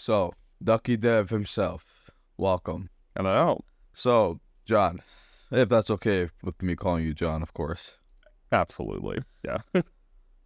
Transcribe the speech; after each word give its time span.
So, 0.00 0.32
Ducky 0.62 0.96
Dev 0.96 1.28
himself, 1.28 2.08
welcome. 2.36 2.88
Hello. 3.16 3.64
So, 3.94 4.38
John, 4.64 5.02
if 5.50 5.68
that's 5.68 5.90
okay 5.90 6.28
with 6.44 6.62
me 6.62 6.76
calling 6.76 7.04
you 7.04 7.14
John, 7.14 7.42
of 7.42 7.52
course. 7.52 7.98
Absolutely. 8.52 9.18
Yeah. 9.44 9.58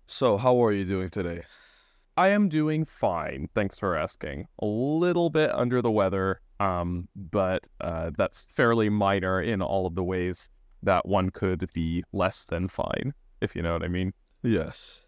So, 0.09 0.37
how 0.37 0.63
are 0.63 0.73
you 0.73 0.85
doing 0.85 1.09
today? 1.09 1.45
I 2.19 2.31
am 2.31 2.51
doing 2.51 2.85
fine. 2.85 3.49
Thanks 3.55 3.79
for 3.79 3.97
asking. 3.97 4.47
A 4.61 4.67
little 4.67 5.31
bit 5.31 5.51
under 5.55 5.81
the 5.81 5.93
weather, 5.93 6.41
um, 6.61 7.09
but 7.15 7.67
uh, 7.81 8.11
that's 8.19 8.47
fairly 8.51 8.91
minor 8.91 9.41
in 9.41 9.63
all 9.63 9.87
of 9.87 9.95
the 9.95 10.03
ways 10.03 10.51
that 10.83 11.07
one 11.07 11.31
could 11.31 11.71
be 11.73 12.05
less 12.13 12.45
than 12.45 12.69
fine, 12.69 13.15
if 13.41 13.57
you 13.57 13.63
know 13.63 13.73
what 13.73 13.85
I 13.85 13.89
mean. 13.89 14.13
Yes. 14.43 15.01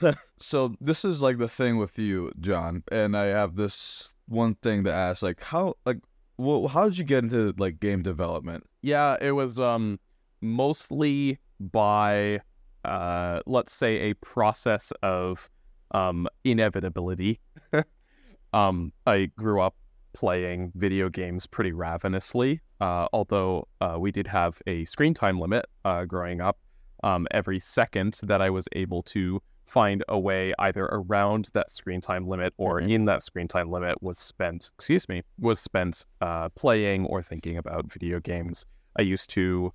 so, 0.40 0.74
this 0.80 1.04
is 1.04 1.22
like 1.22 1.38
the 1.38 1.48
thing 1.48 1.76
with 1.76 1.98
you, 1.98 2.32
John, 2.40 2.82
and 2.90 3.16
I 3.16 3.26
have 3.26 3.56
this 3.56 4.12
one 4.26 4.54
thing 4.54 4.84
to 4.84 4.92
ask 4.92 5.22
like 5.22 5.42
how 5.42 5.74
like 5.84 5.98
well, 6.36 6.66
how 6.68 6.88
did 6.88 6.98
you 6.98 7.04
get 7.04 7.24
into 7.24 7.54
like 7.58 7.80
game 7.80 8.02
development? 8.02 8.64
Yeah, 8.82 9.16
it 9.20 9.32
was 9.32 9.58
um 9.58 9.98
mostly 10.40 11.38
by 11.60 12.40
uh 12.84 13.40
let's 13.46 13.72
say 13.72 14.10
a 14.10 14.14
process 14.14 14.92
of 15.02 15.48
um 15.92 16.28
inevitability. 16.44 17.40
um 18.52 18.92
I 19.06 19.30
grew 19.36 19.60
up 19.60 19.74
playing 20.14 20.72
video 20.76 21.10
games 21.10 21.46
pretty 21.46 21.72
ravenously. 21.72 22.60
Uh, 22.80 23.06
although 23.12 23.66
uh, 23.80 23.96
we 23.98 24.10
did 24.10 24.26
have 24.26 24.60
a 24.66 24.84
screen 24.86 25.12
time 25.12 25.38
limit 25.38 25.66
uh, 25.84 26.04
growing 26.04 26.40
up, 26.40 26.58
um, 27.02 27.26
every 27.32 27.58
second 27.58 28.18
that 28.22 28.40
I 28.40 28.48
was 28.48 28.66
able 28.72 29.02
to 29.04 29.42
find 29.64 30.04
a 30.08 30.18
way 30.18 30.52
either 30.58 30.84
around 30.86 31.50
that 31.54 31.70
screen 31.70 32.00
time 32.00 32.28
limit 32.28 32.52
or 32.58 32.80
Mhm. 32.80 32.90
in 32.90 33.04
that 33.06 33.22
screen 33.22 33.48
time 33.48 33.70
limit 33.70 34.02
was 34.02 34.18
spent, 34.18 34.70
excuse 34.76 35.08
me, 35.08 35.22
was 35.38 35.58
spent 35.60 36.04
uh, 36.20 36.48
playing 36.50 37.06
or 37.06 37.22
thinking 37.22 37.56
about 37.56 37.90
video 37.92 38.20
games. 38.20 38.66
I 38.98 39.02
used 39.02 39.30
to 39.30 39.72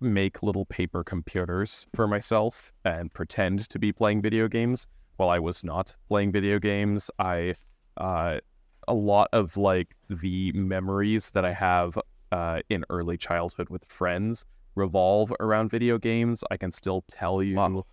make 0.00 0.42
little 0.42 0.66
paper 0.66 1.04
computers 1.04 1.86
for 1.94 2.08
myself 2.08 2.72
and 2.84 3.12
pretend 3.12 3.68
to 3.68 3.78
be 3.78 3.92
playing 3.92 4.20
video 4.22 4.48
games 4.48 4.86
while 5.16 5.28
I 5.30 5.38
was 5.38 5.62
not 5.62 5.94
playing 6.08 6.32
video 6.32 6.58
games. 6.58 7.10
I, 7.18 7.54
uh, 7.96 8.40
a 8.88 8.94
lot 8.94 9.28
of 9.32 9.56
like 9.56 9.94
the 10.10 10.50
memories 10.52 11.30
that 11.30 11.44
I 11.44 11.52
have 11.52 11.96
uh, 12.32 12.60
in 12.68 12.84
early 12.90 13.16
childhood 13.16 13.68
with 13.68 13.84
friends 13.84 14.44
revolve 14.74 15.32
around 15.38 15.70
video 15.70 15.98
games. 15.98 16.42
I 16.50 16.56
can 16.56 16.72
still 16.72 17.04
tell 17.08 17.42
you 17.42 17.56
Wow. 17.56 17.86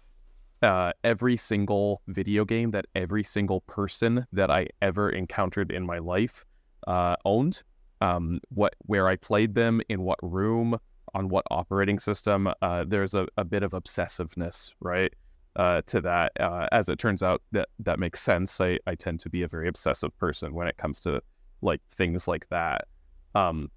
Uh, 0.62 0.92
every 1.04 1.38
single 1.38 2.02
video 2.08 2.46
game 2.46 2.72
that 2.72 2.86
every 2.96 3.24
single 3.24 3.62
person 3.62 4.26
that 4.34 4.52
I 4.52 4.68
ever 4.82 5.10
encountered 5.10 5.72
in 5.72 5.86
my 5.86 6.00
life 6.00 6.46
uh, 6.88 7.16
owned. 7.26 7.64
Um, 8.02 8.40
what 8.50 8.76
where 8.80 9.08
I 9.10 9.18
played 9.18 9.56
them, 9.56 9.82
in 9.90 10.02
what 10.02 10.20
room, 10.22 10.80
on 11.14 11.30
what 11.30 11.46
operating 11.52 12.00
system. 12.00 12.50
Uh, 12.62 12.86
there's 12.88 13.14
a, 13.14 13.28
a 13.38 13.44
bit 13.44 13.64
of 13.64 13.72
obsessiveness, 13.72 14.72
right, 14.80 15.14
uh, 15.56 15.82
to 15.88 16.02
that. 16.02 16.32
Uh, 16.40 16.68
as 16.72 16.90
it 16.90 17.00
turns 17.00 17.22
out, 17.22 17.42
that 17.52 17.70
that 17.80 18.00
makes 18.00 18.22
sense. 18.22 18.60
I, 18.62 18.80
I 18.88 18.96
tend 18.96 19.20
to 19.22 19.30
be 19.30 19.44
a 19.44 19.48
very 19.48 19.68
obsessive 19.68 20.18
person 20.18 20.54
when 20.54 20.68
it 20.68 20.78
comes 20.78 21.00
to 21.02 21.22
like 21.62 21.82
things 21.90 22.28
like 22.28 22.48
that. 22.50 22.88
Um, 23.36 23.70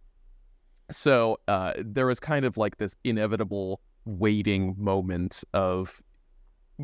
so 0.91 1.39
uh, 1.49 1.73
there 1.79 2.07
was 2.07 2.21
kind 2.21 2.45
of 2.45 2.57
like 2.57 2.77
this 2.77 2.95
inevitable 3.05 3.81
waiting 4.05 4.75
moment 4.79 5.43
of 5.55 6.01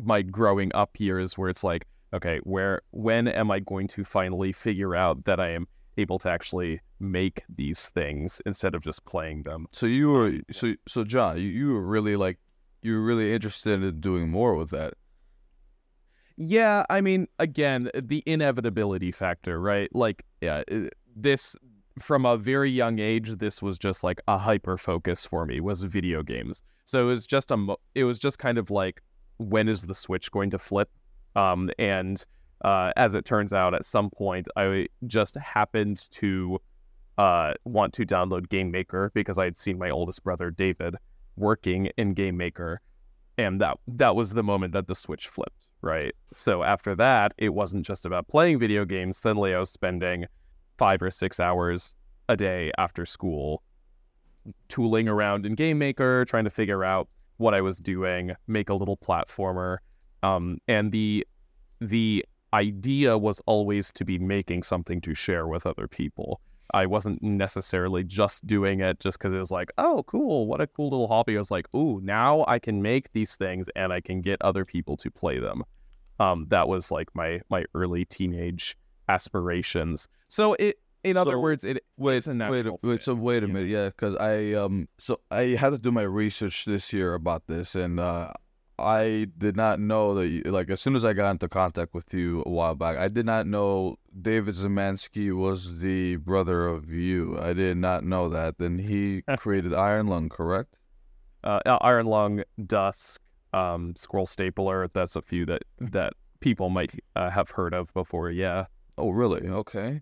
my 0.05 0.21
growing 0.21 0.71
up 0.73 0.99
years 0.99 1.37
where 1.37 1.49
it's 1.49 1.63
like, 1.63 1.85
okay, 2.13 2.39
where 2.43 2.81
when 2.91 3.27
am 3.27 3.51
I 3.51 3.59
going 3.59 3.87
to 3.89 4.03
finally 4.03 4.51
figure 4.51 4.95
out 4.95 5.25
that 5.25 5.39
I 5.39 5.49
am 5.51 5.67
able 5.97 6.19
to 6.19 6.29
actually 6.29 6.81
make 6.99 7.43
these 7.49 7.87
things 7.89 8.41
instead 8.45 8.75
of 8.75 8.81
just 8.81 9.05
playing 9.05 9.43
them? 9.43 9.67
So 9.71 9.85
you 9.85 10.09
were 10.09 10.33
so 10.51 10.73
so 10.87 11.03
John, 11.03 11.37
you, 11.37 11.47
you 11.47 11.73
were 11.73 11.85
really 11.85 12.15
like 12.15 12.39
you 12.81 12.93
were 12.93 13.01
really 13.01 13.33
interested 13.33 13.83
in 13.83 13.99
doing 13.99 14.29
more 14.29 14.55
with 14.55 14.69
that. 14.71 14.93
Yeah, 16.41 16.85
I 16.89 17.01
mean, 17.01 17.27
again, 17.37 17.91
the 17.93 18.23
inevitability 18.25 19.11
factor, 19.11 19.59
right? 19.59 19.93
Like, 19.93 20.23
yeah, 20.39 20.63
this 21.13 21.57
from 21.99 22.25
a 22.25 22.37
very 22.37 22.71
young 22.71 22.99
age, 22.99 23.29
this 23.39 23.61
was 23.61 23.77
just 23.77 24.05
like 24.05 24.21
a 24.25 24.37
hyper 24.37 24.77
focus 24.77 25.25
for 25.25 25.45
me 25.45 25.59
was 25.59 25.83
video 25.83 26.23
games. 26.23 26.63
So 26.85 27.03
it 27.03 27.07
was 27.07 27.27
just 27.27 27.51
a, 27.51 27.57
mo- 27.57 27.81
it 27.93 28.05
was 28.05 28.19
just 28.19 28.39
kind 28.39 28.57
of 28.57 28.71
like, 28.71 29.01
when 29.39 29.67
is 29.67 29.87
the 29.87 29.95
switch 29.95 30.31
going 30.31 30.51
to 30.51 30.59
flip? 30.59 30.89
Um, 31.35 31.71
and 31.79 32.23
uh, 32.63 32.91
as 32.95 33.15
it 33.15 33.25
turns 33.25 33.53
out, 33.53 33.73
at 33.73 33.85
some 33.85 34.09
point, 34.09 34.47
I 34.55 34.87
just 35.07 35.35
happened 35.35 36.07
to 36.11 36.59
uh, 37.17 37.53
want 37.65 37.93
to 37.93 38.05
download 38.05 38.49
Game 38.49 38.69
Maker 38.69 39.11
because 39.13 39.37
I 39.37 39.45
had 39.45 39.57
seen 39.57 39.77
my 39.77 39.89
oldest 39.89 40.23
brother 40.23 40.51
David 40.51 40.95
working 41.35 41.87
in 41.97 42.13
Game 42.13 42.37
Maker, 42.37 42.81
and 43.37 43.59
that 43.61 43.77
that 43.87 44.15
was 44.15 44.33
the 44.33 44.43
moment 44.43 44.73
that 44.73 44.87
the 44.87 44.95
switch 44.95 45.27
flipped. 45.27 45.67
Right. 45.81 46.13
So 46.33 46.63
after 46.63 46.93
that, 46.95 47.33
it 47.37 47.49
wasn't 47.49 47.85
just 47.85 48.05
about 48.05 48.27
playing 48.27 48.59
video 48.59 48.83
games. 48.83 49.17
Suddenly, 49.17 49.55
I 49.55 49.59
was 49.59 49.69
spending 49.69 50.25
five 50.77 51.01
or 51.01 51.11
six 51.11 51.39
hours 51.39 51.95
a 52.27 52.35
day 52.35 52.71
after 52.77 53.05
school 53.05 53.63
tooling 54.67 55.07
around 55.07 55.45
in 55.45 55.55
Game 55.55 55.77
Maker, 55.77 56.25
trying 56.25 56.43
to 56.43 56.49
figure 56.49 56.83
out 56.83 57.07
what 57.39 57.53
I 57.53 57.61
was 57.61 57.79
doing, 57.79 58.35
make 58.47 58.69
a 58.69 58.73
little 58.73 58.97
platformer. 58.97 59.77
Um, 60.21 60.59
and 60.67 60.91
the 60.91 61.25
the 61.81 62.25
idea 62.53 63.17
was 63.17 63.41
always 63.45 63.91
to 63.93 64.05
be 64.05 64.19
making 64.19 64.63
something 64.63 65.01
to 65.01 65.13
share 65.13 65.47
with 65.47 65.65
other 65.65 65.87
people. 65.87 66.41
I 66.73 66.85
wasn't 66.85 67.23
necessarily 67.23 68.03
just 68.03 68.45
doing 68.45 68.81
it 68.81 68.99
just 68.99 69.17
because 69.17 69.33
it 69.33 69.39
was 69.39 69.49
like, 69.49 69.71
oh, 69.77 70.03
cool, 70.03 70.45
what 70.45 70.61
a 70.61 70.67
cool 70.67 70.89
little 70.89 71.07
hobby. 71.07 71.35
I 71.35 71.39
was 71.39 71.49
like, 71.49 71.67
ooh, 71.75 71.99
now 72.03 72.45
I 72.47 72.59
can 72.59 72.81
make 72.81 73.11
these 73.13 73.35
things 73.35 73.67
and 73.75 73.91
I 73.91 74.01
can 74.01 74.21
get 74.21 74.39
other 74.41 74.65
people 74.65 74.95
to 74.97 75.09
play 75.09 75.39
them. 75.39 75.63
Um, 76.19 76.45
that 76.49 76.67
was 76.67 76.91
like 76.91 77.07
my 77.15 77.41
my 77.49 77.65
early 77.73 78.05
teenage 78.05 78.77
aspirations. 79.07 80.09
So 80.27 80.53
it, 80.55 80.77
in 81.03 81.17
other 81.17 81.31
So, 81.33 81.39
words, 81.39 81.63
it 81.63 81.83
Wait, 81.97 82.17
it's 82.17 82.27
a 82.27 82.31
wait, 82.31 82.35
natural 82.37 82.79
wait. 82.83 83.03
So 83.03 83.13
wait 83.15 83.43
a 83.43 83.47
know? 83.47 83.53
minute, 83.53 83.69
yeah, 83.69 83.87
because 83.89 84.15
I 84.15 84.53
um, 84.53 84.87
so 84.97 85.19
I 85.31 85.55
had 85.59 85.71
to 85.71 85.77
do 85.77 85.91
my 85.91 86.01
research 86.03 86.65
this 86.65 86.91
year 86.93 87.13
about 87.13 87.47
this, 87.47 87.75
and 87.75 87.99
uh, 87.99 88.31
I 88.77 89.27
did 89.37 89.55
not 89.57 89.79
know 89.79 90.13
that. 90.15 90.27
You, 90.27 90.41
like 90.43 90.69
as 90.69 90.81
soon 90.81 90.95
as 90.95 91.03
I 91.05 91.13
got 91.13 91.31
into 91.31 91.47
contact 91.49 91.93
with 91.93 92.13
you 92.13 92.43
a 92.45 92.49
while 92.49 92.75
back, 92.75 92.97
I 92.97 93.07
did 93.07 93.25
not 93.25 93.47
know 93.47 93.97
David 94.21 94.55
Szymanski 94.55 95.35
was 95.35 95.79
the 95.79 96.17
brother 96.17 96.67
of 96.67 96.89
you. 96.89 97.37
I 97.39 97.53
did 97.53 97.77
not 97.77 98.03
know 98.03 98.29
that. 98.29 98.57
Then 98.57 98.79
he 98.79 99.23
created 99.37 99.73
Iron 99.73 100.07
Lung, 100.07 100.29
correct? 100.29 100.75
uh, 101.43 101.59
Iron 101.81 102.05
Lung, 102.05 102.43
Dusk, 102.65 103.21
um, 103.53 103.95
Scroll 103.95 104.25
Stapler. 104.25 104.89
That's 104.93 105.15
a 105.15 105.21
few 105.21 105.45
that 105.45 105.63
that 105.79 106.13
people 106.41 106.69
might 106.69 106.93
uh, 107.15 107.29
have 107.29 107.51
heard 107.51 107.73
of 107.73 107.93
before. 107.93 108.29
Yeah. 108.29 108.65
Oh, 108.97 109.11
really? 109.11 109.47
Okay. 109.47 110.01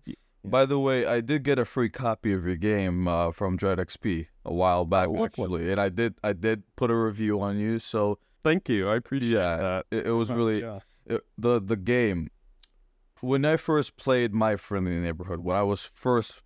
By 0.50 0.66
the 0.66 0.78
way, 0.78 1.06
I 1.06 1.20
did 1.20 1.42
get 1.42 1.58
a 1.58 1.64
free 1.64 1.88
copy 1.90 2.32
of 2.32 2.44
your 2.46 2.56
game 2.56 3.06
uh, 3.08 3.30
from 3.32 3.56
Dread 3.56 3.78
XP 3.78 4.26
a 4.44 4.52
while 4.54 4.84
back, 4.84 5.08
Oh, 5.08 5.12
what- 5.12 5.18
what- 5.20 5.44
actually, 5.46 5.70
and 5.72 5.80
I 5.80 5.88
did 5.88 6.14
I 6.22 6.32
did 6.32 6.62
put 6.76 6.90
a 6.90 6.94
review 6.96 7.40
on 7.40 7.58
you. 7.58 7.78
So 7.78 8.18
Thank 8.44 8.68
you. 8.68 8.88
I 8.88 8.96
appreciate 8.96 9.32
Yeah, 9.32 9.56
that. 9.56 9.86
it, 9.90 10.06
it 10.06 10.12
was 10.12 10.30
really 10.30 10.60
yeah. 10.62 10.78
it, 11.06 11.20
the 11.36 11.60
the 11.60 11.76
game. 11.76 12.30
When 13.20 13.44
I 13.44 13.56
first 13.56 13.96
played 13.96 14.32
My 14.32 14.54
Friendly 14.56 14.92
Neighborhood, 15.00 15.40
when 15.40 15.56
I 15.56 15.64
was 15.64 15.90
first 15.92 16.40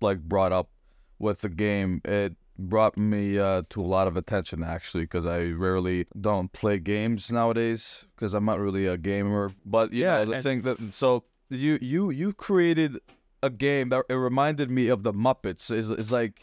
like 0.00 0.20
brought 0.20 0.52
up 0.52 0.70
with 1.18 1.40
the 1.40 1.48
game, 1.48 2.00
it 2.04 2.36
brought 2.58 2.96
me 2.96 3.38
uh, 3.38 3.62
to 3.70 3.80
a 3.80 3.88
lot 3.96 4.06
of 4.06 4.16
attention 4.16 4.62
actually 4.62 5.02
because 5.04 5.26
I 5.26 5.46
rarely 5.46 6.06
don't 6.20 6.52
play 6.52 6.78
games 6.78 7.32
nowadays 7.32 8.04
because 8.14 8.34
I'm 8.34 8.44
not 8.44 8.60
really 8.60 8.86
a 8.86 8.96
gamer. 8.96 9.50
But 9.66 9.92
you 9.92 10.02
Yeah, 10.04 10.18
know, 10.18 10.24
the 10.26 10.32
and- 10.34 10.42
thing 10.44 10.62
that 10.62 10.92
so 10.92 11.24
you 11.50 11.78
you 11.82 12.10
you 12.10 12.32
created 12.32 12.98
a 13.42 13.50
game 13.50 13.88
that 13.90 14.04
it 14.08 14.14
reminded 14.14 14.70
me 14.70 14.88
of 14.88 15.02
the 15.02 15.12
Muppets. 15.12 15.70
Is 15.70 15.90
is 15.90 16.12
like 16.12 16.40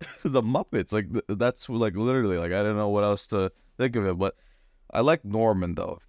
the 0.24 0.42
Muppets. 0.42 0.92
Like 0.92 1.06
that's 1.28 1.68
like 1.68 1.96
literally 1.96 2.38
like 2.38 2.52
I 2.52 2.62
don't 2.62 2.76
know 2.76 2.88
what 2.88 3.04
else 3.04 3.26
to 3.28 3.52
think 3.76 3.96
of 3.96 4.06
it, 4.06 4.18
but 4.18 4.36
I 4.92 5.00
like 5.00 5.24
Norman 5.24 5.74
though. 5.74 6.00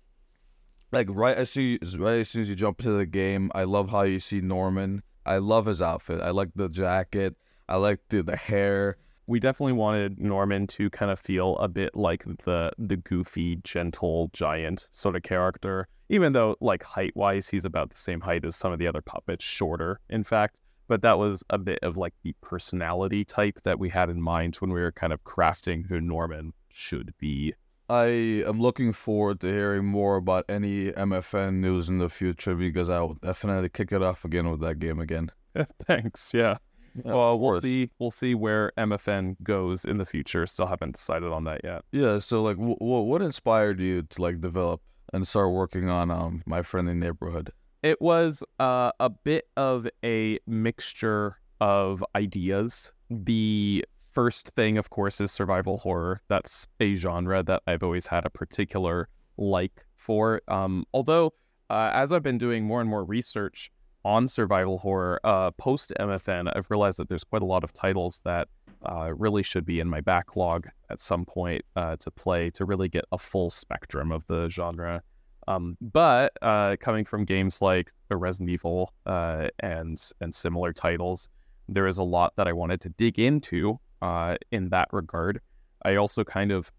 Like 0.91 1.07
right 1.09 1.37
as 1.37 1.51
soon 1.51 1.77
right 1.97 2.19
as 2.19 2.29
soon 2.29 2.41
as 2.41 2.49
you 2.49 2.55
jump 2.55 2.79
into 2.79 2.93
the 2.93 3.05
game, 3.05 3.51
I 3.53 3.63
love 3.63 3.89
how 3.91 4.01
you 4.01 4.19
see 4.19 4.41
Norman. 4.41 5.03
I 5.25 5.37
love 5.37 5.67
his 5.67 5.81
outfit. 5.81 6.21
I 6.21 6.31
like 6.31 6.49
the 6.55 6.69
jacket. 6.69 7.35
I 7.67 7.75
like 7.75 7.99
the 8.09 8.23
the 8.23 8.35
hair. 8.35 8.97
We 9.29 9.39
definitely 9.39 9.73
wanted 9.73 10.19
Norman 10.19 10.65
to 10.65 10.89
kind 10.89 11.11
of 11.11 11.19
feel 11.19 11.55
a 11.57 11.67
bit 11.67 11.95
like 11.95 12.23
the 12.45 12.71
the 12.79 12.97
goofy, 12.97 13.57
gentle 13.63 14.31
giant 14.33 14.87
sort 14.91 15.15
of 15.15 15.21
character. 15.21 15.87
Even 16.09 16.33
though, 16.33 16.55
like 16.59 16.81
height 16.81 17.15
wise, 17.15 17.47
he's 17.47 17.63
about 17.63 17.91
the 17.91 17.97
same 17.97 18.19
height 18.19 18.43
as 18.43 18.55
some 18.55 18.73
of 18.73 18.79
the 18.79 18.87
other 18.87 19.03
puppets, 19.03 19.45
shorter, 19.45 19.99
in 20.09 20.23
fact. 20.23 20.59
But 20.87 21.03
that 21.03 21.19
was 21.19 21.43
a 21.51 21.59
bit 21.59 21.77
of 21.83 21.95
like 21.95 22.15
the 22.23 22.33
personality 22.41 23.23
type 23.23 23.59
that 23.63 23.77
we 23.77 23.89
had 23.89 24.09
in 24.09 24.19
mind 24.19 24.55
when 24.55 24.73
we 24.73 24.81
were 24.81 24.91
kind 24.91 25.13
of 25.13 25.23
crafting 25.23 25.85
who 25.85 26.01
Norman 26.01 26.53
should 26.73 27.13
be. 27.19 27.53
I 27.87 28.05
am 28.47 28.59
looking 28.59 28.91
forward 28.93 29.41
to 29.41 29.47
hearing 29.47 29.85
more 29.85 30.15
about 30.15 30.45
any 30.49 30.91
MFN 30.91 31.55
news 31.55 31.87
in 31.87 31.99
the 31.99 32.09
future 32.09 32.55
because 32.55 32.89
I 32.89 32.99
will 33.01 33.15
definitely 33.15 33.69
kick 33.69 33.91
it 33.91 34.01
off 34.01 34.25
again 34.25 34.49
with 34.49 34.61
that 34.61 34.79
game 34.79 34.99
again. 34.99 35.31
Thanks. 35.85 36.33
Yeah. 36.33 36.57
Yeah, 37.05 37.13
well, 37.13 37.39
we'll 37.39 37.51
course. 37.51 37.61
see. 37.63 37.89
We'll 37.99 38.11
see 38.11 38.35
where 38.35 38.71
MFN 38.77 39.37
goes 39.43 39.85
in 39.85 39.97
the 39.97 40.05
future. 40.05 40.45
Still 40.47 40.67
haven't 40.67 40.95
decided 40.95 41.31
on 41.31 41.43
that 41.45 41.61
yet. 41.63 41.83
Yeah. 41.91 42.19
So 42.19 42.41
like, 42.43 42.57
w- 42.57 42.77
w- 42.79 43.03
what 43.03 43.21
inspired 43.21 43.79
you 43.79 44.03
to 44.03 44.21
like 44.21 44.41
develop 44.41 44.81
and 45.13 45.27
start 45.27 45.51
working 45.51 45.89
on 45.89 46.11
um 46.11 46.43
my 46.45 46.61
friendly 46.61 46.93
neighborhood? 46.93 47.51
It 47.81 48.01
was 48.01 48.43
uh, 48.59 48.91
a 48.99 49.09
bit 49.09 49.47
of 49.55 49.87
a 50.03 50.39
mixture 50.45 51.37
of 51.61 52.03
ideas. 52.15 52.91
The 53.09 53.85
first 54.11 54.49
thing, 54.49 54.77
of 54.77 54.89
course, 54.89 55.21
is 55.21 55.31
survival 55.31 55.77
horror. 55.77 56.21
That's 56.27 56.67
a 56.79 56.95
genre 56.95 57.41
that 57.43 57.63
I've 57.67 57.83
always 57.83 58.07
had 58.07 58.25
a 58.25 58.29
particular 58.29 59.07
like 59.37 59.85
for. 59.95 60.41
Um, 60.49 60.85
although, 60.93 61.31
uh, 61.69 61.91
as 61.93 62.11
I've 62.11 62.23
been 62.23 62.37
doing 62.37 62.65
more 62.65 62.81
and 62.81 62.89
more 62.89 63.03
research 63.05 63.71
on 64.09 64.27
survival 64.27 64.79
horror 64.79 65.19
uh, 65.23 65.51
post 65.51 65.93
MFN, 65.99 66.51
I've 66.55 66.71
realized 66.71 66.97
that 66.97 67.09
there's 67.09 67.23
quite 67.23 67.43
a 67.43 67.45
lot 67.45 67.63
of 67.63 67.71
titles 67.71 68.21
that 68.25 68.47
uh, 68.83 69.13
really 69.15 69.43
should 69.43 69.65
be 69.65 69.79
in 69.79 69.87
my 69.87 70.01
backlog 70.01 70.67
at 70.89 70.99
some 70.99 71.25
point 71.25 71.61
uh, 71.75 71.95
to 71.97 72.09
play 72.09 72.49
to 72.49 72.65
really 72.65 72.89
get 72.89 73.05
a 73.11 73.19
full 73.19 73.51
spectrum 73.51 74.11
of 74.11 74.25
the 74.25 74.49
genre. 74.49 75.03
Um, 75.47 75.77
but 75.79 76.33
uh, 76.41 76.75
coming 76.79 77.05
from 77.05 77.23
games 77.23 77.61
like 77.61 77.91
Resident 78.09 78.49
Evil 78.49 78.93
uh, 79.05 79.49
and 79.59 80.01
and 80.21 80.33
similar 80.33 80.73
titles, 80.73 81.29
there 81.67 81.85
is 81.85 81.99
a 81.99 82.03
lot 82.03 82.33
that 82.35 82.47
I 82.47 82.53
wanted 82.53 82.81
to 82.81 82.89
dig 82.89 83.19
into 83.19 83.79
uh, 84.01 84.37
in 84.51 84.69
that 84.69 84.87
regard. 84.91 85.39
I 85.85 85.97
also 85.97 86.23
kind 86.23 86.51
of 86.51 86.71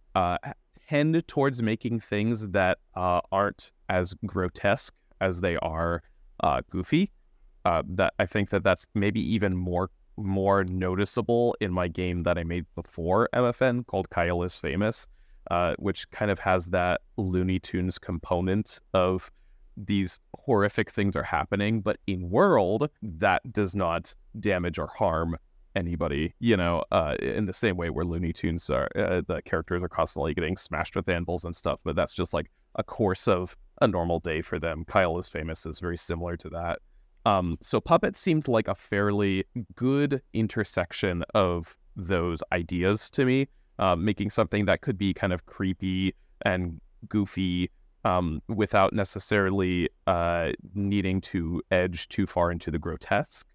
tend 0.88 1.28
towards 1.28 1.62
making 1.62 2.00
things 2.00 2.48
that 2.48 2.78
aren't 2.96 3.70
as 3.88 4.14
grotesque 4.26 4.94
as 5.20 5.40
they 5.40 5.56
are 5.58 6.02
uh, 6.42 6.62
goofy. 6.70 7.10
Uh, 7.64 7.82
that 7.88 8.14
I 8.18 8.26
think 8.26 8.50
that 8.50 8.62
that's 8.62 8.86
maybe 8.94 9.20
even 9.34 9.56
more 9.56 9.90
more 10.16 10.64
noticeable 10.64 11.56
in 11.60 11.72
my 11.72 11.88
game 11.88 12.22
that 12.24 12.38
I 12.38 12.44
made 12.44 12.66
before 12.74 13.28
MFN 13.34 13.86
called 13.86 14.10
Kyle 14.10 14.42
is 14.42 14.54
Famous, 14.54 15.06
uh, 15.50 15.74
which 15.78 16.10
kind 16.10 16.30
of 16.30 16.38
has 16.40 16.66
that 16.66 17.00
Looney 17.16 17.58
Tunes 17.58 17.98
component 17.98 18.80
of 18.92 19.30
these 19.76 20.20
horrific 20.36 20.90
things 20.90 21.16
are 21.16 21.22
happening, 21.22 21.80
but 21.80 21.98
in 22.06 22.28
world 22.28 22.90
that 23.02 23.40
does 23.52 23.74
not 23.74 24.14
damage 24.38 24.78
or 24.78 24.88
harm 24.88 25.36
anybody. 25.74 26.34
You 26.40 26.56
know, 26.56 26.84
uh, 26.90 27.16
in 27.20 27.46
the 27.46 27.52
same 27.52 27.76
way 27.76 27.90
where 27.90 28.04
Looney 28.04 28.32
Tunes 28.32 28.68
are, 28.70 28.88
uh, 28.96 29.22
the 29.26 29.40
characters 29.42 29.82
are 29.82 29.88
constantly 29.88 30.34
getting 30.34 30.56
smashed 30.56 30.96
with 30.96 31.08
anvils 31.08 31.44
and 31.44 31.54
stuff, 31.54 31.80
but 31.84 31.96
that's 31.96 32.12
just 32.12 32.34
like 32.34 32.50
a 32.74 32.82
course 32.82 33.28
of 33.28 33.56
a 33.80 33.88
normal 33.88 34.20
day 34.20 34.42
for 34.42 34.58
them. 34.58 34.84
Kyle 34.84 35.18
is 35.18 35.28
famous 35.28 35.64
is 35.66 35.80
very 35.80 35.96
similar 35.96 36.36
to 36.36 36.48
that. 36.50 36.80
Um, 37.26 37.58
so 37.60 37.80
Puppet 37.80 38.16
seemed 38.16 38.48
like 38.48 38.68
a 38.68 38.74
fairly 38.74 39.44
good 39.74 40.22
intersection 40.32 41.24
of 41.34 41.76
those 41.96 42.42
ideas 42.52 43.10
to 43.10 43.24
me, 43.24 43.48
uh, 43.78 43.96
making 43.96 44.30
something 44.30 44.64
that 44.66 44.80
could 44.80 44.96
be 44.96 45.12
kind 45.12 45.32
of 45.32 45.46
creepy 45.46 46.14
and 46.42 46.80
goofy 47.08 47.70
um, 48.04 48.40
without 48.48 48.92
necessarily 48.92 49.88
uh, 50.06 50.52
needing 50.74 51.20
to 51.20 51.62
edge 51.70 52.08
too 52.08 52.26
far 52.26 52.50
into 52.50 52.70
the 52.70 52.78
grotesque. 52.78 53.46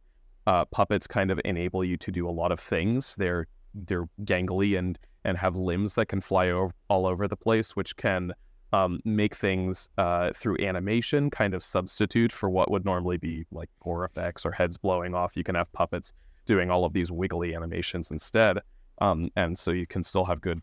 Uh, 0.47 0.63
puppets 0.65 1.07
kind 1.07 1.31
of 1.31 1.41
enable 1.43 1.83
you 1.83 1.97
to 1.97 2.11
do 2.11 2.29
a 2.29 2.31
lot 2.31 2.51
of 2.51 2.59
things. 2.59 3.15
They're 3.15 3.47
they're 3.73 4.07
gangly 4.23 4.77
and 4.77 4.97
and 5.23 5.37
have 5.37 5.55
limbs 5.55 5.95
that 5.95 6.05
can 6.05 6.21
fly 6.21 6.49
o- 6.49 6.71
all 6.87 7.07
over 7.07 7.27
the 7.27 7.35
place, 7.35 7.75
which 7.75 7.97
can 7.97 8.31
um, 8.73 8.99
make 9.05 9.35
things 9.35 9.89
uh, 9.97 10.31
through 10.33 10.57
animation 10.59 11.29
kind 11.29 11.53
of 11.53 11.63
substitute 11.63 12.31
for 12.31 12.49
what 12.49 12.69
would 12.71 12.85
normally 12.85 13.17
be 13.17 13.45
like 13.51 13.69
gore 13.79 14.05
effects 14.05 14.45
or 14.45 14.51
heads 14.51 14.77
blowing 14.77 15.13
off. 15.13 15.37
You 15.37 15.43
can 15.43 15.55
have 15.55 15.71
puppets 15.71 16.13
doing 16.45 16.69
all 16.69 16.85
of 16.85 16.93
these 16.93 17.11
wiggly 17.11 17.55
animations 17.55 18.11
instead, 18.11 18.59
um, 18.99 19.29
and 19.35 19.57
so 19.57 19.71
you 19.71 19.87
can 19.87 20.03
still 20.03 20.25
have 20.25 20.41
good 20.41 20.61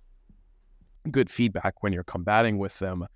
good 1.10 1.31
feedback 1.31 1.82
when 1.82 1.93
you're 1.93 2.04
combating 2.04 2.58
with 2.58 2.78
them, 2.78 3.06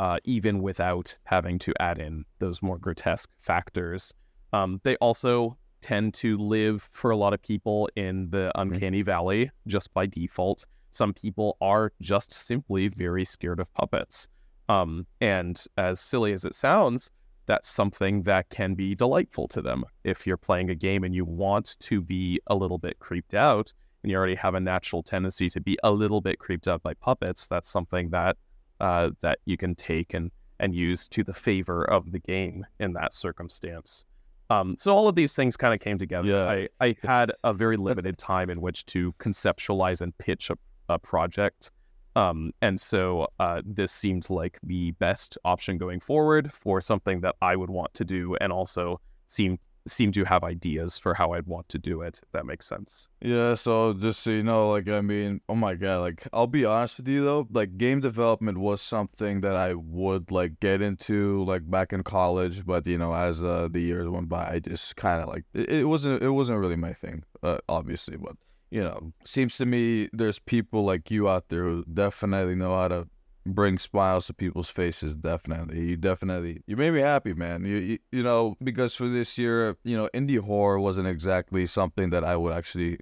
uh, 0.00 0.18
even 0.24 0.62
without 0.62 1.16
having 1.24 1.58
to 1.60 1.72
add 1.80 1.98
in 1.98 2.24
those 2.38 2.62
more 2.62 2.78
grotesque 2.78 3.30
factors. 3.38 4.12
Um, 4.52 4.80
they 4.82 4.96
also 4.96 5.56
tend 5.80 6.14
to 6.14 6.36
live 6.38 6.88
for 6.90 7.10
a 7.10 7.16
lot 7.16 7.32
of 7.32 7.42
people 7.42 7.88
in 7.96 8.28
the 8.30 8.50
uncanny 8.56 9.02
valley 9.02 9.50
just 9.66 9.92
by 9.94 10.06
default. 10.06 10.64
Some 10.90 11.12
people 11.12 11.56
are 11.60 11.92
just 12.00 12.32
simply 12.32 12.88
very 12.88 13.24
scared 13.24 13.60
of 13.60 13.72
puppets. 13.74 14.28
Um, 14.68 15.06
and 15.20 15.62
as 15.76 16.00
silly 16.00 16.32
as 16.32 16.44
it 16.44 16.54
sounds, 16.54 17.10
that's 17.46 17.68
something 17.68 18.22
that 18.22 18.48
can 18.48 18.74
be 18.74 18.94
delightful 18.94 19.46
to 19.48 19.62
them. 19.62 19.84
If 20.02 20.26
you're 20.26 20.36
playing 20.36 20.70
a 20.70 20.74
game 20.74 21.04
and 21.04 21.14
you 21.14 21.24
want 21.24 21.76
to 21.80 22.00
be 22.00 22.40
a 22.48 22.54
little 22.56 22.78
bit 22.78 22.98
creeped 22.98 23.34
out, 23.34 23.72
and 24.02 24.10
you 24.10 24.16
already 24.18 24.34
have 24.34 24.54
a 24.54 24.60
natural 24.60 25.02
tendency 25.02 25.48
to 25.50 25.60
be 25.60 25.76
a 25.82 25.90
little 25.92 26.20
bit 26.20 26.38
creeped 26.38 26.68
out 26.68 26.82
by 26.82 26.94
puppets, 26.94 27.46
that's 27.46 27.70
something 27.70 28.10
that 28.10 28.36
uh, 28.80 29.10
that 29.20 29.38
you 29.46 29.56
can 29.56 29.74
take 29.74 30.14
and 30.14 30.30
and 30.58 30.74
use 30.74 31.08
to 31.08 31.22
the 31.22 31.34
favor 31.34 31.84
of 31.84 32.12
the 32.12 32.18
game 32.18 32.64
in 32.80 32.92
that 32.94 33.12
circumstance. 33.12 34.04
Um, 34.48 34.76
so 34.78 34.94
all 34.96 35.08
of 35.08 35.14
these 35.14 35.34
things 35.34 35.56
kind 35.56 35.74
of 35.74 35.80
came 35.80 35.98
together. 35.98 36.28
Yeah. 36.28 36.46
I, 36.48 36.68
I 36.80 36.96
had 37.02 37.32
a 37.42 37.52
very 37.52 37.76
limited 37.76 38.16
time 38.16 38.48
in 38.48 38.60
which 38.60 38.86
to 38.86 39.12
conceptualize 39.14 40.00
and 40.00 40.16
pitch 40.18 40.50
a, 40.50 40.56
a 40.88 40.98
project. 40.98 41.72
Um, 42.16 42.52
and 42.62 42.80
so 42.80 43.28
uh, 43.38 43.60
this 43.64 43.92
seemed 43.92 44.30
like 44.30 44.58
the 44.62 44.92
best 44.92 45.36
option 45.44 45.76
going 45.76 46.00
forward 46.00 46.50
for 46.52 46.80
something 46.80 47.20
that 47.20 47.36
I 47.42 47.56
would 47.56 47.70
want 47.70 47.92
to 47.94 48.04
do 48.04 48.36
and 48.40 48.50
also 48.52 49.00
seemed 49.26 49.58
seemed 49.88 50.14
to 50.14 50.24
have 50.24 50.42
ideas 50.42 50.98
for 50.98 51.14
how 51.14 51.32
I'd 51.32 51.46
want 51.46 51.68
to 51.68 51.78
do 51.78 52.02
it, 52.02 52.18
if 52.20 52.32
that 52.32 52.44
makes 52.44 52.66
sense. 52.66 53.06
Yeah, 53.20 53.54
so 53.54 53.92
just 53.92 54.20
so 54.20 54.30
you 54.30 54.42
know, 54.42 54.68
like 54.70 54.88
I 54.88 55.00
mean, 55.00 55.40
oh 55.48 55.54
my 55.54 55.74
god, 55.74 56.00
like 56.00 56.26
I'll 56.32 56.46
be 56.46 56.64
honest 56.64 56.96
with 56.96 57.08
you 57.08 57.22
though, 57.24 57.46
like 57.52 57.78
game 57.78 58.00
development 58.00 58.58
was 58.58 58.80
something 58.80 59.42
that 59.42 59.54
I 59.54 59.74
would 59.74 60.30
like 60.30 60.58
get 60.58 60.82
into 60.82 61.44
like 61.44 61.70
back 61.70 61.92
in 61.92 62.02
college, 62.02 62.66
but 62.66 62.86
you 62.86 62.98
know, 62.98 63.14
as 63.14 63.44
uh, 63.44 63.68
the 63.70 63.80
years 63.80 64.08
went 64.08 64.28
by, 64.28 64.48
I 64.54 64.58
just 64.58 64.96
kind 64.96 65.22
of 65.22 65.28
like 65.28 65.44
it, 65.54 65.68
it 65.70 65.84
wasn't 65.84 66.22
it 66.22 66.30
wasn't 66.30 66.58
really 66.58 66.76
my 66.76 66.92
thing, 66.92 67.22
uh, 67.42 67.58
obviously, 67.68 68.16
but 68.16 68.36
you 68.70 68.82
know, 68.82 69.12
seems 69.24 69.56
to 69.58 69.66
me 69.66 70.08
there's 70.12 70.38
people 70.38 70.84
like 70.84 71.10
you 71.10 71.28
out 71.28 71.48
there 71.48 71.64
who 71.64 71.84
definitely 71.84 72.54
know 72.54 72.74
how 72.76 72.88
to 72.88 73.08
bring 73.44 73.78
smiles 73.78 74.26
to 74.26 74.34
people's 74.34 74.68
faces 74.68 75.14
definitely. 75.16 75.80
You 75.90 75.96
definitely 75.96 76.62
you 76.66 76.76
made 76.76 76.90
me 76.92 77.00
happy 77.00 77.32
man. 77.32 77.64
You, 77.64 77.76
you 77.76 77.98
you 78.10 78.22
know 78.22 78.56
because 78.62 78.94
for 78.96 79.08
this 79.08 79.38
year 79.38 79.76
you 79.84 79.96
know 79.96 80.08
indie 80.12 80.40
horror 80.40 80.80
wasn't 80.80 81.06
exactly 81.06 81.64
something 81.66 82.10
that 82.10 82.24
i 82.24 82.34
would 82.36 82.52
actually 82.52 82.98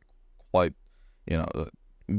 quite 0.52 0.74
you 1.26 1.38
know 1.38 1.68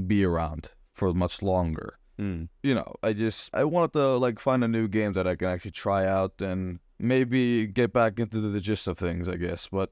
be 0.07 0.25
around 0.25 0.71
for 0.93 1.13
much 1.13 1.41
longer. 1.43 1.99
Mm. 2.17 2.47
you 2.63 2.73
know 2.73 2.95
i 3.03 3.11
just 3.11 3.49
i 3.53 3.65
wanted 3.65 3.91
to 3.91 4.15
like 4.15 4.39
find 4.39 4.63
a 4.63 4.69
new 4.69 4.87
game 4.87 5.11
that 5.13 5.27
i 5.27 5.35
can 5.35 5.49
actually 5.49 5.71
try 5.71 6.07
out 6.07 6.39
and 6.39 6.79
maybe 6.97 7.67
get 7.67 7.91
back 7.91 8.17
into 8.19 8.39
the 8.39 8.61
gist 8.61 8.87
of 8.87 8.97
things 8.97 9.27
i 9.29 9.35
guess. 9.35 9.67
But 9.71 9.91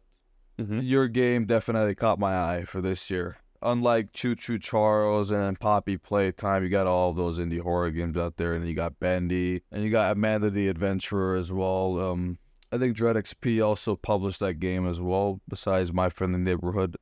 Mhm. 0.57 0.79
your 0.83 1.07
game 1.09 1.45
definitely 1.45 1.95
caught 1.95 2.17
my 2.19 2.33
eye 2.49 2.63
for 2.63 2.79
this 2.79 3.11
year 3.11 3.37
unlike 3.63 4.13
Choo 4.13 4.35
Choo 4.35 4.59
Charles 4.59 5.31
and 5.31 5.59
Poppy 5.59 5.97
Playtime, 5.97 6.63
you 6.63 6.69
got 6.69 6.87
all 6.87 7.13
those 7.13 7.39
indie 7.39 7.61
horror 7.61 7.91
games 7.91 8.17
out 8.17 8.37
there, 8.37 8.53
and 8.53 8.67
you 8.67 8.73
got 8.73 8.99
Bendy, 8.99 9.61
and 9.71 9.83
you 9.83 9.89
got 9.89 10.11
Amanda 10.11 10.49
the 10.49 10.67
Adventurer 10.67 11.35
as 11.35 11.51
well. 11.51 11.99
Um, 11.99 12.37
I 12.71 12.77
think 12.77 12.95
Dread 12.95 13.15
XP 13.15 13.63
also 13.65 13.95
published 13.95 14.39
that 14.39 14.55
game 14.55 14.87
as 14.87 14.99
well, 14.99 15.41
besides 15.47 15.93
My 15.93 16.09
Friendly 16.09 16.39
Neighborhood. 16.39 16.97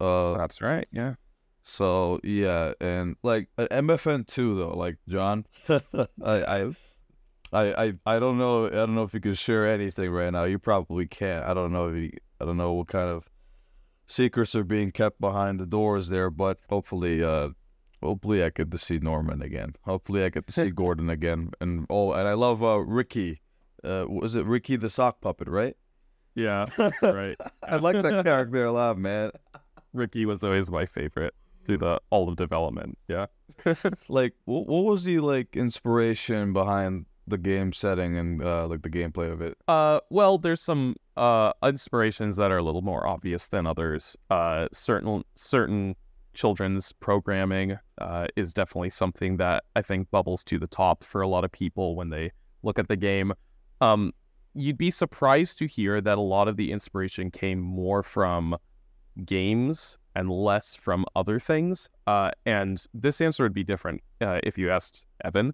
Uh, 0.00 0.36
That's 0.36 0.60
right. 0.60 0.86
Yeah. 0.92 1.14
so 1.64 2.18
yeah, 2.24 2.72
and 2.80 3.16
like 3.22 3.48
an 3.56 3.68
MFN 3.68 4.26
two 4.26 4.56
though, 4.56 4.76
like 4.76 4.96
John, 5.08 5.46
I, 5.68 6.06
I, 6.24 6.72
I, 7.52 7.84
I, 7.84 7.94
I 8.06 8.18
don't 8.18 8.38
know, 8.38 8.66
I 8.66 8.70
don't 8.70 8.94
know 8.94 9.04
if 9.04 9.14
you 9.14 9.20
can 9.20 9.34
share 9.34 9.66
anything 9.66 10.10
right 10.10 10.30
now. 10.32 10.44
You 10.44 10.58
probably 10.58 11.06
can't. 11.06 11.44
I 11.44 11.54
don't 11.54 11.70
know 11.72 11.88
if 11.88 11.94
you, 11.96 12.10
I 12.40 12.44
don't 12.46 12.56
know 12.56 12.72
what 12.72 12.88
kind 12.88 13.10
of 13.10 13.24
secrets 14.12 14.54
are 14.54 14.64
being 14.64 14.92
kept 14.92 15.20
behind 15.20 15.58
the 15.58 15.66
doors 15.66 16.08
there, 16.08 16.30
but 16.30 16.58
hopefully, 16.68 17.24
uh, 17.24 17.48
hopefully 18.02 18.44
I 18.44 18.50
get 18.50 18.70
to 18.70 18.78
see 18.78 18.98
Norman 18.98 19.42
again. 19.42 19.74
Hopefully 19.84 20.22
I 20.24 20.28
get 20.28 20.46
to 20.46 20.52
see 20.52 20.70
Gordon 20.70 21.08
again, 21.08 21.50
and 21.60 21.86
oh, 21.88 22.12
and 22.12 22.28
I 22.28 22.34
love 22.34 22.62
uh 22.62 22.78
Ricky. 22.78 23.40
Uh, 23.82 24.04
was 24.08 24.36
it 24.36 24.44
Ricky 24.44 24.76
the 24.76 24.88
sock 24.88 25.20
puppet, 25.20 25.48
right? 25.48 25.76
Yeah. 26.34 26.66
right. 27.02 27.36
I 27.66 27.76
like 27.76 28.00
that 28.00 28.24
character 28.24 28.64
a 28.64 28.72
lot, 28.72 28.96
man. 28.96 29.32
Ricky 29.92 30.24
was 30.24 30.44
always 30.44 30.70
my 30.70 30.86
favorite 30.86 31.34
through 31.66 31.78
the 31.78 32.00
all 32.10 32.28
of 32.28 32.36
development. 32.36 32.98
Yeah. 33.08 33.26
like 34.08 34.34
what, 34.44 34.66
what 34.66 34.84
was 34.84 35.04
the 35.04 35.20
like 35.20 35.56
inspiration 35.56 36.52
behind 36.52 37.06
the 37.32 37.38
game 37.38 37.72
setting 37.72 38.16
and 38.16 38.42
uh 38.42 38.66
like 38.68 38.82
the 38.82 38.90
gameplay 38.98 39.30
of 39.32 39.40
it 39.40 39.54
Uh, 39.66 39.98
well, 40.10 40.38
there's 40.38 40.60
some 40.60 40.94
uh 41.16 41.52
inspirations 41.64 42.36
that 42.36 42.50
are 42.52 42.58
a 42.58 42.62
little 42.62 42.82
more 42.82 43.02
obvious 43.14 43.48
than 43.48 43.66
others. 43.66 44.16
Uh, 44.30 44.68
certain 44.72 45.22
certain 45.34 45.94
children's 46.34 46.92
programming 46.92 47.76
uh, 48.00 48.26
is 48.36 48.54
definitely 48.54 48.90
something 48.90 49.36
that 49.36 49.64
I 49.76 49.82
think 49.82 50.10
bubbles 50.10 50.42
to 50.44 50.58
the 50.58 50.66
top 50.66 51.04
for 51.04 51.20
a 51.20 51.28
lot 51.28 51.44
of 51.44 51.52
people 51.52 51.94
when 51.94 52.08
they 52.08 52.32
look 52.62 52.78
at 52.78 52.88
the 52.88 52.96
game. 52.96 53.32
Um, 53.80 54.12
you'd 54.54 54.78
be 54.78 54.90
surprised 54.90 55.58
to 55.58 55.66
hear 55.66 56.00
that 56.00 56.16
a 56.18 56.20
lot 56.22 56.48
of 56.48 56.56
the 56.56 56.72
inspiration 56.72 57.30
came 57.30 57.60
more 57.60 58.02
from 58.02 58.56
games 59.24 59.98
and 60.14 60.30
less 60.30 60.74
from 60.74 61.04
other 61.14 61.38
things. 61.38 61.88
Uh, 62.06 62.30
and 62.46 62.82
this 62.94 63.20
answer 63.20 63.42
would 63.42 63.54
be 63.54 63.64
different 63.64 64.02
uh, 64.20 64.40
if 64.42 64.56
you 64.58 64.70
asked 64.70 65.04
Evan, 65.24 65.52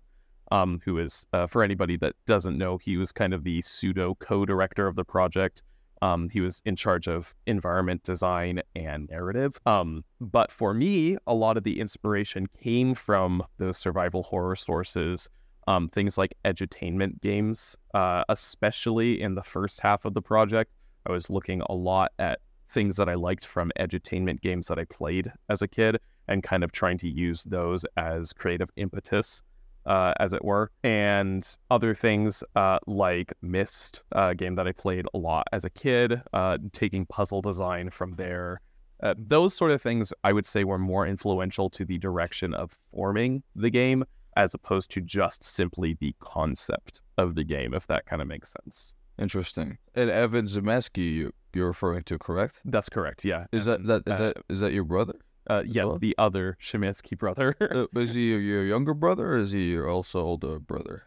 um, 0.51 0.81
who 0.85 0.99
is, 0.99 1.27
uh, 1.33 1.47
for 1.47 1.63
anybody 1.63 1.97
that 1.99 2.15
doesn't 2.27 2.59
know, 2.59 2.79
he 2.79 2.97
was 2.97 3.13
kind 3.13 3.35
of 3.35 3.45
the 3.45 3.63
pseudo 3.63 4.17
co 4.17 4.45
director 4.45 4.87
of 4.87 4.97
the 4.97 5.05
project. 5.05 5.63
Um, 6.01 6.29
he 6.29 6.41
was 6.41 6.63
in 6.65 6.77
charge 6.77 7.09
of 7.09 7.35
environment 7.47 8.05
design 8.05 8.63
and 8.77 9.09
narrative. 9.11 9.59
Um, 9.67 10.05
but 10.21 10.53
for 10.53 10.73
me, 10.73 11.17
a 11.27 11.35
lot 11.35 11.57
of 11.57 11.65
the 11.65 11.81
inspiration 11.81 12.47
came 12.63 12.95
from 12.95 13.43
those 13.59 13.79
survival 13.79 14.23
horror 14.23 14.55
sources, 14.55 15.29
um, 15.67 15.89
things 15.89 16.17
like 16.17 16.35
edutainment 16.45 17.21
games, 17.21 17.77
uh, 17.95 18.23
especially 18.29 19.21
in 19.21 19.35
the 19.35 19.43
first 19.43 19.81
half 19.81 20.05
of 20.05 20.15
the 20.15 20.23
project. 20.23 20.73
I 21.07 21.13
was 21.13 21.31
looking 21.31 21.63
a 21.69 21.75
lot 21.75 22.13
at 22.19 22.39
things 22.71 22.97
that 22.97 23.09
I 23.09 23.15
liked 23.15 23.47
from 23.47 23.73
edutainment 23.79 24.41
games 24.41 24.69
that 24.69 24.79
I 24.79 24.85
played 24.85 25.33
as 25.49 25.63
a 25.63 25.69
kid 25.69 25.99
and 26.29 26.43
kind 26.43 26.63
of 26.63 26.71
trying 26.71 26.99
to 26.99 27.09
use 27.09 27.43
those 27.45 27.85
as 27.97 28.33
creative 28.33 28.69
impetus 28.77 29.43
uh, 29.89 30.13
as 30.21 30.33
it 30.33 30.45
were, 30.45 30.71
and 30.85 31.57
other 31.71 31.95
things 31.95 32.45
uh, 32.55 32.79
like 32.87 33.33
Myst, 33.43 34.03
a 34.13 34.35
game 34.35 34.55
that 34.55 34.69
I 34.69 34.73
played 34.73 35.07
a 35.15 35.19
lot 35.19 35.49
as 35.53 35.65
a 35.65 35.71
kid, 35.71 36.23
uh, 36.33 36.59
taking 36.73 37.07
puzzle 37.07 37.43
design 37.43 37.91
from 37.91 38.15
there. 38.15 38.61
Uh, 39.03 39.15
those 39.17 39.55
sort 39.55 39.71
of 39.71 39.81
things 39.81 40.13
I 40.25 40.33
would 40.33 40.47
say 40.47 40.65
were 40.65 40.79
more 40.79 41.07
influential 41.07 41.71
to 41.71 41.85
the 41.85 41.99
direction 41.99 42.53
of 42.53 42.77
forming 42.93 43.43
the 43.57 43.71
game 43.71 44.05
as 44.37 44.55
opposed 44.55 44.91
to 44.93 45.01
just 45.01 45.43
simply 45.43 45.97
the 46.01 46.15
concept 46.21 47.01
of 47.17 47.35
the 47.35 47.45
game, 47.45 47.75
if 47.75 47.87
that 47.89 48.07
kind 48.07 48.23
of 48.23 48.29
makes 48.29 48.55
sense. 48.63 48.95
Interesting. 49.19 49.79
And 49.95 50.11
Evan 50.11 50.47
Szymanski, 50.47 51.13
you 51.13 51.33
you're 51.55 51.69
referring 51.69 52.03
to, 52.03 52.19
correct? 52.19 52.61
That's 52.65 52.89
correct. 52.89 53.25
Yeah. 53.25 53.47
Is 53.53 53.65
that 53.65 53.85
that 53.87 54.03
is 54.07 54.13
uh, 54.13 54.19
that 54.19 54.37
is 54.49 54.61
that 54.61 54.73
your 54.73 54.85
brother? 54.85 55.15
Uh, 55.49 55.63
yes, 55.67 55.87
well? 55.87 55.99
the 55.99 56.15
other 56.19 56.57
Szymanski 56.63 57.17
brother, 57.17 57.55
Uh, 57.61 57.87
is 58.01 58.15
he 58.15 58.29
your 58.35 58.65
younger 58.65 58.95
brother, 58.95 59.33
or 59.35 59.39
is 59.39 59.53
he 59.53 59.71
your 59.71 59.89
also 59.89 60.21
older 60.23 60.59
brother? 60.59 61.05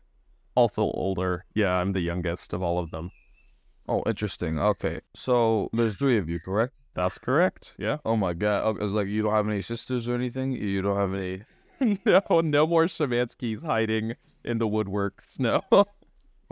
also 0.56 0.84
older. 0.84 1.46
Yeah, 1.54 1.74
I'm 1.76 1.94
the 1.94 2.02
youngest 2.02 2.52
of 2.54 2.62
all 2.62 2.78
of 2.80 2.92
them. 2.92 3.12
Oh, 3.88 4.04
interesting. 4.06 4.60
Okay, 4.60 5.00
so 5.14 5.70
there's 5.74 5.96
three 5.96 6.18
of 6.18 6.28
you, 6.30 6.40
correct? 6.40 6.74
That's 6.94 7.18
correct. 7.18 7.74
Yeah. 7.78 7.98
Oh 8.04 8.18
my 8.18 8.34
god! 8.34 8.64
Oh, 8.66 8.84
it's 8.84 8.92
like 8.92 9.08
you 9.08 9.22
don't 9.24 9.34
have 9.34 9.48
any 9.48 9.62
sisters 9.62 10.10
or 10.10 10.16
anything. 10.16 10.52
You 10.52 10.82
don't 10.82 10.98
have 10.98 11.14
any. 11.14 11.44
no, 12.06 12.42
no 12.42 12.68
more 12.68 12.86
Szymanskis 12.86 13.64
hiding 13.64 14.16
in 14.44 14.58
the 14.58 14.68
woodworks. 14.68 15.40
No. 15.40 15.62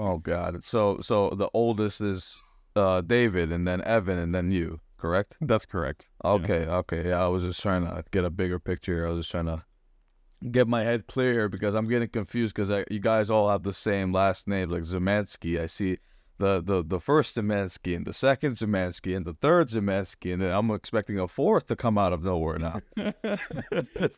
Oh 0.01 0.17
god! 0.17 0.63
So 0.63 0.99
so 1.01 1.31
the 1.31 1.49
oldest 1.53 1.99
is 1.99 2.41
uh 2.77 3.01
David, 3.01 3.51
and 3.51 3.67
then 3.67 3.81
Evan, 3.83 4.17
and 4.17 4.33
then 4.33 4.49
you, 4.49 4.79
correct? 4.99 5.35
That's 5.41 5.65
correct. 5.65 6.07
Okay, 6.23 6.65
okay. 6.65 7.09
Yeah, 7.09 7.23
I 7.23 7.27
was 7.27 7.43
just 7.43 7.61
trying 7.61 7.85
to 7.85 8.03
get 8.11 8.25
a 8.25 8.29
bigger 8.29 8.59
picture. 8.59 9.07
I 9.07 9.09
was 9.11 9.19
just 9.19 9.31
trying 9.31 9.47
to 9.47 9.63
get 10.51 10.67
my 10.67 10.83
head 10.83 11.07
clear 11.07 11.49
because 11.49 11.75
I'm 11.75 11.87
getting 11.87 12.09
confused 12.09 12.55
because 12.55 12.69
you 12.89 12.99
guys 12.99 13.29
all 13.29 13.49
have 13.49 13.63
the 13.63 13.73
same 13.73 14.13
last 14.13 14.47
name, 14.47 14.69
like 14.69 14.83
Szymanski. 14.83 15.59
I 15.59 15.65
see 15.65 15.97
the 16.37 16.61
the 16.61 16.83
the 16.83 16.99
first 16.99 17.35
Szymanski 17.35 17.95
and 17.95 18.05
the 18.05 18.13
second 18.13 18.55
Szymanski 18.55 19.15
and 19.15 19.25
the 19.25 19.33
third 19.33 19.69
Szymanski, 19.69 20.33
and 20.33 20.41
then 20.41 20.51
I'm 20.51 20.71
expecting 20.71 21.19
a 21.19 21.27
fourth 21.27 21.67
to 21.67 21.75
come 21.75 21.97
out 21.97 22.13
of 22.13 22.23
nowhere 22.23 22.57
now. 22.57 22.81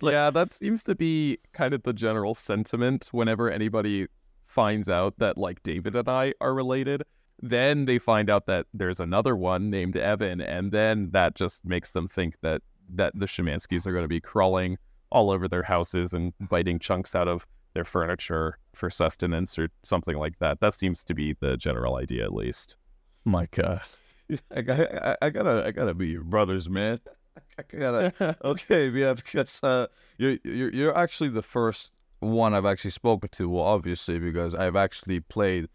yeah, 0.01 0.29
that 0.29 0.53
seems 0.53 0.83
to 0.85 0.95
be 0.95 1.39
kind 1.51 1.73
of 1.73 1.83
the 1.83 1.93
general 1.93 2.35
sentiment 2.35 3.09
whenever 3.11 3.49
anybody 3.49 4.07
finds 4.45 4.87
out 4.87 5.17
that 5.17 5.37
like 5.37 5.63
David 5.63 5.95
and 5.95 6.07
I 6.07 6.33
are 6.39 6.53
related. 6.53 7.03
Then 7.41 7.85
they 7.85 7.97
find 7.97 8.29
out 8.29 8.45
that 8.45 8.67
there's 8.73 8.99
another 8.99 9.35
one 9.35 9.69
named 9.69 9.97
Evan, 9.97 10.41
and 10.41 10.71
then 10.71 11.09
that 11.11 11.35
just 11.35 11.65
makes 11.65 11.91
them 11.91 12.07
think 12.07 12.35
that 12.41 12.61
that 12.93 13.13
the 13.15 13.25
Szymanskis 13.25 13.87
are 13.87 13.91
going 13.91 14.03
to 14.03 14.09
be 14.09 14.19
crawling 14.19 14.77
all 15.11 15.31
over 15.31 15.47
their 15.47 15.63
houses 15.63 16.13
and 16.13 16.33
biting 16.49 16.77
chunks 16.79 17.15
out 17.15 17.27
of 17.27 17.47
their 17.73 17.85
furniture 17.85 18.57
for 18.73 18.89
sustenance 18.89 19.57
or 19.57 19.69
something 19.83 20.17
like 20.17 20.37
that. 20.39 20.59
That 20.59 20.73
seems 20.73 21.03
to 21.05 21.13
be 21.13 21.35
the 21.39 21.57
general 21.57 21.95
idea, 21.95 22.23
at 22.23 22.33
least. 22.33 22.75
My 23.25 23.47
God, 23.51 23.81
I, 24.55 24.61
I, 24.61 25.17
I 25.21 25.29
gotta 25.29 25.65
I 25.65 25.71
gotta 25.71 25.93
be 25.93 26.07
your 26.07 26.23
brothers, 26.23 26.69
man. 26.69 26.99
I 27.57 27.77
gotta 27.77 28.37
okay, 28.43 28.89
yeah, 28.89 29.13
because 29.13 29.61
uh, 29.63 29.87
you're 30.17 30.37
you're 30.43 30.73
you're 30.73 30.97
actually 30.97 31.29
the 31.29 31.41
first 31.41 31.91
one 32.19 32.53
I've 32.53 32.65
actually 32.65 32.91
spoken 32.91 33.29
to. 33.33 33.49
Well, 33.49 33.63
obviously 33.63 34.19
because 34.19 34.55
I've 34.55 34.75
actually 34.75 35.19
played 35.19 35.67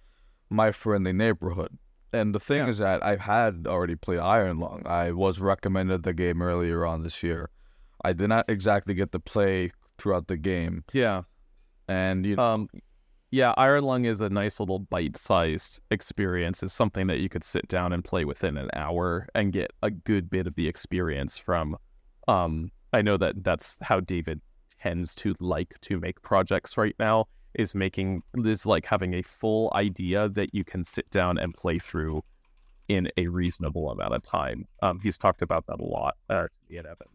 my 0.50 0.72
friendly 0.72 1.12
neighborhood, 1.12 1.76
and 2.12 2.34
the 2.34 2.40
thing 2.40 2.58
Yeah. 2.64 2.68
is 2.68 2.78
that 2.78 3.04
I've 3.04 3.20
had 3.20 3.66
already 3.66 3.96
played 3.96 4.20
Iron 4.20 4.58
Lung. 4.58 4.82
I 4.86 5.12
was 5.12 5.40
recommended 5.40 6.02
the 6.02 6.14
game 6.14 6.40
earlier 6.42 6.86
on 6.86 7.02
this 7.02 7.22
year. 7.22 7.50
I 8.04 8.12
did 8.12 8.28
not 8.28 8.48
exactly 8.48 8.94
get 8.94 9.12
to 9.12 9.18
play 9.20 9.70
throughout 9.98 10.28
the 10.28 10.36
game, 10.36 10.84
Yeah. 10.92 11.22
and 11.88 12.24
you 12.26 12.36
know, 12.36 12.42
Um, 12.42 12.68
yeah, 13.30 13.54
Iron 13.56 13.84
Lung 13.84 14.04
is 14.04 14.20
a 14.20 14.30
nice 14.30 14.60
little 14.60 14.78
bite-sized 14.78 15.80
experience. 15.90 16.62
It's 16.62 16.72
something 16.72 17.06
that 17.08 17.18
you 17.18 17.28
could 17.28 17.44
sit 17.44 17.66
down 17.68 17.92
and 17.92 18.04
play 18.04 18.24
within 18.24 18.56
an 18.56 18.70
hour 18.74 19.26
and 19.34 19.52
get 19.52 19.72
a 19.82 19.90
good 19.90 20.30
bit 20.30 20.46
of 20.46 20.54
the 20.54 20.68
experience 20.68 21.36
from. 21.38 21.76
Um, 22.28 22.70
I 22.92 23.02
know 23.02 23.16
that 23.16 23.42
that's 23.42 23.78
how 23.82 24.00
David 24.00 24.40
tends 24.80 25.14
to 25.16 25.34
like 25.40 25.74
to 25.82 25.98
make 25.98 26.22
projects 26.22 26.76
right 26.76 26.94
now. 26.98 27.26
Is 27.58 27.74
making 27.74 28.22
is 28.36 28.66
like 28.66 28.86
having 28.86 29.14
a 29.14 29.22
full 29.22 29.72
idea 29.74 30.28
that 30.30 30.54
you 30.54 30.64
can 30.64 30.84
sit 30.84 31.10
down 31.10 31.38
and 31.38 31.54
play 31.54 31.78
through 31.78 32.22
in 32.88 33.10
a 33.16 33.26
reasonable 33.26 33.90
amount 33.90 34.14
of 34.14 34.22
time. 34.22 34.66
Um, 34.82 35.00
he's 35.00 35.18
talked 35.18 35.42
about 35.42 35.66
that 35.66 35.80
a 35.80 35.84
lot. 35.84 36.16
Uh, 36.30 36.46
and 36.68 36.86
Evan. 36.86 37.08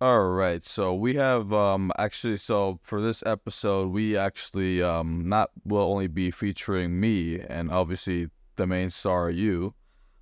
All 0.00 0.28
right, 0.28 0.64
so 0.64 0.94
we 0.94 1.14
have 1.14 1.52
um 1.52 1.90
actually 1.98 2.36
so 2.36 2.78
for 2.82 3.00
this 3.00 3.24
episode 3.26 3.90
we 3.90 4.16
actually 4.16 4.80
um 4.80 5.28
not 5.28 5.50
will 5.64 5.82
only 5.82 6.06
be 6.06 6.30
featuring 6.30 7.00
me 7.00 7.40
and 7.40 7.70
obviously 7.72 8.28
the 8.54 8.66
main 8.66 8.90
star 8.90 9.28
you. 9.28 9.74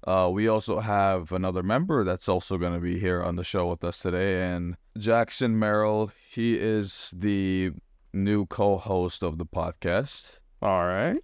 Uh 0.06 0.30
we 0.32 0.48
also 0.48 0.80
have 0.80 1.30
another 1.32 1.62
member 1.62 2.04
that's 2.04 2.26
also 2.26 2.56
going 2.56 2.72
to 2.72 2.80
be 2.80 2.98
here 2.98 3.22
on 3.22 3.36
the 3.36 3.44
show 3.44 3.66
with 3.68 3.84
us 3.84 3.98
today 3.98 4.50
and 4.50 4.76
Jackson 4.96 5.58
Merrill, 5.58 6.10
he 6.30 6.54
is 6.54 7.12
the 7.14 7.72
new 8.12 8.46
co-host 8.46 9.22
of 9.22 9.38
the 9.38 9.46
podcast. 9.46 10.38
All 10.62 10.86
right. 10.86 11.18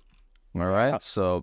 All 0.55 0.67
right. 0.67 1.03
So 1.03 1.43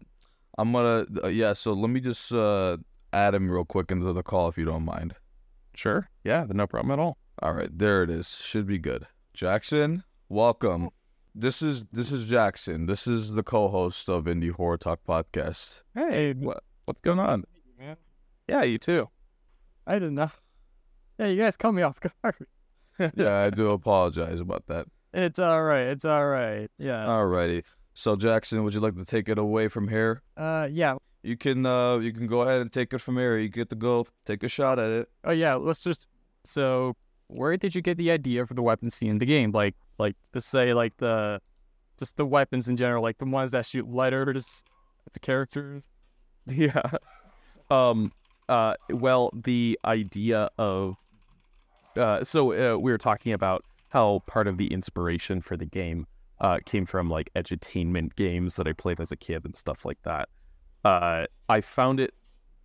I'm 0.57 0.71
going 0.71 1.05
to 1.05 1.31
yeah, 1.31 1.53
so 1.53 1.73
let 1.73 1.89
me 1.89 1.99
just 1.99 2.31
uh 2.33 2.77
add 3.11 3.33
him 3.33 3.49
real 3.49 3.65
quick 3.65 3.91
into 3.91 4.13
the 4.13 4.23
call 4.23 4.47
if 4.47 4.57
you 4.57 4.65
don't 4.65 4.85
mind. 4.85 5.15
Sure. 5.75 6.09
Yeah. 6.23 6.45
No 6.49 6.67
problem 6.67 6.91
at 6.91 7.01
all. 7.01 7.17
All 7.41 7.53
right, 7.53 7.69
there 7.71 8.03
it 8.03 8.09
is. 8.09 8.27
Should 8.37 8.67
be 8.67 8.77
good. 8.77 9.07
Jackson, 9.33 10.03
welcome. 10.27 10.89
This 11.33 11.61
is 11.61 11.85
this 11.93 12.11
is 12.11 12.25
Jackson. 12.25 12.85
This 12.85 13.07
is 13.07 13.31
the 13.31 13.43
co-host 13.43 14.09
of 14.09 14.25
Indie 14.25 14.51
Horror 14.51 14.77
Talk 14.77 14.99
podcast. 15.07 15.83
Hey, 15.95 16.33
what 16.33 16.63
what's 16.83 16.99
going 16.99 17.19
on? 17.19 17.45
man. 17.79 17.95
Yeah, 18.49 18.63
you 18.63 18.77
too. 18.77 19.07
I 19.87 19.93
didn't 19.93 20.15
know. 20.15 20.31
Yeah, 21.17 21.27
you 21.27 21.37
guys 21.37 21.55
caught 21.55 21.73
me 21.73 21.81
off 21.81 21.99
guard. 22.01 22.35
Yeah, 23.15 23.43
I 23.43 23.49
do 23.49 23.69
apologize 23.69 24.41
about 24.41 24.67
that. 24.67 24.85
It's 25.13 25.39
all 25.39 25.63
right. 25.63 25.87
It's 25.87 26.05
all 26.05 26.27
right. 26.27 26.69
Yeah. 26.77 27.05
Alrighty. 27.05 27.63
So 27.93 28.15
Jackson, 28.15 28.63
would 28.63 28.73
you 28.73 28.79
like 28.79 28.95
to 28.95 29.05
take 29.05 29.27
it 29.27 29.37
away 29.37 29.67
from 29.67 29.87
here? 29.87 30.21
Uh, 30.37 30.69
yeah. 30.71 30.95
You 31.23 31.35
can 31.35 31.65
uh 31.65 31.97
you 31.97 32.13
can 32.13 32.27
go 32.27 32.41
ahead 32.41 32.61
and 32.61 32.71
take 32.71 32.93
it 32.93 32.99
from 32.99 33.17
here. 33.17 33.37
You 33.37 33.49
get 33.49 33.69
to 33.71 33.75
go 33.75 34.05
take 34.25 34.43
a 34.43 34.47
shot 34.47 34.79
at 34.79 34.91
it. 34.91 35.09
Oh 35.23 35.31
yeah. 35.31 35.55
Let's 35.55 35.81
just. 35.81 36.07
So, 36.45 36.95
where 37.27 37.57
did 37.57 37.75
you 37.75 37.81
get 37.81 37.97
the 37.97 38.11
idea 38.11 38.45
for 38.45 38.53
the 38.53 38.61
weapon 38.61 38.89
scene 38.89 39.11
in 39.11 39.17
the 39.17 39.25
game? 39.25 39.51
Like, 39.51 39.75
like 39.97 40.15
to 40.31 40.39
say 40.39 40.73
like 40.73 40.95
the, 40.97 41.41
just 41.97 42.15
the 42.15 42.25
weapons 42.25 42.69
in 42.69 42.77
general, 42.77 43.03
like 43.03 43.17
the 43.17 43.25
ones 43.25 43.51
that 43.51 43.65
shoot 43.65 43.85
letters 43.89 44.63
at 45.05 45.13
the 45.13 45.19
characters. 45.19 45.89
Yeah. 46.47 46.81
Um. 47.69 48.11
Uh. 48.47 48.73
Well, 48.89 49.31
the 49.33 49.77
idea 49.85 50.49
of. 50.57 50.95
Uh. 51.97 52.23
So 52.23 52.53
uh, 52.53 52.77
we 52.77 52.91
were 52.91 52.97
talking 52.97 53.33
about 53.33 53.65
how 53.89 54.23
part 54.27 54.47
of 54.47 54.57
the 54.57 54.67
inspiration 54.67 55.41
for 55.41 55.57
the 55.57 55.65
game 55.65 56.05
uh 56.41 56.59
came 56.65 56.85
from 56.85 57.09
like 57.09 57.29
edutainment 57.35 58.15
games 58.15 58.55
that 58.55 58.67
I 58.67 58.73
played 58.73 58.99
as 58.99 59.11
a 59.11 59.17
kid 59.17 59.43
and 59.45 59.55
stuff 59.55 59.85
like 59.85 60.01
that. 60.03 60.29
Uh. 60.85 61.25
I 61.49 61.61
found 61.61 61.99
it 61.99 62.13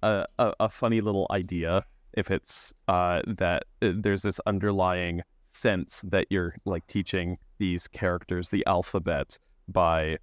a 0.03 0.27
a, 0.39 0.53
a 0.61 0.69
funny 0.69 1.01
little 1.01 1.27
idea. 1.31 1.85
If 2.13 2.31
it's 2.31 2.73
uh 2.87 3.23
that 3.27 3.65
uh, 3.83 3.93
there's 3.97 4.23
this 4.23 4.41
underlying 4.47 5.23
sense 5.45 6.03
that 6.07 6.27
you're 6.31 6.55
like 6.65 6.87
teaching 6.87 7.39
these 7.59 7.89
characters 7.89 8.49
the 8.51 8.65
alphabet 8.67 9.39
by 9.69 10.19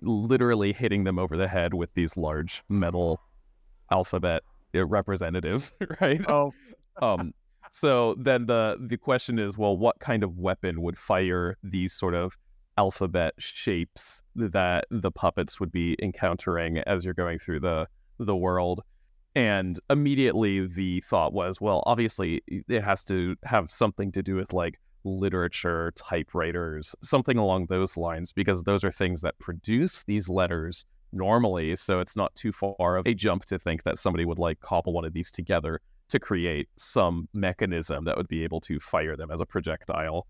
literally 0.00 0.72
hitting 0.72 1.04
them 1.04 1.18
over 1.18 1.36
the 1.36 1.48
head 1.48 1.74
with 1.74 1.92
these 1.94 2.16
large 2.16 2.62
metal 2.68 3.20
alphabet 3.90 4.42
uh, 4.74 4.86
representatives, 4.86 5.72
right? 6.00 6.24
Oh, 6.28 6.52
Um, 7.00 7.34
so 7.72 8.14
then 8.18 8.46
the 8.46 8.76
the 8.78 8.98
question 8.98 9.38
is, 9.38 9.56
well, 9.56 9.76
what 9.76 9.98
kind 9.98 10.22
of 10.22 10.38
weapon 10.38 10.82
would 10.82 10.98
fire 10.98 11.56
these 11.62 11.94
sort 11.94 12.14
of 12.14 12.36
alphabet 12.76 13.32
shapes 13.38 14.22
that 14.36 14.84
the 14.90 15.10
puppets 15.10 15.58
would 15.58 15.72
be 15.72 15.96
encountering 16.02 16.78
as 16.80 17.04
you're 17.04 17.14
going 17.14 17.38
through 17.38 17.60
the 17.60 17.88
the 18.18 18.36
world? 18.36 18.82
And 19.34 19.80
immediately 19.88 20.66
the 20.66 21.00
thought 21.00 21.32
was, 21.32 21.62
well, 21.62 21.82
obviously 21.86 22.42
it 22.46 22.82
has 22.82 23.02
to 23.04 23.36
have 23.44 23.70
something 23.70 24.12
to 24.12 24.22
do 24.22 24.36
with 24.36 24.52
like 24.52 24.78
literature, 25.04 25.92
typewriters, 25.96 26.94
something 27.02 27.38
along 27.38 27.66
those 27.66 27.96
lines, 27.96 28.34
because 28.34 28.64
those 28.64 28.84
are 28.84 28.92
things 28.92 29.22
that 29.22 29.38
produce 29.38 30.04
these 30.04 30.28
letters 30.28 30.84
normally. 31.10 31.74
So 31.76 32.00
it's 32.00 32.16
not 32.16 32.34
too 32.34 32.52
far 32.52 32.96
of 32.96 33.06
a 33.06 33.14
jump 33.14 33.46
to 33.46 33.58
think 33.58 33.84
that 33.84 33.96
somebody 33.96 34.26
would 34.26 34.38
like 34.38 34.60
cobble 34.60 34.92
one 34.92 35.06
of 35.06 35.14
these 35.14 35.32
together 35.32 35.80
to 36.12 36.20
create 36.20 36.68
some 36.76 37.26
mechanism 37.32 38.04
that 38.04 38.16
would 38.16 38.28
be 38.28 38.44
able 38.44 38.60
to 38.60 38.78
fire 38.78 39.16
them 39.16 39.30
as 39.30 39.40
a 39.40 39.46
projectile. 39.46 40.26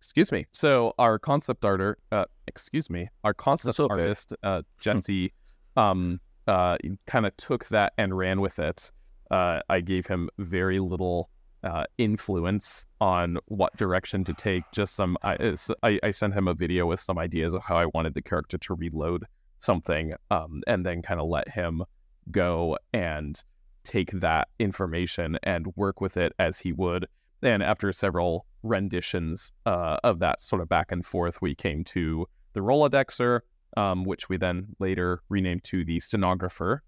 Excuse 0.00 0.32
me. 0.32 0.46
So 0.52 0.94
our 0.98 1.18
concept 1.18 1.64
arter, 1.64 1.98
uh, 2.10 2.24
excuse 2.46 2.88
me, 2.88 3.08
our 3.24 3.34
concept 3.34 3.78
okay. 3.78 3.92
artist, 3.92 4.32
uh, 4.42 4.62
Jesse, 4.80 5.32
um, 5.76 6.18
uh, 6.46 6.78
kind 7.06 7.26
of 7.26 7.36
took 7.36 7.68
that 7.68 7.92
and 7.98 8.16
ran 8.16 8.40
with 8.40 8.58
it. 8.58 8.90
Uh, 9.30 9.60
I 9.68 9.80
gave 9.80 10.06
him 10.06 10.30
very 10.38 10.80
little 10.80 11.28
uh, 11.62 11.84
influence 11.98 12.86
on 13.00 13.36
what 13.46 13.76
direction 13.76 14.24
to 14.24 14.32
take. 14.32 14.62
Just 14.72 14.94
some, 14.94 15.18
I, 15.22 15.56
I, 15.82 15.98
I 16.02 16.10
sent 16.10 16.32
him 16.32 16.48
a 16.48 16.54
video 16.54 16.86
with 16.86 17.00
some 17.00 17.18
ideas 17.18 17.52
of 17.52 17.62
how 17.62 17.76
I 17.76 17.86
wanted 17.92 18.14
the 18.14 18.22
character 18.22 18.56
to 18.56 18.74
reload 18.74 19.24
something, 19.58 20.14
um, 20.30 20.62
and 20.66 20.86
then 20.86 21.02
kind 21.02 21.20
of 21.20 21.28
let 21.28 21.48
him 21.48 21.82
go 22.30 22.78
and 22.92 23.42
take 23.84 24.10
that 24.12 24.48
information 24.58 25.38
and 25.42 25.66
work 25.76 26.00
with 26.00 26.16
it 26.16 26.32
as 26.38 26.58
he 26.58 26.72
would. 26.72 27.06
And 27.42 27.62
after 27.62 27.92
several 27.92 28.46
renditions 28.62 29.52
uh, 29.66 29.98
of 30.02 30.18
that 30.20 30.40
sort 30.40 30.62
of 30.62 30.68
back 30.68 30.90
and 30.90 31.04
forth, 31.04 31.40
we 31.42 31.54
came 31.54 31.84
to 31.84 32.26
the 32.54 32.60
Rolodexer, 32.60 33.40
um, 33.76 34.04
which 34.04 34.28
we 34.28 34.36
then 34.36 34.68
later 34.78 35.22
renamed 35.28 35.64
to 35.64 35.84
the 35.84 36.00
Stenographer. 36.00 36.82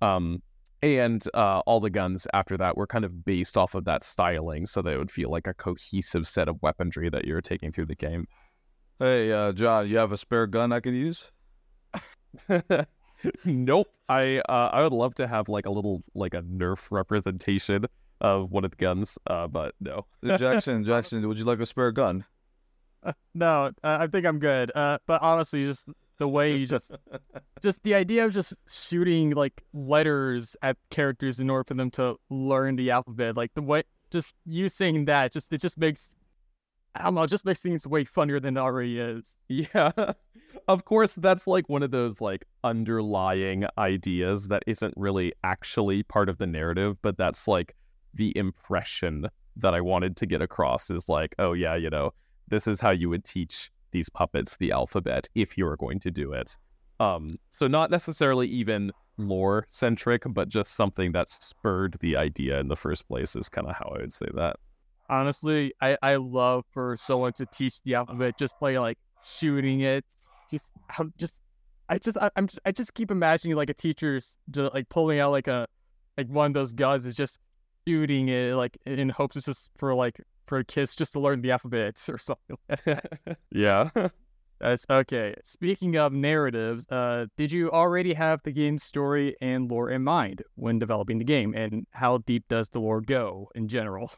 Um, 0.00 0.42
and 0.82 1.24
uh, 1.32 1.60
all 1.60 1.80
the 1.80 1.90
guns 1.90 2.26
after 2.34 2.56
that 2.56 2.76
were 2.76 2.88
kind 2.88 3.04
of 3.04 3.24
based 3.24 3.56
off 3.56 3.74
of 3.74 3.84
that 3.84 4.02
styling 4.02 4.66
so 4.66 4.82
that 4.82 4.92
it 4.92 4.98
would 4.98 5.12
feel 5.12 5.30
like 5.30 5.46
a 5.46 5.54
cohesive 5.54 6.26
set 6.26 6.48
of 6.48 6.60
weaponry 6.60 7.08
that 7.08 7.24
you're 7.24 7.40
taking 7.40 7.72
through 7.72 7.86
the 7.86 7.94
game. 7.94 8.26
Hey, 8.98 9.32
uh, 9.32 9.52
John, 9.52 9.88
you 9.88 9.96
have 9.98 10.12
a 10.12 10.16
spare 10.16 10.46
gun 10.46 10.72
I 10.72 10.80
could 10.80 10.94
use? 10.94 11.30
nope. 13.44 13.88
I 14.08 14.38
uh, 14.48 14.70
I 14.72 14.82
would 14.82 14.92
love 14.92 15.14
to 15.16 15.26
have 15.26 15.48
like 15.48 15.66
a 15.66 15.70
little 15.70 16.02
like 16.14 16.34
a 16.34 16.42
Nerf 16.42 16.88
representation 16.90 17.86
of 18.20 18.50
one 18.50 18.64
of 18.64 18.70
the 18.70 18.76
guns, 18.76 19.18
uh, 19.26 19.48
but 19.48 19.74
no. 19.80 20.06
Uh, 20.26 20.38
Jackson, 20.38 20.84
Jackson, 20.84 21.26
would 21.26 21.38
you 21.38 21.44
like 21.44 21.60
a 21.60 21.66
spare 21.66 21.90
gun? 21.92 22.24
No, 23.34 23.72
uh, 23.82 23.98
I 24.00 24.06
think 24.06 24.26
I'm 24.26 24.38
good. 24.38 24.70
Uh, 24.74 24.98
but 25.06 25.20
honestly, 25.22 25.64
just 25.64 25.88
the 26.18 26.28
way 26.28 26.54
you 26.54 26.66
just, 26.66 26.92
just 27.62 27.82
the 27.82 27.94
idea 27.94 28.24
of 28.24 28.32
just 28.32 28.54
shooting 28.68 29.30
like 29.30 29.62
letters 29.72 30.56
at 30.62 30.76
characters 30.90 31.40
in 31.40 31.50
order 31.50 31.64
for 31.64 31.74
them 31.74 31.90
to 31.92 32.16
learn 32.30 32.76
the 32.76 32.92
alphabet, 32.92 33.36
like 33.36 33.52
the 33.54 33.62
way, 33.62 33.82
just 34.10 34.34
you 34.46 34.68
saying 34.68 35.06
that, 35.06 35.32
just 35.32 35.52
it 35.52 35.60
just 35.60 35.78
makes, 35.78 36.10
I 36.94 37.04
don't 37.04 37.14
know, 37.14 37.26
just 37.26 37.44
makes 37.44 37.60
things 37.60 37.86
way 37.86 38.04
funnier 38.04 38.38
than 38.38 38.56
it 38.56 38.60
already 38.60 39.00
is. 39.00 39.36
Yeah. 39.48 39.90
Of 40.68 40.84
course, 40.84 41.14
that's 41.14 41.46
like 41.46 41.68
one 41.68 41.82
of 41.82 41.90
those 41.90 42.20
like 42.20 42.44
underlying 42.64 43.64
ideas 43.78 44.48
that 44.48 44.62
isn't 44.66 44.94
really 44.96 45.32
actually 45.44 46.02
part 46.02 46.28
of 46.28 46.38
the 46.38 46.46
narrative, 46.46 46.96
but 47.02 47.16
that's 47.16 47.48
like 47.48 47.74
the 48.14 48.36
impression 48.36 49.28
that 49.56 49.74
I 49.74 49.80
wanted 49.80 50.16
to 50.18 50.26
get 50.26 50.42
across 50.42 50.90
is 50.90 51.08
like, 51.08 51.34
oh 51.38 51.52
yeah, 51.52 51.74
you 51.74 51.90
know, 51.90 52.12
this 52.48 52.66
is 52.66 52.80
how 52.80 52.90
you 52.90 53.08
would 53.08 53.24
teach 53.24 53.70
these 53.90 54.08
puppets 54.08 54.56
the 54.56 54.72
alphabet 54.72 55.28
if 55.34 55.58
you 55.58 55.64
were 55.64 55.76
going 55.76 55.98
to 56.00 56.10
do 56.10 56.32
it. 56.32 56.56
Um, 57.00 57.38
so 57.50 57.66
not 57.66 57.90
necessarily 57.90 58.46
even 58.48 58.92
lore 59.18 59.66
centric, 59.68 60.22
but 60.26 60.48
just 60.48 60.74
something 60.74 61.12
that 61.12 61.28
spurred 61.28 61.96
the 62.00 62.16
idea 62.16 62.60
in 62.60 62.68
the 62.68 62.76
first 62.76 63.06
place 63.08 63.36
is 63.36 63.48
kind 63.48 63.66
of 63.68 63.76
how 63.76 63.92
I 63.94 64.00
would 64.00 64.12
say 64.12 64.28
that. 64.34 64.56
Honestly, 65.10 65.74
I 65.80 65.98
I 66.02 66.16
love 66.16 66.64
for 66.70 66.96
someone 66.96 67.32
to 67.34 67.46
teach 67.46 67.82
the 67.82 67.94
alphabet 67.96 68.38
just 68.38 68.54
by 68.60 68.76
like 68.78 68.98
shooting 69.24 69.80
it. 69.80 70.04
Just 70.52 70.72
I'm 70.98 71.12
just 71.18 71.40
I 71.88 71.98
just 71.98 72.16
I, 72.16 72.30
I'm 72.36 72.46
just 72.46 72.60
I 72.64 72.72
just 72.72 72.94
keep 72.94 73.10
imagining 73.10 73.56
like 73.56 73.70
a 73.70 73.74
teacher's 73.74 74.36
just 74.50 74.72
like 74.74 74.88
pulling 74.88 75.18
out 75.18 75.30
like 75.30 75.48
a 75.48 75.66
like 76.16 76.28
one 76.28 76.46
of 76.46 76.54
those 76.54 76.72
guns 76.72 77.06
is 77.06 77.14
just 77.14 77.40
shooting 77.86 78.28
it 78.28 78.54
like 78.54 78.78
in 78.86 79.08
hopes 79.08 79.36
it's 79.36 79.46
just 79.46 79.70
for 79.76 79.94
like 79.94 80.20
for 80.46 80.62
kids 80.62 80.94
just 80.94 81.12
to 81.14 81.20
learn 81.20 81.40
the 81.40 81.50
alphabets 81.50 82.08
or 82.10 82.18
something. 82.18 82.56
like 82.68 82.84
that. 82.84 83.38
yeah. 83.50 83.88
That's 84.60 84.86
okay. 84.88 85.34
Speaking 85.42 85.96
of 85.96 86.12
narratives, 86.12 86.86
uh, 86.88 87.26
did 87.36 87.50
you 87.50 87.68
already 87.72 88.14
have 88.14 88.40
the 88.44 88.52
game's 88.52 88.84
story 88.84 89.34
and 89.40 89.68
lore 89.68 89.90
in 89.90 90.04
mind 90.04 90.42
when 90.54 90.78
developing 90.78 91.18
the 91.18 91.24
game, 91.24 91.52
and 91.56 91.84
how 91.90 92.18
deep 92.18 92.44
does 92.48 92.68
the 92.68 92.78
lore 92.78 93.00
go 93.00 93.50
in 93.56 93.66
general? 93.66 94.12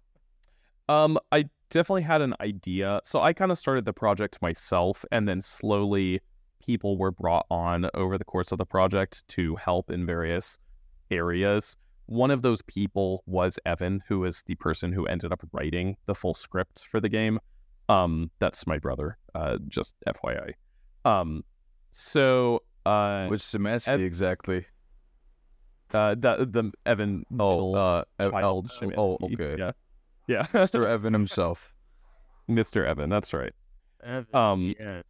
Um, 0.87 1.19
I 1.33 1.47
definitely 1.71 2.03
had 2.03 2.23
an 2.23 2.35
idea. 2.41 3.01
So 3.05 3.21
I 3.21 3.33
kind 3.33 3.51
of 3.51 3.59
started 3.59 3.85
the 3.85 3.93
project 3.93 4.41
myself, 4.43 5.05
and 5.11 5.29
then 5.29 5.41
slowly 5.41 6.21
people 6.65 6.97
were 6.97 7.11
brought 7.11 7.47
on 7.51 7.89
over 7.95 8.17
the 8.17 8.25
course 8.25 8.53
of 8.53 8.59
the 8.59 8.67
project 8.67 9.27
to 9.29 9.57
help 9.57 9.91
in 9.91 10.07
various 10.07 10.59
areas. 11.11 11.77
One 12.07 12.31
of 12.31 12.43
those 12.43 12.63
people 12.63 13.23
was 13.27 13.59
Evan, 13.65 14.03
who 14.09 14.25
is 14.25 14.43
the 14.47 14.55
person 14.57 14.93
who 14.93 15.07
ended 15.07 15.33
up 15.33 15.43
writing 15.53 15.97
the 16.07 16.15
full 16.15 16.35
script 16.35 16.85
for 16.85 17.01
the 17.01 17.09
game. 17.09 17.39
Um, 17.89 18.31
that's 18.39 18.67
my 18.67 18.79
brother. 18.79 19.19
Uh, 19.35 19.59
just 19.69 19.95
FYI. 20.07 20.53
Um, 21.05 21.45
so 21.93 22.63
uh, 22.87 23.29
Which 23.29 23.43
Szymanski 23.43 23.89
Ev- 23.89 24.01
exactly? 24.01 24.67
uh, 25.93 26.15
the 26.15 26.49
the 26.51 26.73
Evan. 26.87 27.25
Oh, 27.39 27.73
middle 27.73 27.77
uh, 27.77 28.05
child 28.19 28.71
oh, 28.83 28.93
oh, 28.97 29.19
okay. 29.33 29.57
Yeah, 29.59 29.73
yeah. 30.27 30.43
Mr. 30.53 30.87
Evan 30.87 31.13
himself. 31.13 31.73
Mr. 32.49 32.87
Evan. 32.87 33.11
That's 33.11 33.33
right. 33.33 33.53
Um, 34.35 34.75
yes. 34.79 35.05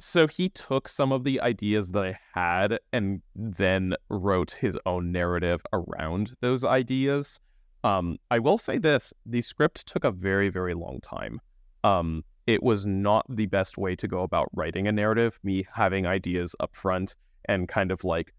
so 0.00 0.26
he 0.26 0.48
took 0.48 0.88
some 0.88 1.12
of 1.12 1.22
the 1.22 1.40
ideas 1.40 1.92
that 1.92 2.04
I 2.04 2.18
had 2.34 2.80
and 2.92 3.22
then 3.36 3.94
wrote 4.08 4.50
his 4.50 4.76
own 4.86 5.12
narrative 5.12 5.62
around 5.72 6.34
those 6.40 6.64
ideas. 6.64 7.38
Um, 7.84 8.18
I 8.30 8.40
will 8.40 8.58
say 8.58 8.78
this: 8.78 9.12
the 9.24 9.40
script 9.40 9.86
took 9.86 10.04
a 10.04 10.10
very, 10.10 10.48
very 10.48 10.74
long 10.74 11.00
time. 11.00 11.40
Um, 11.84 12.24
it 12.46 12.62
was 12.62 12.86
not 12.86 13.24
the 13.28 13.46
best 13.46 13.78
way 13.78 13.94
to 13.94 14.08
go 14.08 14.22
about 14.22 14.48
writing 14.52 14.88
a 14.88 14.92
narrative. 14.92 15.38
Me 15.42 15.66
having 15.72 16.06
ideas 16.06 16.56
up 16.60 16.74
front 16.74 17.14
and 17.44 17.68
kind 17.68 17.92
of 17.92 18.02
like 18.04 18.34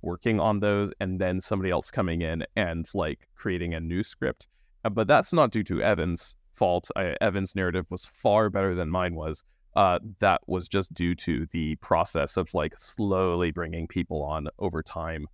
working 0.00 0.40
on 0.40 0.60
those, 0.60 0.92
and 1.00 1.20
then 1.20 1.40
somebody 1.40 1.70
else 1.70 1.90
coming 1.90 2.22
in 2.22 2.44
and 2.56 2.88
like 2.94 3.28
creating 3.34 3.74
a 3.74 3.80
new 3.80 4.02
script. 4.02 4.48
Uh, 4.84 4.90
But 4.90 5.08
that's 5.08 5.32
not 5.32 5.50
due 5.50 5.64
to 5.64 5.82
Evan's 5.82 6.34
fault. 6.54 6.90
I, 6.96 7.16
Evan's 7.20 7.54
narrative 7.54 7.86
was 7.90 8.06
far 8.06 8.50
better 8.50 8.74
than 8.74 8.90
mine 8.90 9.14
was 9.14 9.44
uh, 9.78 10.00
that 10.18 10.40
was 10.48 10.68
just 10.68 10.92
due 10.92 11.14
to 11.14 11.46
the 11.52 11.76
process 11.76 12.36
of 12.36 12.52
like 12.52 12.76
slowly 12.76 13.52
bringing 13.52 13.86
people 13.86 14.22
on 14.22 14.48
over 14.58 14.82
time. 14.82 15.26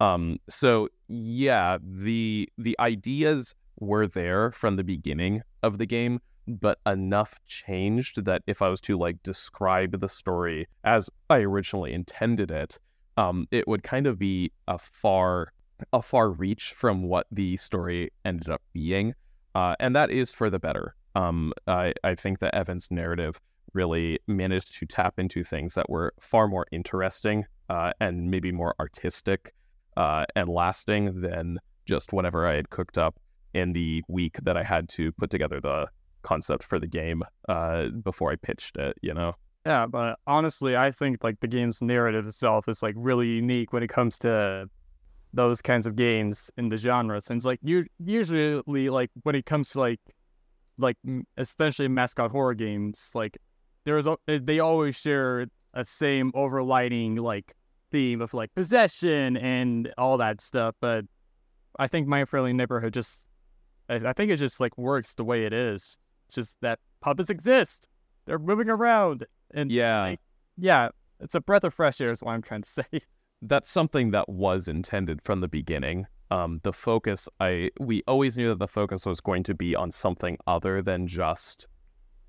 Um, 0.00 0.38
so 0.48 0.88
yeah, 1.06 1.78
the 1.80 2.48
the 2.58 2.76
ideas 2.80 3.54
were 3.78 4.08
there 4.08 4.50
from 4.50 4.74
the 4.74 4.82
beginning 4.82 5.42
of 5.62 5.78
the 5.78 5.86
game, 5.86 6.20
but 6.48 6.80
enough 6.84 7.38
changed 7.46 8.24
that 8.24 8.42
if 8.48 8.60
I 8.60 8.68
was 8.68 8.80
to 8.82 8.98
like 8.98 9.22
describe 9.22 10.00
the 10.00 10.08
story 10.08 10.66
as 10.82 11.08
I 11.30 11.38
originally 11.38 11.92
intended 11.92 12.50
it, 12.50 12.78
um, 13.16 13.46
it 13.52 13.68
would 13.68 13.84
kind 13.84 14.08
of 14.08 14.18
be 14.18 14.50
a 14.66 14.78
far 14.78 15.52
a 15.92 16.02
far 16.02 16.30
reach 16.30 16.72
from 16.72 17.02
what 17.02 17.26
the 17.30 17.56
story 17.56 18.10
ended 18.24 18.48
up 18.48 18.62
being, 18.72 19.14
uh, 19.54 19.76
and 19.80 19.94
that 19.96 20.10
is 20.10 20.32
for 20.32 20.50
the 20.50 20.58
better. 20.58 20.94
Um, 21.14 21.52
I 21.66 21.92
I 22.02 22.14
think 22.14 22.38
that 22.40 22.54
Evan's 22.54 22.88
narrative 22.90 23.40
really 23.74 24.18
managed 24.26 24.74
to 24.78 24.86
tap 24.86 25.18
into 25.18 25.42
things 25.44 25.74
that 25.74 25.88
were 25.88 26.12
far 26.20 26.48
more 26.48 26.66
interesting 26.72 27.46
uh, 27.68 27.92
and 28.00 28.30
maybe 28.30 28.52
more 28.52 28.74
artistic 28.78 29.54
uh, 29.96 30.24
and 30.36 30.48
lasting 30.48 31.20
than 31.20 31.58
just 31.86 32.12
whatever 32.12 32.46
I 32.46 32.54
had 32.54 32.70
cooked 32.70 32.98
up 32.98 33.18
in 33.54 33.72
the 33.72 34.02
week 34.08 34.38
that 34.42 34.56
I 34.56 34.62
had 34.62 34.88
to 34.90 35.12
put 35.12 35.30
together 35.30 35.60
the 35.60 35.88
concept 36.22 36.62
for 36.62 36.78
the 36.78 36.86
game 36.86 37.22
uh, 37.48 37.88
before 37.88 38.32
I 38.32 38.36
pitched 38.36 38.76
it. 38.76 38.96
You 39.02 39.14
know. 39.14 39.34
Yeah, 39.66 39.86
but 39.86 40.18
honestly, 40.26 40.76
I 40.76 40.90
think 40.90 41.22
like 41.22 41.40
the 41.40 41.46
game's 41.46 41.80
narrative 41.82 42.26
itself 42.26 42.68
is 42.68 42.82
like 42.82 42.94
really 42.98 43.28
unique 43.28 43.72
when 43.72 43.82
it 43.82 43.88
comes 43.88 44.18
to 44.20 44.68
those 45.34 45.62
kinds 45.62 45.86
of 45.86 45.96
games 45.96 46.50
in 46.56 46.68
the 46.68 46.76
genre. 46.76 47.20
Since 47.20 47.44
like 47.44 47.60
you 47.62 47.86
usually 47.98 48.88
like 48.88 49.10
when 49.22 49.34
it 49.34 49.46
comes 49.46 49.70
to 49.70 49.80
like 49.80 50.00
like 50.78 50.96
especially 51.36 51.88
mascot 51.88 52.30
horror 52.30 52.54
games, 52.54 53.10
like 53.14 53.38
there's 53.84 54.06
a- 54.06 54.16
eh, 54.28 54.38
they 54.42 54.58
always 54.60 54.96
share 54.96 55.46
a 55.74 55.84
same 55.84 56.32
overlighting 56.32 57.18
like 57.18 57.54
theme 57.90 58.20
of 58.20 58.34
like 58.34 58.54
possession 58.54 59.36
and 59.36 59.92
all 59.98 60.18
that 60.18 60.40
stuff. 60.40 60.74
But 60.80 61.04
I 61.78 61.88
think 61.88 62.06
My 62.06 62.24
Friendly 62.24 62.52
Neighborhood 62.52 62.92
just 62.94 63.26
I, 63.88 63.96
I 63.96 64.12
think 64.12 64.30
it 64.30 64.36
just 64.36 64.60
like 64.60 64.76
works 64.78 65.14
the 65.14 65.24
way 65.24 65.44
it 65.44 65.52
is. 65.52 65.98
It's 66.26 66.34
just 66.34 66.56
that 66.60 66.78
puppets 67.00 67.30
exist. 67.30 67.86
They're 68.26 68.38
moving 68.38 68.68
around, 68.70 69.26
and 69.52 69.70
Yeah. 69.72 70.00
like, 70.02 70.20
yeah, 70.56 70.90
it's 71.20 71.34
a 71.34 71.40
breath 71.40 71.64
of 71.64 71.74
fresh 71.74 72.00
air. 72.00 72.10
Is 72.10 72.22
what 72.22 72.32
I'm 72.32 72.42
trying 72.42 72.62
to 72.62 72.68
say. 72.78 72.84
That's 73.42 73.70
something 73.70 74.12
that 74.12 74.28
was 74.28 74.68
intended 74.68 75.20
from 75.22 75.40
the 75.40 75.48
beginning. 75.48 76.06
Um, 76.30 76.60
the 76.62 76.72
focus, 76.72 77.28
I 77.40 77.70
we 77.78 78.02
always 78.06 78.38
knew 78.38 78.48
that 78.48 78.58
the 78.58 78.68
focus 78.68 79.04
was 79.04 79.20
going 79.20 79.42
to 79.44 79.54
be 79.54 79.76
on 79.76 79.92
something 79.92 80.38
other 80.46 80.80
than 80.80 81.06
just 81.06 81.66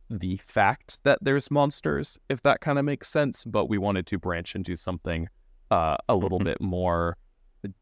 the 0.09 0.37
fact 0.37 0.99
that 1.03 1.19
there's 1.21 1.49
monsters, 1.49 2.17
if 2.29 2.41
that 2.41 2.59
kind 2.59 2.77
of 2.77 2.85
makes 2.85 3.07
sense. 3.07 3.45
But 3.45 3.69
we 3.69 3.77
wanted 3.77 4.05
to 4.07 4.17
branch 4.17 4.55
into 4.55 4.75
something 4.75 5.29
uh, 5.71 5.97
a 6.09 6.15
little 6.15 6.39
bit 6.39 6.59
more 6.59 7.17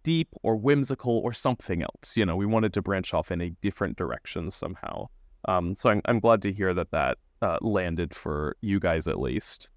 deep 0.03 0.29
or 0.43 0.55
whimsical 0.55 1.19
or 1.19 1.33
something 1.33 1.81
else. 1.81 2.15
You 2.15 2.25
know, 2.25 2.35
we 2.35 2.45
wanted 2.45 2.73
to 2.73 2.81
branch 2.83 3.13
off 3.13 3.31
in 3.31 3.41
a 3.41 3.49
different 3.61 3.97
direction 3.97 4.51
somehow. 4.51 5.07
Um, 5.45 5.75
so 5.75 5.89
I'm 5.89 6.01
I'm 6.05 6.19
glad 6.19 6.43
to 6.43 6.53
hear 6.53 6.73
that 6.75 6.91
that 6.91 7.17
uh, 7.41 7.57
landed 7.61 8.13
for 8.13 8.55
you 8.61 8.79
guys 8.79 9.07
at 9.07 9.19
least. 9.19 9.69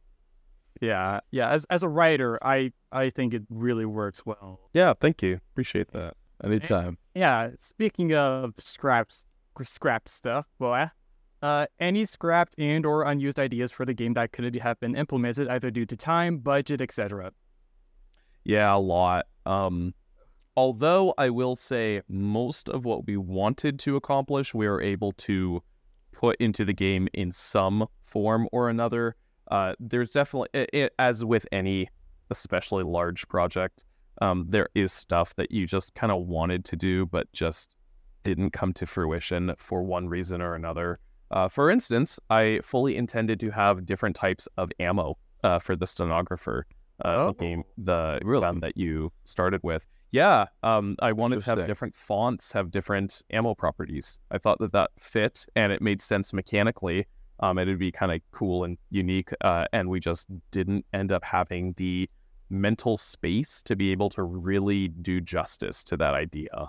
Yeah, 0.80 1.20
yeah. 1.30 1.50
As 1.50 1.64
as 1.66 1.82
a 1.82 1.88
writer, 1.88 2.38
I 2.42 2.72
I 2.92 3.10
think 3.10 3.34
it 3.34 3.42
really 3.48 3.84
works 3.84 4.26
well. 4.26 4.60
Yeah, 4.72 4.94
thank 4.98 5.22
you. 5.22 5.40
Appreciate 5.52 5.92
that. 5.92 6.14
Anytime. 6.42 6.98
Yeah. 7.14 7.50
Speaking 7.58 8.14
of 8.14 8.54
scraps, 8.58 9.24
scrap 9.62 10.08
stuff, 10.08 10.46
boy. 10.58 10.90
Uh, 11.42 11.66
any 11.78 12.04
scrapped 12.04 12.54
and 12.58 12.86
or 12.86 13.02
unused 13.02 13.38
ideas 13.38 13.70
for 13.70 13.84
the 13.84 13.92
game 13.92 14.14
that 14.14 14.32
could 14.32 14.54
have 14.56 14.80
been 14.80 14.96
implemented 14.96 15.46
either 15.48 15.70
due 15.70 15.84
to 15.84 15.96
time, 15.96 16.38
budget, 16.38 16.80
etc. 16.80 17.32
Yeah, 18.44 18.74
a 18.74 18.78
lot. 18.78 19.26
Um, 19.44 19.94
although 20.56 21.12
I 21.18 21.30
will 21.30 21.54
say 21.54 22.00
most 22.08 22.68
of 22.68 22.84
what 22.84 23.06
we 23.06 23.16
wanted 23.16 23.78
to 23.80 23.96
accomplish, 23.96 24.54
we 24.54 24.66
were 24.66 24.80
able 24.80 25.12
to 25.12 25.62
put 26.12 26.36
into 26.40 26.64
the 26.64 26.72
game 26.72 27.08
in 27.12 27.30
some 27.30 27.88
form 28.06 28.48
or 28.50 28.70
another. 28.70 29.16
Uh, 29.54 29.74
there's 29.78 30.10
definitely, 30.10 30.48
i 30.54 30.66
i 30.84 30.90
as 30.98 31.24
with 31.24 31.46
any, 31.52 31.88
especially 32.30 32.82
large 32.82 33.26
project, 33.28 33.84
um, 34.20 34.46
there 34.48 34.68
is 34.74 34.92
stuff 34.92 35.28
that 35.36 35.50
you 35.52 35.64
just 35.66 35.94
kind 35.94 36.10
of 36.10 36.26
wanted 36.26 36.64
to 36.64 36.76
do, 36.76 37.06
but 37.06 37.30
just 37.32 37.76
didn't 38.24 38.50
come 38.50 38.72
to 38.72 38.84
fruition 38.86 39.52
for 39.56 39.82
one 39.96 40.08
reason 40.08 40.40
or 40.42 40.54
another. 40.56 40.96
Uh, 41.30 41.46
for 41.56 41.70
instance, 41.70 42.18
I 42.30 42.60
fully 42.64 42.96
intended 42.96 43.38
to 43.40 43.50
have 43.50 43.86
different 43.86 44.16
types 44.16 44.48
of 44.56 44.70
ammo 44.80 45.16
uh, 45.44 45.58
for 45.60 45.76
the 45.76 45.86
stenographer 45.86 46.66
uh, 47.04 47.16
Oh. 47.26 47.32
game, 47.32 47.62
the 47.78 48.18
Really? 48.24 48.42
one 48.50 48.60
that 48.60 48.76
you 48.76 49.12
started 49.24 49.60
with. 49.62 49.86
Yeah, 50.10 50.46
um, 50.62 50.96
I 51.00 51.12
wanted 51.12 51.40
to 51.40 51.50
have 51.50 51.66
different 51.66 51.94
fonts, 51.94 52.52
have 52.52 52.70
different 52.70 53.22
ammo 53.30 53.54
properties. 53.54 54.18
I 54.30 54.38
thought 54.38 54.58
that 54.60 54.72
that 54.72 54.90
fit 54.98 55.46
and 55.54 55.72
it 55.72 55.80
made 55.82 56.00
sense 56.00 56.32
mechanically. 56.32 57.06
Um, 57.40 57.58
it'd 57.58 57.78
be 57.78 57.92
kind 57.92 58.12
of 58.12 58.20
cool 58.30 58.64
and 58.64 58.78
unique, 58.90 59.30
uh, 59.40 59.66
and 59.72 59.88
we 59.88 60.00
just 60.00 60.26
didn't 60.50 60.86
end 60.92 61.12
up 61.12 61.24
having 61.24 61.74
the 61.76 62.08
mental 62.50 62.96
space 62.96 63.62
to 63.62 63.74
be 63.74 63.90
able 63.90 64.08
to 64.10 64.22
really 64.22 64.88
do 64.88 65.20
justice 65.20 65.82
to 65.84 65.96
that 65.96 66.14
idea. 66.14 66.68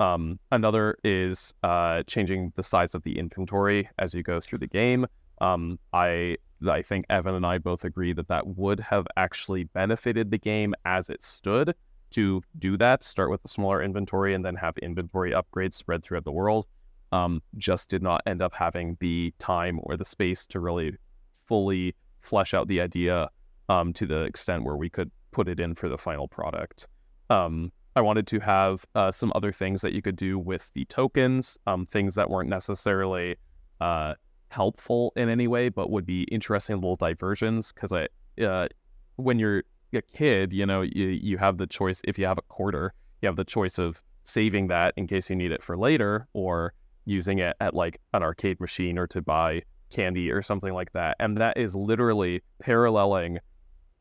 Um, 0.00 0.40
another 0.50 0.96
is 1.04 1.54
uh, 1.62 2.02
changing 2.04 2.52
the 2.56 2.62
size 2.62 2.94
of 2.94 3.02
the 3.02 3.18
inventory 3.18 3.88
as 3.98 4.14
you 4.14 4.22
go 4.22 4.40
through 4.40 4.58
the 4.60 4.66
game. 4.66 5.06
Um, 5.40 5.78
I 5.92 6.36
I 6.68 6.82
think 6.82 7.06
Evan 7.08 7.34
and 7.34 7.46
I 7.46 7.58
both 7.58 7.84
agree 7.84 8.12
that 8.14 8.28
that 8.28 8.46
would 8.46 8.80
have 8.80 9.06
actually 9.16 9.64
benefited 9.64 10.30
the 10.30 10.38
game 10.38 10.74
as 10.84 11.08
it 11.08 11.22
stood 11.22 11.74
to 12.10 12.42
do 12.58 12.76
that. 12.76 13.02
Start 13.02 13.30
with 13.30 13.44
a 13.44 13.48
smaller 13.48 13.82
inventory 13.82 14.34
and 14.34 14.44
then 14.44 14.56
have 14.56 14.76
inventory 14.78 15.32
upgrades 15.32 15.74
spread 15.74 16.02
throughout 16.02 16.24
the 16.24 16.32
world. 16.32 16.66
Um, 17.12 17.42
just 17.56 17.90
did 17.90 18.02
not 18.02 18.22
end 18.26 18.40
up 18.40 18.54
having 18.54 18.96
the 19.00 19.34
time 19.38 19.80
or 19.82 19.96
the 19.96 20.04
space 20.04 20.46
to 20.48 20.60
really 20.60 20.96
fully 21.44 21.94
flesh 22.20 22.54
out 22.54 22.68
the 22.68 22.80
idea 22.80 23.28
um, 23.68 23.92
to 23.94 24.06
the 24.06 24.22
extent 24.22 24.64
where 24.64 24.76
we 24.76 24.88
could 24.88 25.10
put 25.32 25.48
it 25.48 25.58
in 25.58 25.74
for 25.74 25.88
the 25.88 25.98
final 25.98 26.28
product. 26.28 26.86
Um, 27.28 27.72
I 27.96 28.00
wanted 28.00 28.26
to 28.28 28.40
have 28.40 28.84
uh, 28.94 29.10
some 29.10 29.32
other 29.34 29.52
things 29.52 29.80
that 29.82 29.92
you 29.92 30.02
could 30.02 30.16
do 30.16 30.38
with 30.38 30.70
the 30.74 30.84
tokens, 30.84 31.58
um, 31.66 31.86
things 31.86 32.14
that 32.14 32.30
weren't 32.30 32.48
necessarily 32.48 33.36
uh, 33.80 34.14
helpful 34.48 35.12
in 35.16 35.28
any 35.28 35.48
way, 35.48 35.68
but 35.68 35.90
would 35.90 36.06
be 36.06 36.22
interesting 36.24 36.76
little 36.76 36.96
diversions. 36.96 37.72
Because 37.72 37.92
I, 37.92 38.08
uh, 38.42 38.68
when 39.16 39.38
you're 39.38 39.64
a 39.92 40.02
kid, 40.02 40.52
you 40.52 40.66
know, 40.66 40.82
you 40.82 41.08
you 41.08 41.38
have 41.38 41.58
the 41.58 41.66
choice. 41.66 42.00
If 42.04 42.18
you 42.18 42.26
have 42.26 42.38
a 42.38 42.42
quarter, 42.42 42.94
you 43.22 43.26
have 43.26 43.36
the 43.36 43.44
choice 43.44 43.78
of 43.78 44.00
saving 44.24 44.68
that 44.68 44.94
in 44.96 45.06
case 45.06 45.28
you 45.28 45.36
need 45.36 45.50
it 45.50 45.62
for 45.62 45.76
later, 45.76 46.28
or 46.32 46.72
using 47.10 47.38
it 47.38 47.56
at 47.60 47.74
like 47.74 48.00
an 48.14 48.22
arcade 48.22 48.60
machine 48.60 48.98
or 48.98 49.06
to 49.08 49.20
buy 49.20 49.62
candy 49.90 50.30
or 50.30 50.42
something 50.42 50.72
like 50.72 50.92
that. 50.92 51.16
And 51.20 51.36
that 51.38 51.56
is 51.56 51.74
literally 51.74 52.42
paralleling 52.60 53.38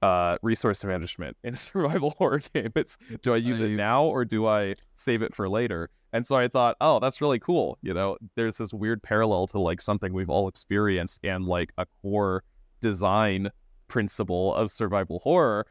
uh, 0.02 0.38
resource 0.42 0.84
management 0.84 1.36
in 1.44 1.56
a 1.56 1.58
survival 1.70 2.12
horror 2.18 2.42
game. 2.54 2.72
It's 2.76 2.98
do 3.22 3.34
I 3.34 3.38
use 3.38 3.60
it 3.60 3.72
now 3.72 4.06
or 4.06 4.24
do 4.26 4.48
I 4.48 4.76
save 4.96 5.22
it 5.22 5.34
for 5.34 5.50
later? 5.50 5.90
And 6.12 6.26
so 6.26 6.36
I 6.36 6.48
thought, 6.48 6.76
oh, 6.82 7.00
that's 7.00 7.22
really 7.22 7.40
cool. 7.40 7.78
You 7.82 7.94
know, 7.94 8.18
there's 8.36 8.58
this 8.58 8.74
weird 8.74 9.04
parallel 9.04 9.48
to 9.48 9.60
like 9.60 9.82
something 9.82 10.14
we've 10.14 10.30
all 10.30 10.48
experienced 10.48 11.20
and 11.24 11.46
like 11.46 11.72
a 11.78 11.86
core 12.02 12.44
design 12.82 13.50
principle 13.88 14.56
of 14.56 14.72
survival 14.72 15.20
horror. 15.20 15.68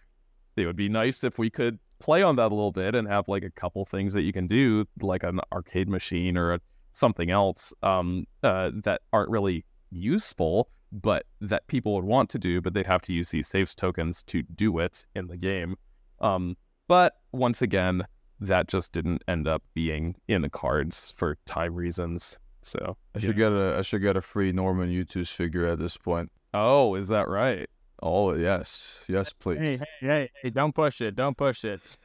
It 0.57 0.67
would 0.67 0.77
be 0.77 0.89
nice 0.89 1.25
if 1.25 1.39
we 1.39 1.51
could 1.51 1.79
play 1.99 2.23
on 2.23 2.37
that 2.37 2.53
a 2.53 2.55
little 2.55 2.73
bit 2.73 2.95
and 2.95 3.09
have 3.09 3.29
like 3.29 3.43
a 3.43 3.51
couple 3.51 3.85
things 3.85 4.13
that 4.13 4.23
you 4.23 4.33
can 4.33 4.47
do, 4.47 4.85
like 5.01 5.25
an 5.25 5.41
arcade 5.53 5.89
machine 5.89 6.37
or 6.37 6.55
a, 6.55 6.61
something 6.99 7.31
else 7.31 7.73
um, 7.83 8.27
uh, 8.43 8.71
that 8.85 9.03
aren't 9.13 9.31
really 9.31 9.65
useful, 9.91 10.69
but 10.93 11.25
that 11.41 11.67
people 11.67 11.95
would 11.95 12.05
want 12.05 12.31
to 12.31 12.39
do, 12.39 12.61
but 12.61 12.75
they'd 12.75 12.87
have 12.87 13.03
to 13.03 13.13
use 13.13 13.31
these 13.31 13.49
saves 13.49 13.75
tokens 13.75 14.23
to 14.25 14.43
do 14.43 14.79
it 14.79 15.07
in 15.15 15.29
the 15.29 15.37
game. 15.37 15.77
Um, 16.21 16.57
but 16.89 17.15
once 17.33 17.63
again, 17.63 18.05
that 18.41 18.69
just 18.69 18.93
didn't 18.93 19.23
end 19.29 19.47
up 19.49 19.63
being 19.75 20.17
in 20.29 20.43
the 20.43 20.51
cards 20.51 21.13
for 21.17 21.37
time 21.47 21.75
reasons. 21.75 22.39
So, 22.63 22.97
I 23.15 23.21
should 23.21 23.37
get 23.37 23.53
a 23.53 23.77
I 23.79 23.83
should 23.83 24.03
get 24.03 24.17
a 24.17 24.21
free 24.21 24.53
Norman 24.53 24.91
U2's 24.91 25.31
figure 25.31 25.67
at 25.67 25.79
this 25.79 25.97
point. 25.97 26.31
oh, 26.53 26.97
is 26.97 27.09
that 27.09 27.29
right? 27.29 27.69
Oh 28.03 28.35
yes, 28.35 29.05
yes, 29.09 29.33
please. 29.33 29.59
Hey, 29.59 29.77
hey, 29.77 29.87
hey, 30.01 30.31
hey! 30.43 30.51
Don't 30.51 30.75
push 30.75 31.01
it! 31.01 31.17
Don't 31.17 31.37
push 31.37 31.65
it! 31.65 31.81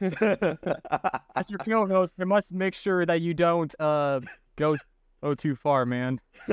As 1.36 1.50
your 1.50 1.58
co-host, 1.58 2.14
I 2.18 2.24
must 2.24 2.52
make 2.52 2.74
sure 2.74 3.06
that 3.06 3.20
you 3.20 3.34
don't 3.34 3.72
uh 3.78 4.20
go 4.56 4.76
go 5.22 5.34
too 5.34 5.54
far, 5.56 5.86
man. 5.86 6.20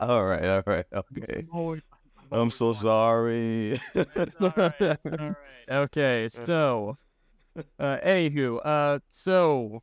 all 0.00 0.24
right, 0.24 0.44
all 0.44 0.62
right, 0.66 0.86
okay. 0.92 1.46
I'm 2.32 2.50
so 2.50 2.72
sorry. 2.72 3.78
All 3.94 4.52
right, 4.56 4.72
all 4.80 4.98
right. 5.04 5.34
Okay, 5.68 6.28
so, 6.30 6.96
uh, 7.80 7.96
anywho, 8.04 8.60
uh, 8.64 9.00
so 9.10 9.82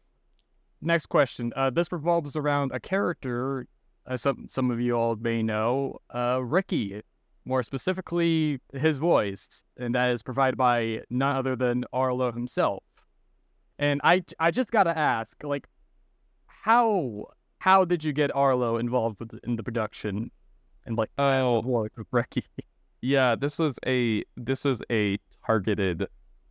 next 0.82 1.08
question. 1.08 1.52
Uh, 1.58 1.70
this 1.70 1.92
revolves 1.92 2.36
around 2.38 2.72
a 2.72 2.80
character. 2.80 3.68
Uh, 4.08 4.16
some 4.18 4.46
some 4.50 4.72
of 4.72 4.82
you 4.82 4.96
all 4.96 5.16
may 5.18 5.44
know, 5.44 6.00
uh, 6.10 6.40
Ricky. 6.42 7.02
More 7.46 7.62
specifically, 7.64 8.62
his 8.72 9.00
voice, 9.00 9.66
and 9.78 9.94
that 9.96 10.12
is 10.12 10.24
provided 10.24 10.56
by 10.56 11.02
none 11.10 11.36
other 11.36 11.58
than 11.58 11.84
Arlo 11.92 12.32
himself. 12.32 12.84
And 13.78 14.00
I 14.04 14.24
I 14.40 14.52
just 14.52 14.72
gotta 14.72 14.98
ask, 14.98 15.44
like, 15.44 15.68
how 16.64 17.26
how 17.60 17.84
did 17.86 18.04
you 18.04 18.14
get 18.14 18.34
Arlo 18.36 18.78
involved 18.78 19.20
with 19.20 19.38
in 19.44 19.58
the 19.58 19.64
production, 19.64 20.32
and 20.86 20.98
like, 20.98 21.10
Oh, 21.18 21.60
of 21.98 22.06
Ricky? 22.12 22.46
Yeah, 23.02 23.36
this 23.36 23.60
was 23.60 23.78
a 23.86 24.24
this 24.38 24.64
was 24.64 24.82
a 24.90 25.18
targeted 25.46 26.08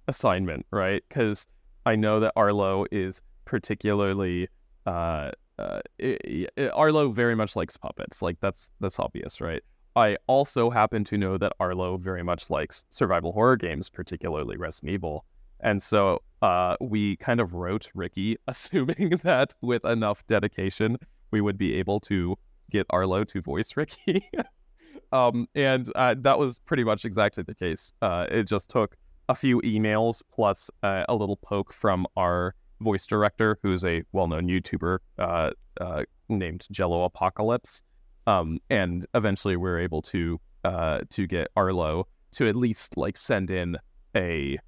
assignment, 0.06 0.66
right? 0.70 1.02
Because 1.08 1.46
I 1.86 1.96
know 1.96 2.20
that 2.20 2.34
Arlo 2.36 2.84
is 2.92 3.22
particularly 3.46 4.48
uh, 4.84 5.30
uh, 5.58 5.80
i- 6.02 6.46
i- 6.58 6.68
Arlo 6.74 7.10
very 7.10 7.34
much 7.34 7.56
likes 7.56 7.78
puppets. 7.78 8.20
Like 8.20 8.36
that's 8.40 8.70
that's 8.80 8.98
obvious, 8.98 9.40
right? 9.40 9.62
I 9.96 10.18
also 10.26 10.68
happen 10.68 11.04
to 11.04 11.16
know 11.16 11.38
that 11.38 11.54
Arlo 11.58 11.96
very 11.96 12.22
much 12.22 12.50
likes 12.50 12.84
survival 12.90 13.32
horror 13.32 13.56
games, 13.56 13.88
particularly 13.88 14.58
Resident 14.58 14.92
Evil. 14.92 15.24
And 15.60 15.82
so 15.82 16.20
uh, 16.42 16.76
we 16.80 17.16
kind 17.16 17.40
of 17.40 17.54
wrote 17.54 17.88
Ricky, 17.94 18.36
assuming 18.48 19.20
that 19.22 19.54
with 19.62 19.84
enough 19.84 20.26
dedication, 20.26 20.98
we 21.30 21.40
would 21.40 21.56
be 21.56 21.74
able 21.74 22.00
to 22.00 22.36
get 22.70 22.86
Arlo 22.90 23.24
to 23.24 23.40
voice 23.40 23.76
Ricky. 23.76 24.28
um, 25.12 25.46
and 25.54 25.88
uh, 25.94 26.16
that 26.18 26.38
was 26.38 26.58
pretty 26.58 26.84
much 26.84 27.04
exactly 27.04 27.44
the 27.44 27.54
case. 27.54 27.92
Uh, 28.02 28.26
it 28.30 28.44
just 28.44 28.68
took 28.68 28.96
a 29.28 29.34
few 29.34 29.60
emails 29.62 30.20
plus 30.34 30.68
uh, 30.82 31.04
a 31.08 31.14
little 31.14 31.36
poke 31.36 31.72
from 31.72 32.06
our 32.16 32.54
voice 32.80 33.06
director, 33.06 33.58
who's 33.62 33.84
a 33.84 34.02
well-known 34.12 34.48
YouTuber 34.48 34.98
uh, 35.18 35.50
uh, 35.80 36.02
named 36.28 36.66
Jello 36.72 37.04
Apocalypse. 37.04 37.82
Um, 38.26 38.58
and 38.68 39.06
eventually, 39.14 39.56
we 39.56 39.62
were 39.62 39.78
able 39.78 40.02
to 40.02 40.40
to 40.64 41.26
get 41.26 41.48
Arlo 41.56 42.06
to 42.30 42.48
at 42.48 42.54
least 42.54 42.96
like 42.96 43.16
send 43.16 43.50
in 43.50 43.76
a 44.14 44.58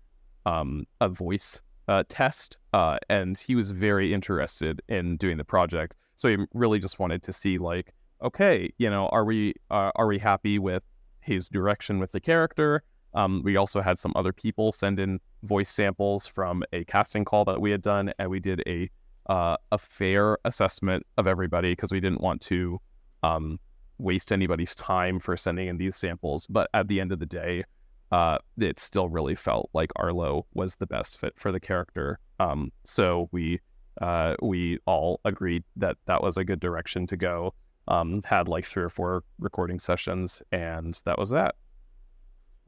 um, 0.47 0.87
a 1.01 1.09
voice 1.09 1.61
uh, 1.89 2.05
test, 2.09 2.57
uh, 2.73 2.99
and 3.09 3.39
he 3.39 3.55
was 3.55 3.71
very 3.71 4.15
interested 4.15 4.83
in 4.89 5.17
doing 5.17 5.37
the 5.37 5.45
project. 5.45 5.97
So 6.17 6.29
he 6.29 6.37
really 6.55 6.79
just 6.79 6.99
wanted 6.99 7.23
to 7.25 7.33
see, 7.33 7.59
like, 7.59 7.93
okay, 8.23 8.73
you 8.79 8.89
know, 8.89 9.09
are 9.09 9.25
we 9.25 9.55
uh, 9.71 9.91
are 9.97 10.07
we 10.07 10.19
happy 10.19 10.59
with 10.59 10.83
his 11.21 11.49
direction 11.49 11.99
with 11.99 12.13
the 12.13 12.21
character? 12.21 12.83
Um, 13.15 13.43
we 13.45 13.57
also 13.57 13.81
had 13.81 13.99
some 13.99 14.13
other 14.17 14.33
people 14.33 14.73
send 14.73 14.99
in 14.99 15.21
voice 15.43 15.71
samples 15.71 16.27
from 16.27 16.65
a 16.73 16.85
casting 16.85 17.25
call 17.25 17.45
that 17.45 17.61
we 17.61 17.71
had 17.71 17.83
done, 17.83 18.13
and 18.19 18.31
we 18.31 18.41
did 18.41 18.63
a 18.67 18.91
uh, 19.27 19.57
a 19.73 19.79
fair 19.79 20.39
assessment 20.45 21.07
of 21.17 21.27
everybody 21.27 21.73
because 21.73 21.93
we 21.93 22.01
didn't 22.01 22.21
want 22.21 22.41
to 22.43 22.81
um, 23.23 23.59
waste 23.99 24.33
anybody's 24.33 24.75
time 24.75 25.19
for 25.19 25.37
sending 25.37 25.69
in 25.69 25.79
these 25.79 25.97
samples. 25.97 26.47
But 26.49 26.69
at 26.75 26.89
the 26.89 27.01
end 27.01 27.13
of 27.13 27.19
the 27.21 27.27
day, 27.27 27.65
uh, 28.15 28.39
it 28.59 28.79
still 28.79 29.09
really 29.09 29.35
felt 29.35 29.69
like 29.73 29.91
Arlo 29.97 30.47
was 30.55 30.77
the 30.77 30.87
best 30.87 31.19
fit 31.19 31.35
for 31.37 31.51
the 31.51 31.59
character. 31.59 32.21
Um, 32.39 32.71
so 32.85 33.29
we 33.33 33.59
uh, 34.01 34.37
we 34.41 34.79
all 34.87 35.21
agreed 35.25 35.65
that 35.75 35.97
that 36.07 36.23
was 36.23 36.37
a 36.37 36.45
good 36.45 36.61
direction 36.61 37.09
to 37.09 37.17
go. 37.17 37.55
Um, 37.89 38.23
had 38.23 38.47
like 38.47 38.67
three 38.67 38.85
or 38.85 38.89
four 38.89 39.25
recording 39.41 39.81
sessions, 39.81 40.41
and 40.53 40.97
that 41.05 41.19
was 41.19 41.31
that. 41.31 41.57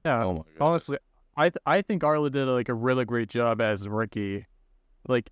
Yeah, 0.04 0.24
Oh 0.24 0.44
honestly, 0.60 0.98
I 1.36 1.50
th- 1.50 1.62
I 1.64 1.80
think 1.80 2.02
Arlo 2.02 2.28
did 2.28 2.46
like 2.46 2.68
a 2.68 2.74
really 2.74 3.04
great 3.04 3.28
job 3.28 3.60
as 3.60 3.88
Ricky. 3.88 4.46
Like, 5.06 5.30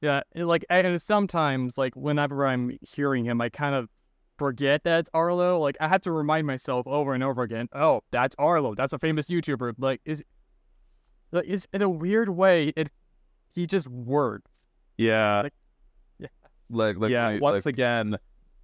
yeah, 0.00 0.22
like 0.34 0.64
and 0.68 1.00
sometimes 1.00 1.78
like 1.78 1.94
whenever 1.94 2.44
I'm 2.44 2.76
hearing 2.82 3.24
him, 3.24 3.40
I 3.40 3.50
kind 3.50 3.76
of 3.76 3.88
forget 4.38 4.84
that 4.84 5.00
it's 5.00 5.10
Arlo. 5.14 5.58
Like 5.58 5.76
I 5.80 5.88
have 5.88 6.00
to 6.02 6.12
remind 6.12 6.46
myself 6.46 6.86
over 6.86 7.14
and 7.14 7.22
over 7.22 7.42
again. 7.42 7.68
Oh, 7.72 8.02
that's 8.10 8.34
Arlo. 8.38 8.74
That's 8.74 8.92
a 8.92 8.98
famous 8.98 9.26
YouTuber. 9.28 9.74
Like 9.78 10.00
is 10.04 10.24
like 11.32 11.46
is 11.46 11.66
in 11.72 11.82
a 11.82 11.88
weird 11.88 12.28
way 12.28 12.72
it 12.76 12.90
he 13.52 13.66
just 13.66 13.88
works. 13.88 14.50
Yeah, 14.96 15.48
Like 16.70 16.96
like 16.96 17.10
yeah. 17.10 17.30
you- 17.30 17.40
Once 17.40 17.66
like, 17.66 17.74
again, 17.74 18.16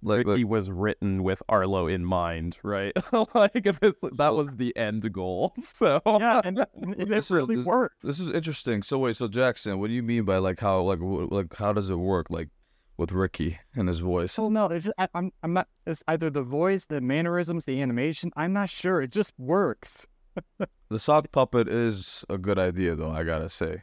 like, 0.03 0.25
like 0.25 0.43
was 0.47 0.71
written 0.71 1.23
with 1.23 1.43
Arlo 1.47 1.87
in 1.87 2.03
mind, 2.03 2.57
right? 2.63 2.91
like 3.35 3.65
if 3.67 3.77
it's, 3.81 3.99
that 4.17 4.33
was 4.33 4.49
the 4.55 4.75
end 4.75 5.11
goal. 5.13 5.53
So 5.61 6.01
Yeah, 6.05 6.41
and 6.43 6.65
This 6.97 7.25
is- 7.25 7.31
really 7.31 7.57
works. 7.57 7.95
This 8.03 8.19
is 8.19 8.29
interesting. 8.29 8.81
So 8.83 8.97
wait, 8.99 9.15
so 9.15 9.27
Jackson, 9.27 9.79
what 9.79 9.87
do 9.87 9.93
you 9.93 10.03
mean 10.03 10.23
by 10.23 10.37
like 10.37 10.59
how 10.59 10.81
like 10.81 10.99
like 11.01 11.55
how 11.55 11.73
does 11.73 11.89
it 11.89 11.95
work 11.95 12.27
like 12.29 12.49
with 13.01 13.11
Ricky 13.11 13.57
and 13.75 13.87
his 13.87 13.99
voice? 13.99 14.37
Oh 14.39 14.47
no, 14.47 14.67
it's 14.67 14.85
just, 14.85 14.95
I, 14.99 15.07
I'm 15.15 15.31
I'm 15.43 15.53
not. 15.53 15.67
It's 15.87 16.03
either 16.07 16.29
the 16.29 16.43
voice, 16.43 16.85
the 16.85 17.01
mannerisms, 17.01 17.65
the 17.65 17.81
animation. 17.81 18.31
I'm 18.37 18.53
not 18.53 18.69
sure. 18.69 19.01
It 19.01 19.11
just 19.11 19.33
works. 19.37 20.07
The 20.89 20.99
sock 20.99 21.31
puppet 21.31 21.69
is 21.69 22.25
a 22.29 22.37
good 22.37 22.59
idea 22.59 22.95
though, 22.95 23.11
I 23.11 23.23
gotta 23.23 23.47
say. 23.47 23.81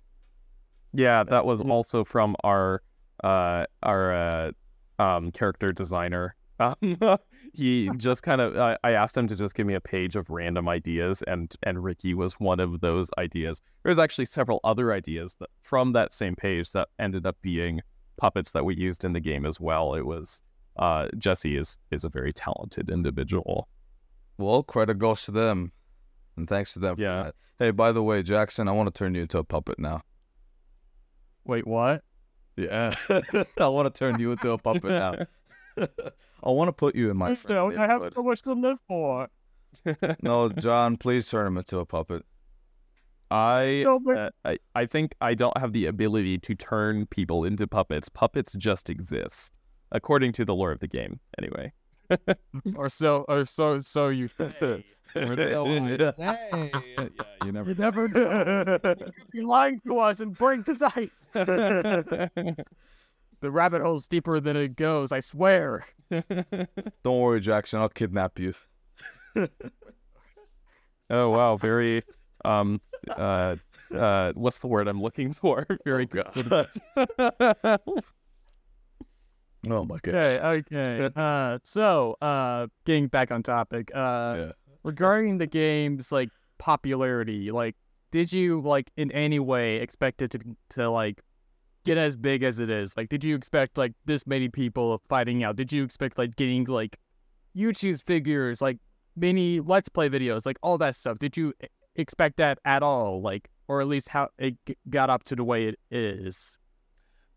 Yeah, 0.92 1.24
that 1.24 1.44
was 1.46 1.60
Mhm. 1.62 1.70
also 1.70 2.04
from 2.04 2.36
our 2.44 2.82
uh 3.24 3.64
our 3.82 4.12
uh 4.14 4.52
um 4.98 5.30
character 5.32 5.72
designer. 5.72 6.36
Um, 6.60 6.74
he 7.54 7.88
just 7.96 8.22
kind 8.22 8.40
of 8.42 8.56
uh, 8.56 8.76
I 8.84 8.90
asked 8.92 9.16
him 9.16 9.26
to 9.28 9.36
just 9.36 9.54
give 9.54 9.66
me 9.66 9.72
a 9.74 9.80
page 9.80 10.16
of 10.16 10.28
random 10.28 10.68
ideas 10.68 11.22
and 11.22 11.54
and 11.62 11.82
Ricky 11.82 12.12
was 12.14 12.34
one 12.34 12.60
of 12.60 12.80
those 12.80 13.08
ideas. 13.16 13.62
There's 13.84 13.98
actually 13.98 14.26
several 14.26 14.60
other 14.64 14.92
ideas 14.92 15.36
that 15.40 15.48
from 15.62 15.92
that 15.94 16.12
same 16.12 16.36
page 16.36 16.72
that 16.72 16.88
ended 16.98 17.24
up 17.26 17.36
being 17.40 17.80
puppets 18.18 18.50
that 18.52 18.64
we 18.64 18.74
used 18.76 19.04
in 19.04 19.12
the 19.14 19.20
game 19.20 19.46
as 19.46 19.58
well. 19.58 19.94
It 19.94 20.04
was 20.04 20.42
uh 20.76 21.08
Jesse 21.16 21.56
is 21.56 21.78
is 21.90 22.04
a 22.04 22.08
very 22.08 22.32
talented 22.32 22.90
individual. 22.90 23.68
Well, 24.36 24.62
credit 24.62 24.98
goes 24.98 25.22
to 25.24 25.30
them, 25.32 25.72
and 26.36 26.46
thanks 26.48 26.72
to 26.74 26.78
them. 26.80 26.96
for 26.96 27.02
Yeah. 27.02 27.22
that. 27.24 27.34
Hey, 27.58 27.70
by 27.72 27.90
the 27.92 28.02
way, 28.02 28.22
Jackson, 28.22 28.68
I 28.68 28.72
want 28.72 28.92
to 28.94 28.96
turn 28.96 29.14
you 29.14 29.22
into 29.22 29.38
a 29.38 29.44
puppet 29.44 29.78
now. 29.80 30.02
Wait, 31.44 31.66
what? 31.66 32.04
Yeah, 32.56 32.94
I 33.58 33.68
want 33.68 33.92
to 33.92 33.98
turn 33.98 34.20
you 34.20 34.32
into 34.32 34.50
a 34.50 34.58
puppet 34.58 34.84
now. 34.84 35.14
I 35.78 36.50
want 36.50 36.68
to 36.68 36.72
put 36.72 36.94
you 36.94 37.10
in 37.10 37.16
my. 37.16 37.34
Still, 37.34 37.72
I 37.76 37.86
have 37.86 38.02
but- 38.02 38.14
so 38.14 38.22
much 38.22 38.42
to 38.42 38.52
live 38.52 38.78
for. 38.86 39.28
No, 40.22 40.48
John, 40.58 40.96
please 40.96 41.28
turn 41.28 41.46
him 41.48 41.56
into 41.56 41.78
a 41.78 41.86
puppet. 41.86 42.24
I 43.30 43.82
So 43.84 43.98
much- 44.00 44.16
Uh, 44.16 44.30
I, 44.44 44.58
I 44.74 44.86
think 44.86 45.14
I 45.20 45.34
don't 45.34 45.56
have 45.58 45.72
the 45.72 45.86
ability 45.86 46.38
to 46.38 46.54
turn 46.54 47.06
people 47.06 47.44
into 47.44 47.66
puppets. 47.66 48.08
Puppets 48.08 48.54
just 48.54 48.88
exist, 48.90 49.58
according 49.92 50.32
to 50.32 50.44
the 50.44 50.54
lore 50.54 50.72
of 50.72 50.80
the 50.80 50.88
game. 50.88 51.20
Anyway, 51.38 51.72
or 52.76 52.88
so, 52.88 53.24
or 53.28 53.44
so, 53.44 53.80
so 53.80 54.08
you 54.08 54.28
say. 54.28 54.84
Or 55.14 55.34
so 55.36 55.64
say. 55.64 56.14
yeah, 56.18 56.36
you 57.44 57.52
never. 57.52 57.70
You 57.70 57.76
never 57.76 58.08
know. 58.08 58.78
You're 59.34 59.46
lying 59.46 59.80
to 59.86 59.98
us 59.98 60.20
and 60.20 60.36
bring 60.36 60.64
to 60.64 60.74
sight. 60.74 61.12
The 63.40 63.52
rabbit 63.52 63.82
hole's 63.82 64.08
deeper 64.08 64.40
than 64.40 64.56
it 64.56 64.74
goes. 64.74 65.12
I 65.12 65.20
swear. 65.20 65.84
Don't 66.10 67.20
worry, 67.20 67.40
Jackson. 67.40 67.80
I'll 67.80 67.88
kidnap 67.88 68.38
you. 68.38 68.52
oh 71.10 71.30
wow, 71.30 71.56
very 71.56 72.02
um 72.44 72.80
uh 73.10 73.56
uh 73.94 74.32
what's 74.34 74.58
the 74.60 74.66
word 74.66 74.88
I'm 74.88 75.00
looking 75.02 75.32
for? 75.32 75.66
Very 75.84 76.06
good. 76.06 76.26
Oh 79.68 79.84
my 79.84 79.98
god. 80.02 80.14
Okay, 80.14 80.40
okay. 80.40 81.10
Uh, 81.16 81.58
so, 81.64 82.16
uh, 82.22 82.68
getting 82.86 83.08
back 83.08 83.32
on 83.32 83.42
topic. 83.42 83.90
Uh, 83.94 84.34
Yeah. 84.38 84.52
regarding 84.84 85.38
the 85.38 85.46
game's 85.46 86.12
like 86.12 86.28
popularity, 86.58 87.50
like, 87.50 87.74
did 88.12 88.32
you 88.32 88.60
like 88.60 88.90
in 88.96 89.10
any 89.12 89.38
way 89.40 89.76
expect 89.76 90.22
it 90.22 90.30
to 90.30 90.38
to 90.70 90.88
like 90.88 91.20
get 91.84 91.98
as 91.98 92.16
big 92.16 92.42
as 92.44 92.58
it 92.60 92.70
is? 92.70 92.96
Like, 92.96 93.08
did 93.08 93.24
you 93.24 93.34
expect 93.34 93.76
like 93.76 93.92
this 94.06 94.26
many 94.26 94.48
people 94.48 95.02
fighting 95.08 95.42
out? 95.42 95.56
Did 95.56 95.72
you 95.72 95.82
expect 95.84 96.16
like 96.18 96.36
getting 96.36 96.64
like 96.64 96.96
YouTube 97.56 98.00
figures, 98.06 98.62
like 98.62 98.78
many 99.16 99.58
Let's 99.60 99.88
Play 99.88 100.08
videos, 100.08 100.46
like 100.46 100.58
all 100.62 100.78
that 100.78 100.94
stuff? 100.96 101.18
Did 101.18 101.36
you 101.36 101.52
expect 101.98 102.36
that 102.38 102.58
at 102.64 102.82
all? 102.82 103.20
Like, 103.20 103.50
or 103.68 103.80
at 103.80 103.88
least 103.88 104.08
how 104.08 104.28
it 104.38 104.56
got 104.88 105.10
up 105.10 105.24
to 105.24 105.36
the 105.36 105.44
way 105.44 105.66
it 105.66 105.78
is? 105.90 106.56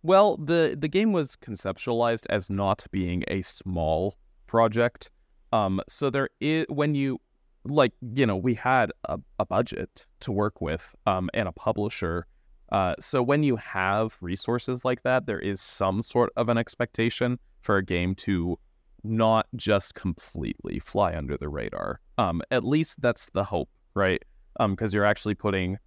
Well, 0.03 0.37
the 0.37 0.75
the 0.79 0.87
game 0.87 1.11
was 1.11 1.35
conceptualized 1.35 2.25
as 2.29 2.49
not 2.49 2.85
being 2.91 3.23
a 3.27 3.41
small 3.43 4.17
project. 4.47 5.11
Um, 5.53 5.81
so 5.87 6.09
there 6.09 6.29
is 6.39 6.65
when 6.69 6.95
you 6.95 7.19
like, 7.63 7.93
you 8.15 8.25
know, 8.25 8.37
we 8.37 8.55
had 8.55 8.91
a, 9.05 9.19
a 9.39 9.45
budget 9.45 10.05
to 10.21 10.31
work 10.31 10.61
with, 10.61 10.95
um, 11.05 11.29
and 11.33 11.47
a 11.47 11.51
publisher. 11.51 12.25
Uh, 12.71 12.95
so 12.99 13.21
when 13.21 13.43
you 13.43 13.57
have 13.57 14.17
resources 14.21 14.85
like 14.85 15.03
that, 15.03 15.25
there 15.25 15.39
is 15.39 15.61
some 15.61 16.01
sort 16.01 16.31
of 16.37 16.49
an 16.49 16.57
expectation 16.57 17.37
for 17.59 17.77
a 17.77 17.85
game 17.85 18.15
to 18.15 18.57
not 19.03 19.47
just 19.55 19.93
completely 19.93 20.79
fly 20.79 21.15
under 21.15 21.37
the 21.37 21.49
radar. 21.49 21.99
Um, 22.17 22.41
at 22.49 22.63
least 22.63 23.01
that's 23.01 23.29
the 23.33 23.43
hope, 23.43 23.69
right? 23.93 24.23
Um, 24.61 24.75
because 24.75 24.93
you're 24.93 25.05
actually 25.05 25.33
putting 25.33 25.79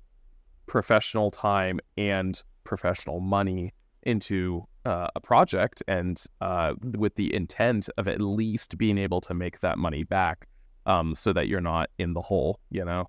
professional 0.66 1.30
time 1.30 1.78
and 1.96 2.42
professional 2.64 3.20
money 3.20 3.72
into 4.02 4.66
uh, 4.84 5.06
a 5.14 5.20
project 5.20 5.80
and 5.86 6.24
uh, 6.40 6.74
with 6.82 7.14
the 7.14 7.32
intent 7.32 7.88
of 7.96 8.08
at 8.08 8.20
least 8.20 8.76
being 8.76 8.98
able 8.98 9.20
to 9.20 9.32
make 9.32 9.60
that 9.60 9.78
money 9.78 10.02
back 10.02 10.48
um, 10.86 11.14
so 11.14 11.32
that 11.32 11.46
you're 11.46 11.60
not 11.60 11.88
in 11.98 12.14
the 12.14 12.20
hole, 12.20 12.58
you 12.70 12.84
know? 12.84 13.08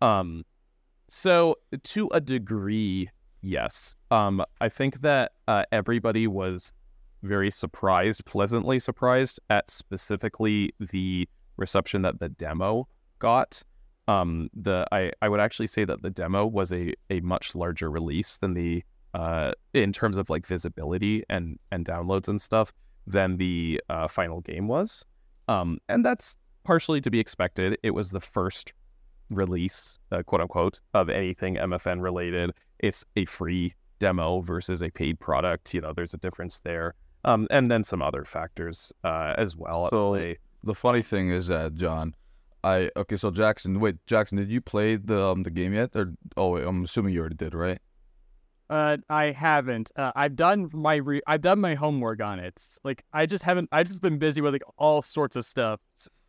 Um, 0.00 0.46
so, 1.06 1.56
to 1.82 2.08
a 2.14 2.20
degree, 2.22 3.10
yes. 3.42 3.94
Um, 4.10 4.42
I 4.62 4.70
think 4.70 5.02
that 5.02 5.32
uh, 5.46 5.64
everybody 5.70 6.26
was 6.26 6.72
very 7.22 7.50
surprised, 7.50 8.24
pleasantly 8.24 8.80
surprised 8.80 9.38
at 9.50 9.68
specifically 9.68 10.74
the 10.80 11.28
reception 11.58 12.00
that 12.02 12.20
the 12.20 12.30
demo 12.30 12.88
got. 13.18 13.62
Um, 14.06 14.50
the 14.54 14.86
I, 14.92 15.12
I 15.22 15.28
would 15.28 15.40
actually 15.40 15.66
say 15.68 15.84
that 15.84 16.02
the 16.02 16.10
demo 16.10 16.46
was 16.46 16.72
a, 16.72 16.92
a 17.10 17.20
much 17.20 17.54
larger 17.54 17.90
release 17.90 18.36
than 18.38 18.54
the 18.54 18.82
uh, 19.14 19.52
in 19.72 19.92
terms 19.92 20.16
of 20.16 20.28
like 20.28 20.46
visibility 20.46 21.24
and 21.30 21.58
and 21.70 21.86
downloads 21.86 22.28
and 22.28 22.40
stuff 22.40 22.72
than 23.06 23.36
the 23.36 23.80
uh, 23.88 24.08
final 24.08 24.40
game 24.40 24.66
was. 24.68 25.04
Um, 25.48 25.78
and 25.88 26.04
that's 26.04 26.36
partially 26.64 27.00
to 27.02 27.10
be 27.10 27.20
expected. 27.20 27.78
It 27.82 27.90
was 27.92 28.10
the 28.10 28.20
first 28.20 28.72
release, 29.30 29.98
uh, 30.12 30.22
quote 30.22 30.40
unquote, 30.40 30.80
of 30.94 31.08
anything 31.08 31.56
MFN 31.56 32.00
related. 32.02 32.52
It's 32.78 33.04
a 33.16 33.24
free 33.26 33.74
demo 33.98 34.40
versus 34.40 34.82
a 34.82 34.90
paid 34.90 35.20
product. 35.20 35.72
You 35.74 35.80
know, 35.82 35.92
there's 35.92 36.14
a 36.14 36.18
difference 36.18 36.60
there. 36.60 36.94
Um, 37.24 37.46
and 37.50 37.70
then 37.70 37.84
some 37.84 38.02
other 38.02 38.24
factors 38.24 38.92
uh, 39.02 39.34
as 39.38 39.56
well. 39.56 39.88
So- 39.90 40.34
The 40.64 40.74
funny 40.74 41.02
thing 41.02 41.30
is 41.30 41.48
that 41.48 41.74
John, 41.74 42.14
I 42.64 42.90
okay. 42.96 43.16
So 43.16 43.30
Jackson, 43.30 43.78
wait, 43.78 43.96
Jackson, 44.06 44.38
did 44.38 44.50
you 44.50 44.60
play 44.60 44.96
the 44.96 45.20
um 45.28 45.42
the 45.42 45.50
game 45.50 45.72
yet? 45.74 45.90
Or 45.94 46.14
oh, 46.36 46.50
wait, 46.50 46.64
I'm 46.66 46.82
assuming 46.84 47.12
you 47.14 47.20
already 47.20 47.36
did, 47.36 47.54
right? 47.54 47.78
Uh, 48.70 48.96
I 49.10 49.26
haven't. 49.32 49.90
Uh, 49.94 50.10
I've 50.16 50.36
done 50.36 50.70
my 50.72 50.96
re- 50.96 51.20
I've 51.26 51.42
done 51.42 51.60
my 51.60 51.74
homework 51.74 52.22
on 52.22 52.38
it. 52.40 52.60
Like 52.82 53.04
I 53.12 53.26
just 53.26 53.44
haven't. 53.44 53.68
I've 53.72 53.86
just 53.86 54.00
been 54.00 54.18
busy 54.18 54.40
with 54.40 54.54
like 54.54 54.62
all 54.78 55.02
sorts 55.02 55.36
of 55.36 55.44
stuff. 55.44 55.80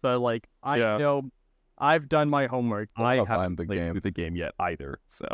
But 0.02 0.20
like 0.20 0.48
I 0.62 0.78
Yeah. 0.78 0.98
know 0.98 1.30
I've 1.78 2.10
done 2.10 2.30
my 2.30 2.48
homework. 2.48 2.90
I 2.98 3.18
I'll 3.18 3.26
haven't 3.26 3.56
the 3.56 3.66
played 3.66 3.80
game. 3.80 4.00
the 4.04 4.12
game 4.12 4.36
yet 4.36 4.54
either. 4.60 5.00
So 5.08 5.26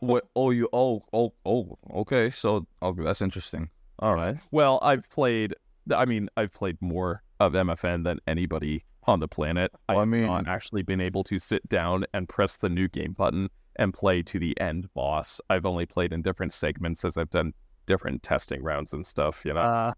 What? 0.00 0.24
Oh, 0.36 0.50
you. 0.50 0.68
Oh, 0.72 1.02
oh, 1.12 1.32
oh. 1.44 1.76
Okay. 1.96 2.30
So, 2.30 2.66
oh, 2.82 2.92
that's 2.94 3.22
interesting. 3.22 3.70
All 3.98 4.14
right. 4.14 4.36
well, 4.52 4.78
I've 4.82 5.08
played. 5.10 5.54
I 5.94 6.04
mean, 6.04 6.28
I've 6.36 6.52
played 6.52 6.76
more 6.80 7.22
of 7.40 7.52
MFN 7.54 8.04
than 8.04 8.18
anybody 8.26 8.84
on 9.06 9.20
the 9.20 9.28
planet. 9.28 9.70
Well, 9.88 9.98
I 9.98 10.02
I've 10.02 10.08
mean- 10.08 10.26
not 10.26 10.48
actually 10.48 10.82
been 10.82 11.00
able 11.00 11.24
to 11.24 11.38
sit 11.38 11.68
down 11.68 12.04
and 12.12 12.28
press 12.28 12.56
the 12.56 12.68
new 12.68 12.88
game 12.88 13.12
button 13.12 13.48
and 13.76 13.92
play 13.92 14.22
to 14.22 14.38
the 14.38 14.58
end 14.60 14.88
boss. 14.94 15.40
I've 15.50 15.66
only 15.66 15.86
played 15.86 16.12
in 16.12 16.22
different 16.22 16.52
segments 16.52 17.04
as 17.04 17.16
I've 17.16 17.30
done 17.30 17.52
different 17.86 18.22
testing 18.22 18.62
rounds 18.62 18.92
and 18.92 19.04
stuff. 19.06 19.42
You 19.44 19.54
know. 19.54 19.60
Uh, 19.60 19.92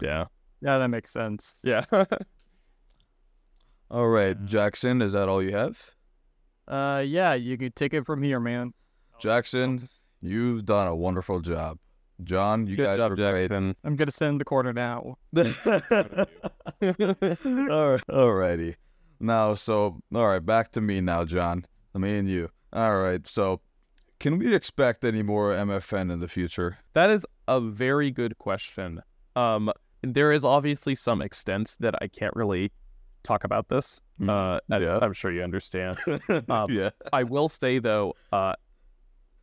yeah. 0.00 0.24
yeah, 0.60 0.78
that 0.78 0.88
makes 0.88 1.12
sense. 1.12 1.54
Yeah. 1.62 1.84
All 3.90 4.08
right. 4.08 4.42
Jackson. 4.44 5.02
Is 5.02 5.12
that 5.12 5.28
all 5.28 5.42
you 5.42 5.54
have? 5.54 5.78
Uh, 6.66 7.02
yeah, 7.06 7.34
you 7.34 7.56
can 7.56 7.70
take 7.72 7.94
it 7.94 8.06
from 8.06 8.22
here, 8.22 8.40
man. 8.40 8.72
Jackson, 9.20 9.88
you've 10.22 10.64
done 10.64 10.88
a 10.88 10.94
wonderful 10.96 11.40
job. 11.40 11.78
John, 12.22 12.66
you 12.66 12.76
Good 12.76 12.84
guys 12.86 12.98
job, 12.98 13.10
were 13.10 13.16
great. 13.16 13.48
Jackson. 13.48 13.74
I'm 13.84 13.96
gonna 13.96 14.10
send 14.10 14.40
the 14.40 14.44
corner 14.44 14.72
now. 14.72 15.16
all 15.36 15.42
right, 16.86 18.06
alrighty. 18.08 18.76
Now, 19.20 19.54
so 19.54 20.00
all 20.14 20.26
right, 20.28 20.44
back 20.44 20.70
to 20.72 20.80
me 20.80 21.00
now, 21.00 21.24
John. 21.24 21.66
Me 21.94 22.18
and 22.18 22.28
you. 22.28 22.50
All 22.72 22.96
right. 22.98 23.26
So, 23.26 23.60
can 24.18 24.38
we 24.38 24.54
expect 24.54 25.04
any 25.04 25.22
more 25.22 25.52
MFN 25.52 26.12
in 26.12 26.18
the 26.18 26.28
future? 26.28 26.78
That 26.94 27.10
is 27.10 27.24
a 27.46 27.60
very 27.60 28.10
good 28.10 28.38
question. 28.38 29.00
Um, 29.36 29.70
there 30.02 30.32
is 30.32 30.44
obviously 30.44 30.94
some 30.94 31.22
extent 31.22 31.76
that 31.80 31.94
I 32.02 32.08
can't 32.08 32.34
really 32.34 32.72
talk 33.22 33.44
about 33.44 33.68
this. 33.68 34.00
Hmm. 34.18 34.28
Uh, 34.30 34.58
as 34.70 34.80
Yeah. 34.82 34.98
I'm 35.00 35.12
sure 35.12 35.30
you 35.30 35.42
understand. 35.42 35.98
Um, 36.48 36.70
yeah. 36.70 36.90
I 37.12 37.22
will 37.22 37.48
say 37.48 37.78
though, 37.78 38.14
uh, 38.32 38.54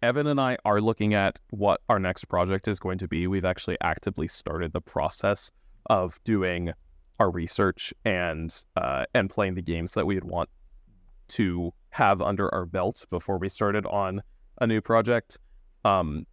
Evan 0.01 0.25
and 0.25 0.41
I 0.41 0.57
are 0.65 0.81
looking 0.81 1.13
at 1.13 1.39
what 1.51 1.81
our 1.87 1.99
next 1.99 2.25
project 2.25 2.67
is 2.67 2.79
going 2.79 2.97
to 2.99 3.07
be. 3.07 3.27
We've 3.27 3.45
actually 3.45 3.77
actively 3.81 4.27
started 4.27 4.73
the 4.73 4.81
process 4.81 5.51
of 5.87 6.19
doing 6.23 6.73
our 7.19 7.29
research 7.29 7.93
and 8.03 8.55
uh, 8.75 9.05
and 9.13 9.29
playing 9.29 9.53
the 9.53 9.61
games 9.61 9.93
that 9.93 10.07
we 10.07 10.15
would 10.15 10.23
want 10.23 10.49
to 11.29 11.71
have 11.91 12.21
under 12.21 12.53
our 12.53 12.65
belt 12.65 13.05
before 13.11 13.37
we 13.37 13.47
started 13.47 13.85
on 13.85 14.21
a 14.59 14.65
new 14.65 14.81
project. 14.81 15.37
Um, 15.85 16.25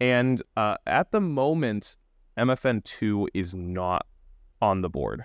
and 0.00 0.42
uh, 0.56 0.76
at 0.86 1.12
the 1.12 1.20
moment, 1.20 1.96
MFN 2.36 2.84
two 2.84 3.26
is 3.32 3.54
not 3.54 4.06
on 4.60 4.82
the 4.82 4.90
board. 4.90 5.24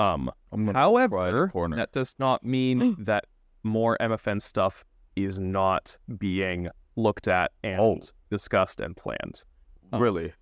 Um, 0.00 0.30
However, 0.72 1.50
that 1.76 1.92
does 1.92 2.16
not 2.18 2.44
mean 2.44 2.96
that 3.04 3.26
more 3.62 3.96
MFN 4.00 4.42
stuff 4.42 4.84
is 5.14 5.38
not 5.38 5.96
being 6.18 6.68
looked 6.96 7.28
at 7.28 7.52
and 7.62 7.80
Oh. 7.80 8.00
discussed 8.30 8.80
and 8.80 8.96
planned. 8.96 9.42
um, 9.92 10.00
really? 10.00 10.32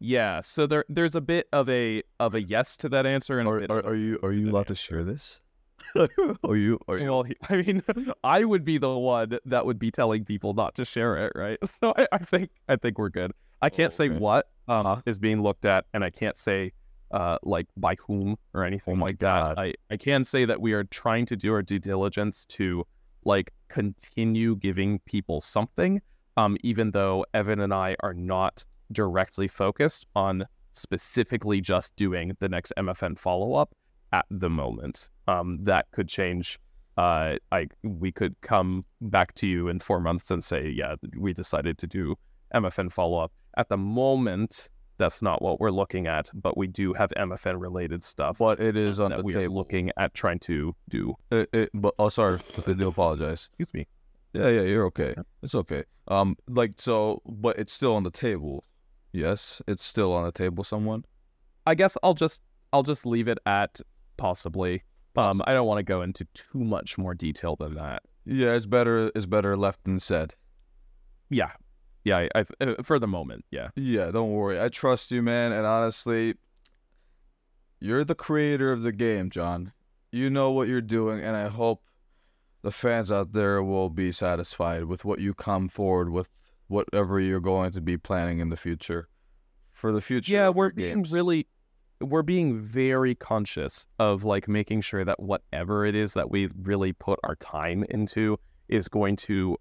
Yeah, 0.00 0.40
so 0.40 0.66
there 0.66 0.84
there's 0.88 1.14
a 1.14 1.20
bit 1.20 1.46
of 1.52 1.68
a 1.68 2.02
of 2.20 2.34
a 2.34 2.42
yes 2.42 2.76
to 2.78 2.88
that 2.90 3.06
answer 3.06 3.38
and 3.38 3.48
Are, 3.48 3.62
are, 3.70 3.86
are 3.86 3.94
you 3.94 4.18
are 4.22 4.32
you 4.32 4.50
allowed 4.50 4.66
to 4.68 4.74
share 4.74 5.04
this? 5.04 5.40
are 5.96 6.56
you 6.56 6.78
are 6.88 6.98
you? 6.98 7.10
well, 7.10 7.24
I 7.48 7.56
mean, 7.56 7.82
I 8.24 8.44
would 8.44 8.64
be 8.64 8.78
the 8.78 8.96
one 8.96 9.38
that 9.44 9.66
would 9.66 9.78
be 9.78 9.90
telling 9.90 10.24
people 10.24 10.52
not 10.54 10.74
to 10.76 10.84
share 10.84 11.16
it, 11.26 11.32
right? 11.34 11.58
So 11.80 11.92
I, 11.96 12.06
I 12.12 12.18
think 12.18 12.50
I 12.68 12.76
think 12.76 12.98
we're 12.98 13.08
good. 13.10 13.32
I 13.62 13.70
can't 13.70 13.92
say 13.92 14.06
Okay. 14.10 14.18
what 14.18 14.46
um, 14.68 14.86
Uh-huh. 14.86 15.02
is 15.06 15.18
being 15.18 15.42
looked 15.42 15.64
at, 15.64 15.84
and 15.94 16.04
I 16.04 16.10
can't 16.10 16.36
say 16.36 16.72
uh, 17.10 17.38
like 17.42 17.66
by 17.76 17.94
whom 18.06 18.36
or 18.52 18.64
anything 18.64 18.94
Oh 18.94 18.96
my 18.96 19.06
like 19.06 19.18
God. 19.18 19.56
that. 19.56 19.60
I, 19.60 19.74
I 19.90 19.96
can 19.96 20.24
say 20.24 20.44
that 20.44 20.60
we 20.60 20.72
are 20.72 20.84
trying 20.84 21.26
to 21.26 21.36
do 21.36 21.52
our 21.52 21.62
due 21.62 21.78
diligence 21.78 22.44
to 22.46 22.84
like 23.24 23.52
continue 23.68 24.56
giving 24.56 24.98
people 25.00 25.40
something, 25.40 26.00
um, 26.36 26.56
even 26.62 26.90
though 26.90 27.24
Evan 27.34 27.60
and 27.60 27.72
I 27.72 27.96
are 28.00 28.14
not 28.14 28.64
directly 28.92 29.48
focused 29.48 30.06
on 30.14 30.46
specifically 30.72 31.60
just 31.60 31.94
doing 31.96 32.36
the 32.40 32.48
next 32.48 32.72
MFN 32.76 33.18
follow 33.18 33.54
up 33.54 33.74
at 34.12 34.26
the 34.30 34.50
moment. 34.50 35.08
Um, 35.26 35.58
that 35.62 35.90
could 35.92 36.08
change. 36.08 36.58
Uh, 36.96 37.36
I 37.50 37.68
we 37.82 38.12
could 38.12 38.40
come 38.40 38.84
back 39.00 39.34
to 39.36 39.46
you 39.46 39.68
in 39.68 39.80
four 39.80 40.00
months 40.00 40.30
and 40.30 40.42
say, 40.44 40.68
yeah, 40.68 40.94
we 41.16 41.32
decided 41.32 41.78
to 41.78 41.86
do 41.86 42.14
MFN 42.54 42.92
follow 42.92 43.18
up. 43.18 43.32
At 43.56 43.68
the 43.68 43.76
moment, 43.76 44.68
that's 44.98 45.22
not 45.22 45.42
what 45.42 45.60
we're 45.60 45.70
looking 45.70 46.06
at, 46.06 46.30
but 46.34 46.56
we 46.56 46.66
do 46.66 46.92
have 46.92 47.10
MFN 47.16 47.60
related 47.60 48.04
stuff 48.04 48.38
But 48.38 48.60
it 48.60 48.76
is 48.76 49.00
on 49.00 49.10
that 49.10 49.18
the 49.18 49.24
we 49.24 49.34
are 49.34 49.48
looking 49.48 49.90
at 49.96 50.14
trying 50.14 50.38
to 50.40 50.74
do. 50.88 51.14
It, 51.30 51.48
it, 51.52 51.70
but 51.74 51.94
oh, 51.98 52.08
sorry. 52.08 52.40
I 52.66 52.72
do 52.72 52.88
apologize. 52.88 53.50
Excuse 53.58 53.74
me. 53.74 53.86
Yeah, 54.32 54.48
yeah, 54.48 54.62
you're 54.62 54.86
okay. 54.86 55.14
It's 55.42 55.54
okay. 55.54 55.84
Um, 56.08 56.36
like 56.48 56.80
so, 56.80 57.22
but 57.24 57.58
it's 57.58 57.72
still 57.72 57.94
on 57.94 58.02
the 58.02 58.10
table. 58.10 58.64
Yes, 59.12 59.62
it's 59.68 59.84
still 59.84 60.12
on 60.12 60.24
the 60.24 60.32
table. 60.32 60.64
Someone. 60.64 61.04
I 61.66 61.74
guess 61.74 61.96
I'll 62.02 62.14
just 62.14 62.42
I'll 62.72 62.82
just 62.82 63.06
leave 63.06 63.28
it 63.28 63.38
at 63.46 63.80
possibly. 64.16 64.82
Um, 65.16 65.40
I 65.46 65.54
don't 65.54 65.66
want 65.66 65.78
to 65.78 65.84
go 65.84 66.02
into 66.02 66.26
too 66.34 66.64
much 66.64 66.98
more 66.98 67.14
detail 67.14 67.54
than 67.54 67.74
that. 67.74 68.02
Yeah, 68.26 68.54
it's 68.54 68.66
better. 68.66 69.12
It's 69.14 69.26
better 69.26 69.56
left 69.56 69.84
than 69.84 70.00
said. 70.00 70.34
Yeah, 71.30 71.52
yeah. 72.04 72.18
I, 72.18 72.28
I've, 72.34 72.50
uh, 72.60 72.82
for 72.82 72.98
the 72.98 73.06
moment, 73.08 73.44
yeah. 73.50 73.68
Yeah, 73.76 74.10
don't 74.10 74.30
worry. 74.32 74.60
I 74.60 74.68
trust 74.68 75.10
you, 75.10 75.22
man. 75.22 75.52
And 75.52 75.66
honestly, 75.66 76.34
you're 77.80 78.04
the 78.04 78.14
creator 78.14 78.72
of 78.72 78.82
the 78.82 78.92
game, 78.92 79.30
John. 79.30 79.72
You 80.12 80.30
know 80.30 80.50
what 80.50 80.68
you're 80.68 80.80
doing, 80.80 81.20
and 81.22 81.36
I 81.36 81.48
hope 81.48 81.82
the 82.62 82.70
fans 82.70 83.10
out 83.12 83.32
there 83.32 83.62
will 83.62 83.90
be 83.90 84.12
satisfied 84.12 84.84
with 84.84 85.04
what 85.04 85.18
you 85.20 85.34
come 85.34 85.68
forward 85.68 86.10
with, 86.10 86.28
whatever 86.68 87.20
you're 87.20 87.40
going 87.40 87.72
to 87.72 87.80
be 87.80 87.96
planning 87.96 88.38
in 88.38 88.48
the 88.48 88.56
future. 88.56 89.08
For 89.72 89.92
the 89.92 90.00
future, 90.00 90.32
Yeah, 90.32 90.48
we're 90.50 90.66
your 90.66 90.72
being 90.72 90.94
games. 90.94 91.12
really 91.12 91.48
we're 92.00 92.22
being 92.22 92.58
very 92.60 93.14
conscious 93.14 93.86
of 93.98 94.24
like 94.24 94.48
making 94.48 94.80
sure 94.80 95.04
that 95.04 95.20
whatever 95.20 95.84
it 95.84 95.94
is 95.94 96.14
that 96.14 96.30
we 96.30 96.48
really 96.62 96.92
put 96.92 97.18
our 97.24 97.36
time 97.36 97.84
into 97.88 98.38
is 98.68 98.88
going 98.88 99.16
to 99.16 99.56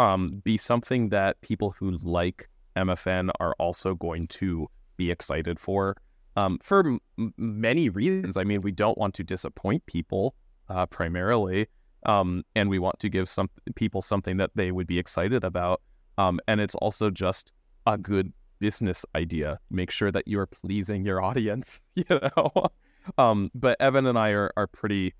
um 0.00 0.40
be 0.44 0.56
something 0.56 1.10
that 1.10 1.40
people 1.42 1.70
who 1.78 1.90
like 2.02 2.48
MFN 2.76 3.30
are 3.38 3.54
also 3.58 3.94
going 3.94 4.26
to 4.28 4.68
be 4.96 5.10
excited 5.10 5.60
for 5.60 5.96
um 6.36 6.58
for 6.62 6.80
m- 6.86 7.34
many 7.36 7.88
reasons. 7.88 8.36
I 8.36 8.44
mean, 8.44 8.62
we 8.62 8.72
don't 8.72 8.98
want 8.98 9.14
to 9.14 9.24
disappoint 9.24 9.84
people 9.86 10.34
uh 10.68 10.86
primarily 10.86 11.66
um 12.06 12.42
and 12.56 12.70
we 12.70 12.78
want 12.78 12.98
to 13.00 13.08
give 13.08 13.28
some 13.28 13.48
people 13.74 14.00
something 14.02 14.36
that 14.38 14.50
they 14.54 14.72
would 14.72 14.86
be 14.86 14.98
excited 14.98 15.44
about 15.44 15.82
um 16.16 16.40
and 16.48 16.60
it's 16.60 16.76
also 16.76 17.10
just 17.10 17.52
a 17.86 17.98
good 17.98 18.32
business 18.60 19.04
idea. 19.16 19.58
Make 19.70 19.90
sure 19.90 20.12
that 20.12 20.28
you 20.28 20.38
are 20.38 20.46
pleasing 20.46 21.04
your 21.04 21.20
audience, 21.22 21.80
you 21.94 22.04
know. 22.10 22.50
um, 23.18 23.50
but 23.54 23.76
Evan 23.80 24.06
and 24.06 24.18
I 24.18 24.30
are 24.30 24.52
are 24.56 24.66
pretty, 24.66 25.14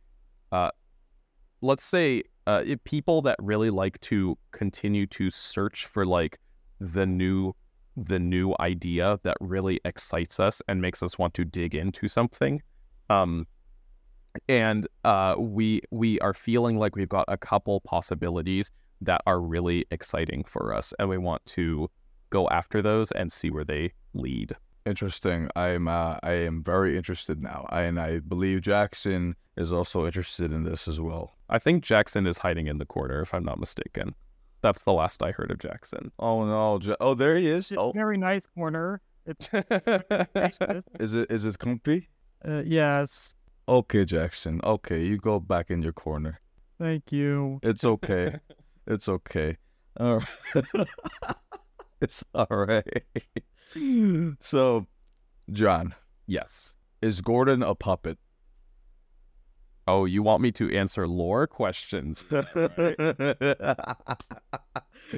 uh, 0.52 0.70
let's 1.62 1.84
say, 1.84 2.22
uh, 2.46 2.64
people 2.84 3.22
that 3.22 3.36
really 3.38 3.70
like 3.70 4.00
to 4.00 4.36
continue 4.50 5.06
to 5.06 5.30
search 5.30 5.86
for 5.86 6.04
like 6.06 6.38
the 6.80 7.06
new 7.06 7.54
the 7.96 8.18
new 8.18 8.54
idea 8.60 9.18
that 9.24 9.36
really 9.40 9.80
excites 9.84 10.40
us 10.40 10.62
and 10.68 10.80
makes 10.80 11.02
us 11.02 11.18
want 11.18 11.34
to 11.34 11.44
dig 11.44 11.74
into 11.74 12.08
something. 12.08 12.62
Um, 13.10 13.46
and 14.48 14.86
uh, 15.04 15.34
we 15.38 15.82
we 15.90 16.18
are 16.20 16.34
feeling 16.34 16.78
like 16.78 16.96
we've 16.96 17.08
got 17.08 17.24
a 17.28 17.36
couple 17.36 17.80
possibilities 17.80 18.70
that 19.02 19.22
are 19.26 19.40
really 19.40 19.86
exciting 19.90 20.44
for 20.44 20.74
us, 20.74 20.94
and 20.98 21.08
we 21.08 21.18
want 21.18 21.44
to 21.46 21.90
go 22.30 22.48
after 22.48 22.80
those 22.80 23.10
and 23.12 23.30
see 23.30 23.50
where 23.50 23.64
they 23.64 23.92
lead. 24.14 24.54
Interesting. 24.86 25.48
I'm 25.56 25.88
uh, 25.88 26.16
I 26.22 26.32
am 26.32 26.62
very 26.62 26.96
interested 26.96 27.42
now, 27.42 27.66
and 27.70 28.00
I 28.00 28.20
believe 28.20 28.62
Jackson 28.62 29.36
is 29.56 29.72
also 29.72 30.06
interested 30.06 30.52
in 30.52 30.64
this 30.64 30.88
as 30.88 31.00
well. 31.00 31.36
I 31.48 31.58
think 31.58 31.84
Jackson 31.84 32.26
is 32.26 32.38
hiding 32.38 32.66
in 32.66 32.78
the 32.78 32.86
corner, 32.86 33.20
if 33.20 33.34
I'm 33.34 33.44
not 33.44 33.58
mistaken. 33.60 34.14
That's 34.62 34.82
the 34.82 34.92
last 34.92 35.22
I 35.22 35.32
heard 35.32 35.50
of 35.50 35.58
Jackson. 35.58 36.12
Oh 36.18 36.44
no! 36.44 36.78
Ja- 36.82 36.96
oh, 37.00 37.14
there 37.14 37.36
he 37.36 37.48
is. 37.48 37.70
It's 37.70 37.78
Oh, 37.78 37.92
Very 37.92 38.16
nice 38.18 38.46
corner. 38.46 39.00
It's 39.26 39.48
is 41.00 41.14
it 41.14 41.30
is 41.30 41.44
it 41.44 41.58
comfy? 41.58 42.08
uh, 42.46 42.62
yes. 42.64 43.34
Okay, 43.68 44.04
Jackson. 44.04 44.60
Okay, 44.64 45.04
you 45.04 45.18
go 45.18 45.38
back 45.38 45.70
in 45.70 45.82
your 45.82 45.92
corner. 45.92 46.40
Thank 46.78 47.12
you. 47.12 47.60
It's 47.62 47.84
okay. 47.84 48.36
it's 48.86 49.08
okay. 49.08 49.58
All 49.98 50.20
right. 50.54 50.86
it's 52.00 52.24
all 52.34 52.46
right. 52.50 53.04
so, 54.40 54.86
John, 55.52 55.94
yes. 56.26 56.74
is 57.02 57.20
Gordon 57.20 57.62
a 57.62 57.74
puppet? 57.74 58.18
Oh, 59.86 60.04
you 60.04 60.22
want 60.22 60.42
me 60.42 60.52
to 60.52 60.70
answer 60.76 61.08
lore 61.08 61.46
questions? 61.46 62.24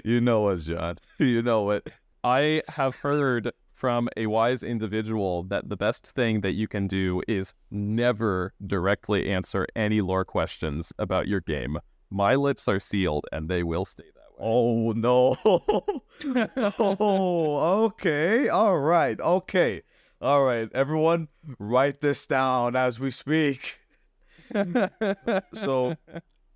you 0.05 0.21
know 0.21 0.49
it, 0.49 0.59
John. 0.59 0.99
You 1.19 1.43
know 1.43 1.71
it. 1.71 1.91
I 2.25 2.63
have 2.69 2.97
heard 2.97 3.53
from 3.73 4.09
a 4.17 4.27
wise 4.27 4.63
individual 4.63 5.43
that 5.45 5.69
the 5.69 5.77
best 5.77 6.07
thing 6.07 6.41
that 6.43 6.53
you 6.53 6.69
can 6.69 6.87
do 6.87 7.21
is 7.27 7.53
never 7.71 8.55
directly 8.65 9.29
answer 9.29 9.67
any 9.75 10.01
lore 10.01 10.25
questions 10.25 10.93
about 10.99 11.27
your 11.27 11.41
game. 11.41 11.79
My 12.09 12.35
lips 12.37 12.69
are 12.69 12.81
sealed 12.81 13.27
and 13.33 13.49
they 13.49 13.63
will 13.63 13.85
stay 13.85 14.05
that. 14.15 14.22
Oh 14.45 14.91
no. 14.93 15.37
oh, 15.45 16.03
okay. 17.85 18.49
All 18.49 18.77
right. 18.79 19.21
Okay. 19.21 19.83
All 20.21 20.45
right. 20.45 20.69
Everyone, 20.75 21.29
write 21.61 22.01
this 22.01 22.27
down 22.27 22.75
as 22.75 22.99
we 22.99 23.13
speak. 23.13 23.79
So, 25.55 25.97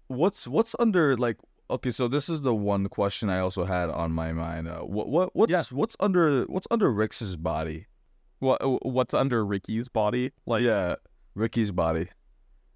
what's 0.09 0.49
what's 0.49 0.75
under 0.79 1.17
like 1.17 1.37
okay, 1.71 1.91
so 1.91 2.09
this 2.09 2.29
is 2.29 2.43
the 2.43 2.55
one 2.55 2.89
question 2.89 3.29
I 3.31 3.39
also 3.39 3.65
had 3.65 3.91
on 3.91 4.13
my 4.13 4.33
mind. 4.33 4.69
Uh, 4.69 4.81
what 4.81 5.09
what 5.09 5.35
what's 5.35 5.51
Yeah. 5.51 5.63
what's 5.71 5.97
under 6.01 6.43
what's 6.45 6.67
under 6.71 6.93
Rick's 6.93 7.37
body? 7.37 7.87
what 8.41 8.59
what's 8.85 9.15
under 9.15 9.45
Ricky's 9.45 9.89
body? 9.89 10.33
Like 10.45 10.63
yeah, 10.63 10.97
Ricky's 11.35 11.71
body. 11.71 12.09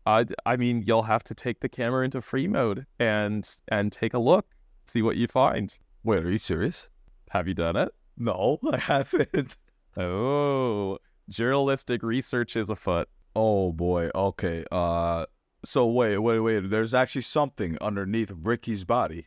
I, 0.07 0.25
I 0.47 0.57
mean, 0.57 0.83
you'll 0.87 1.03
have 1.03 1.23
to 1.25 1.35
take 1.35 1.61
the 1.61 1.69
camera 1.69 2.05
into 2.05 2.21
free 2.21 2.49
mode 2.49 2.87
and 2.99 3.49
and 3.69 3.93
take 3.93 4.15
a 4.15 4.19
look, 4.19 4.47
see 4.87 5.03
what 5.03 5.17
you 5.17 5.27
find. 5.27 5.77
Wait, 6.03 6.25
are 6.25 6.31
you 6.31 6.39
serious? 6.39 6.89
Have 7.31 7.47
you 7.47 7.55
done 7.55 7.77
it? 7.77 7.93
No, 8.17 8.59
I 8.73 8.77
haven't. 8.77 9.57
Oh, 9.97 10.99
journalistic 11.29 12.05
research 12.05 12.55
is 12.55 12.71
afoot. 12.71 13.09
Oh 13.35 13.73
boy. 13.73 14.09
Okay. 14.15 14.65
Uh 14.71 15.27
so 15.65 15.87
wait, 15.87 16.19
wait, 16.19 16.39
wait. 16.39 16.71
There's 16.71 16.95
actually 16.95 17.23
something 17.23 17.77
underneath 17.81 18.33
Ricky's 18.33 18.85
body. 18.85 19.27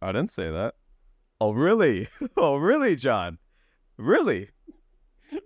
I 0.00 0.12
didn't 0.12 0.30
say 0.30 0.50
that. 0.52 0.74
Oh 1.40 1.50
really? 1.50 2.06
Oh 2.36 2.56
really, 2.58 2.94
John? 2.94 3.38
Really? 3.96 4.50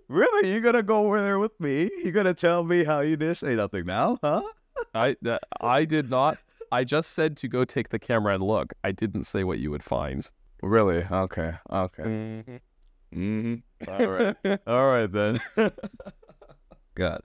Really? 0.07 0.53
You 0.53 0.61
gonna 0.61 0.83
go 0.83 1.07
over 1.07 1.19
there 1.21 1.39
with 1.39 1.59
me? 1.59 1.89
You 2.03 2.11
gonna 2.11 2.35
tell 2.35 2.63
me 2.63 2.83
how 2.83 3.01
you 3.01 3.17
didn't 3.17 3.37
say 3.37 3.55
nothing 3.55 3.87
now, 3.87 4.19
huh? 4.23 4.43
I 4.93 5.15
that 5.23 5.43
I 5.59 5.85
did 5.85 6.09
not. 6.11 6.37
I 6.71 6.83
just 6.83 7.11
said 7.11 7.37
to 7.37 7.47
go 7.47 7.65
take 7.65 7.89
the 7.89 7.99
camera 7.99 8.33
and 8.35 8.43
look. 8.43 8.73
I 8.83 8.91
didn't 8.91 9.23
say 9.23 9.43
what 9.43 9.59
you 9.59 9.71
would 9.71 9.83
find. 9.83 10.29
Really? 10.61 11.05
Okay. 11.09 11.53
Okay. 11.71 12.03
Mm-hmm. 12.03 12.55
Mm-hmm. 13.15 13.91
All 13.91 14.07
right. 14.07 14.59
All 14.67 14.87
right 14.87 15.11
then. 15.11 15.39
God. 16.95 17.21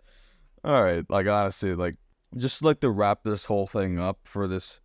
All 0.63 0.83
right. 0.83 1.05
Like 1.09 1.27
honestly, 1.27 1.75
like 1.75 1.97
just 2.37 2.63
like 2.63 2.81
to 2.81 2.91
wrap 2.91 3.23
this 3.25 3.45
whole 3.45 3.67
thing 3.67 3.99
up 3.99 4.19
for 4.25 4.47
this 4.47 4.81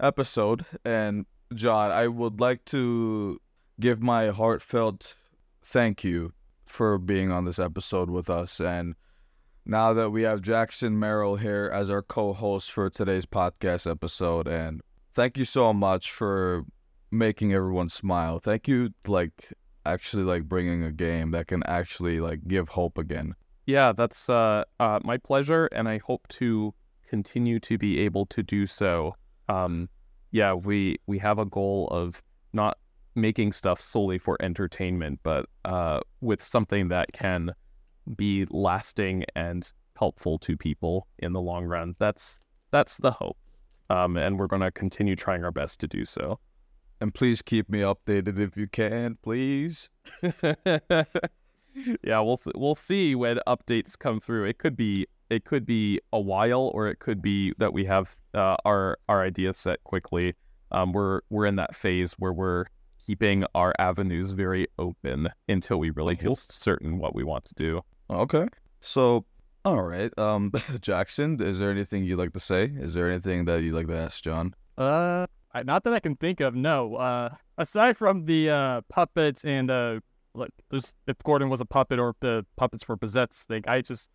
episode. 0.00 0.64
And 0.84 1.26
John, 1.54 1.90
I 1.90 2.08
would 2.08 2.40
like 2.40 2.64
to 2.66 3.40
give 3.80 4.00
my 4.00 4.28
heartfelt 4.28 5.16
thank 5.62 6.04
you 6.04 6.32
for 6.66 6.98
being 6.98 7.30
on 7.30 7.44
this 7.44 7.58
episode 7.58 8.10
with 8.10 8.30
us. 8.30 8.60
And 8.60 8.94
now 9.66 9.92
that 9.94 10.10
we 10.10 10.22
have 10.22 10.42
Jackson 10.42 10.98
Merrill 10.98 11.36
here 11.36 11.70
as 11.72 11.90
our 11.90 12.02
co-host 12.02 12.70
for 12.70 12.90
today's 12.90 13.26
podcast 13.26 13.90
episode, 13.90 14.46
and 14.46 14.80
thank 15.14 15.38
you 15.38 15.44
so 15.44 15.72
much 15.72 16.12
for 16.12 16.64
making 17.10 17.54
everyone 17.54 17.88
smile. 17.88 18.38
Thank 18.38 18.68
you, 18.68 18.90
like 19.06 19.52
actually 19.86 20.24
like 20.24 20.44
bringing 20.44 20.82
a 20.82 20.92
game 20.92 21.30
that 21.30 21.46
can 21.46 21.62
actually 21.64 22.20
like 22.20 22.46
give 22.46 22.68
hope 22.68 22.98
again. 22.98 23.34
Yeah, 23.66 23.92
that's 23.92 24.28
uh, 24.28 24.64
uh, 24.78 25.00
my 25.02 25.16
pleasure, 25.16 25.66
and 25.72 25.88
I 25.88 25.98
hope 25.98 26.28
to 26.28 26.74
continue 27.08 27.58
to 27.60 27.78
be 27.78 28.00
able 28.00 28.26
to 28.26 28.42
do 28.42 28.66
so. 28.66 29.14
Um, 29.48 29.88
yeah, 30.30 30.52
we 30.52 30.96
we 31.06 31.18
have 31.18 31.38
a 31.38 31.46
goal 31.46 31.88
of 31.88 32.22
not 32.52 32.76
making 33.14 33.52
stuff 33.52 33.80
solely 33.80 34.18
for 34.18 34.36
entertainment, 34.40 35.20
but 35.22 35.46
uh, 35.64 36.00
with 36.20 36.42
something 36.42 36.88
that 36.88 37.12
can 37.12 37.52
be 38.16 38.46
lasting 38.50 39.24
and 39.34 39.70
helpful 39.96 40.38
to 40.38 40.56
people 40.56 41.06
in 41.18 41.32
the 41.32 41.40
long 41.40 41.64
run. 41.64 41.94
That's 41.98 42.40
that's 42.70 42.98
the 42.98 43.12
hope, 43.12 43.38
um, 43.90 44.16
and 44.16 44.38
we're 44.38 44.46
going 44.46 44.62
to 44.62 44.70
continue 44.70 45.16
trying 45.16 45.44
our 45.44 45.52
best 45.52 45.80
to 45.80 45.88
do 45.88 46.04
so. 46.04 46.38
And 47.00 47.12
please 47.12 47.42
keep 47.42 47.68
me 47.68 47.80
updated 47.80 48.38
if 48.38 48.56
you 48.56 48.66
can, 48.66 49.18
please. 49.22 49.90
yeah, 50.22 52.20
we'll 52.20 52.40
we'll 52.54 52.74
see 52.74 53.14
when 53.14 53.38
updates 53.46 53.98
come 53.98 54.20
through. 54.20 54.44
It 54.44 54.58
could 54.58 54.76
be 54.76 55.06
it 55.30 55.44
could 55.44 55.66
be 55.66 56.00
a 56.12 56.20
while, 56.20 56.70
or 56.74 56.88
it 56.88 56.98
could 56.98 57.22
be 57.22 57.52
that 57.58 57.72
we 57.72 57.84
have 57.84 58.16
uh, 58.34 58.56
our 58.64 58.98
our 59.08 59.22
ideas 59.22 59.58
set 59.58 59.82
quickly. 59.84 60.34
Um, 60.72 60.92
we're 60.92 61.20
we're 61.30 61.46
in 61.46 61.56
that 61.56 61.74
phase 61.74 62.14
where 62.14 62.32
we're 62.32 62.66
keeping 63.04 63.44
our 63.54 63.74
avenues 63.78 64.32
very 64.32 64.66
open 64.78 65.28
until 65.48 65.78
we 65.78 65.90
really 65.90 66.14
feel 66.16 66.34
certain 66.34 66.98
what 66.98 67.14
we 67.14 67.22
want 67.22 67.44
to 67.44 67.54
do. 67.54 67.82
Okay. 68.10 68.48
So, 68.80 69.24
all 69.64 69.82
right. 69.82 70.16
Um, 70.18 70.52
Jackson, 70.80 71.40
is 71.42 71.58
there 71.58 71.70
anything 71.70 72.04
you'd 72.04 72.18
like 72.18 72.32
to 72.32 72.40
say? 72.40 72.64
Is 72.64 72.94
there 72.94 73.10
anything 73.10 73.44
that 73.46 73.62
you'd 73.62 73.74
like 73.74 73.88
to 73.88 73.96
ask 73.96 74.22
John? 74.22 74.54
Uh, 74.76 75.26
not 75.64 75.84
that 75.84 75.92
I 75.92 76.00
can 76.00 76.16
think 76.16 76.40
of. 76.40 76.54
No. 76.54 76.96
Uh, 76.96 77.30
aside 77.58 77.96
from 77.96 78.24
the 78.26 78.50
uh 78.50 78.80
puppets 78.88 79.44
and 79.44 79.70
uh, 79.70 80.00
like 80.34 80.50
this, 80.70 80.92
if 81.06 81.16
Gordon 81.22 81.48
was 81.48 81.60
a 81.60 81.64
puppet 81.64 81.98
or 81.98 82.10
if 82.10 82.16
the 82.20 82.44
puppets 82.56 82.86
were 82.88 82.96
possessed 82.96 83.46
thing, 83.48 83.62
I 83.66 83.80
just, 83.80 84.10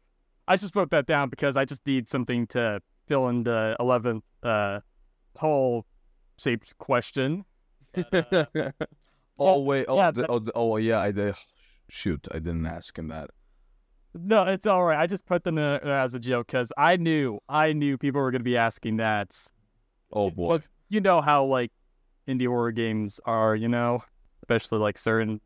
I 0.47 0.57
just 0.57 0.75
wrote 0.75 0.91
that 0.91 1.05
down 1.05 1.29
because 1.29 1.55
I 1.55 1.65
just 1.65 1.85
need 1.87 2.07
something 2.09 2.45
to 2.47 2.81
fill 3.07 3.27
in 3.29 3.43
the 3.43 3.75
eleventh 3.79 4.23
uh 4.43 4.81
hole 5.37 5.85
shaped 6.37 6.77
question. 6.77 7.45
But, 7.93 8.33
uh, 8.33 8.45
Oh 9.39 9.61
wait. 9.61 9.85
Oh, 9.87 9.95
yeah, 9.95 10.11
th- 10.11 10.27
oh, 10.29 10.43
oh 10.53 10.77
yeah. 10.77 10.99
I 10.99 11.11
did. 11.11 11.35
Shoot, 11.89 12.27
I 12.31 12.39
didn't 12.39 12.65
ask 12.65 12.99
him 12.99 13.07
that. 13.07 13.29
No, 14.13 14.43
it's 14.43 14.65
all 14.67 14.83
right. 14.83 14.99
I 14.99 15.07
just 15.07 15.25
put 15.25 15.43
them 15.43 15.57
as 15.57 16.15
a 16.15 16.19
joke 16.19 16.47
because 16.47 16.71
I 16.77 16.97
knew, 16.97 17.39
I 17.47 17.73
knew 17.73 17.97
people 17.97 18.21
were 18.21 18.31
gonna 18.31 18.43
be 18.43 18.57
asking 18.57 18.97
that. 18.97 19.35
Oh 20.11 20.31
boy. 20.31 20.59
You 20.89 21.01
know 21.01 21.21
how 21.21 21.45
like 21.45 21.71
indie 22.27 22.47
horror 22.47 22.71
games 22.71 23.19
are, 23.25 23.55
you 23.55 23.67
know, 23.67 24.03
especially 24.43 24.79
like 24.79 24.97
certain. 24.97 25.39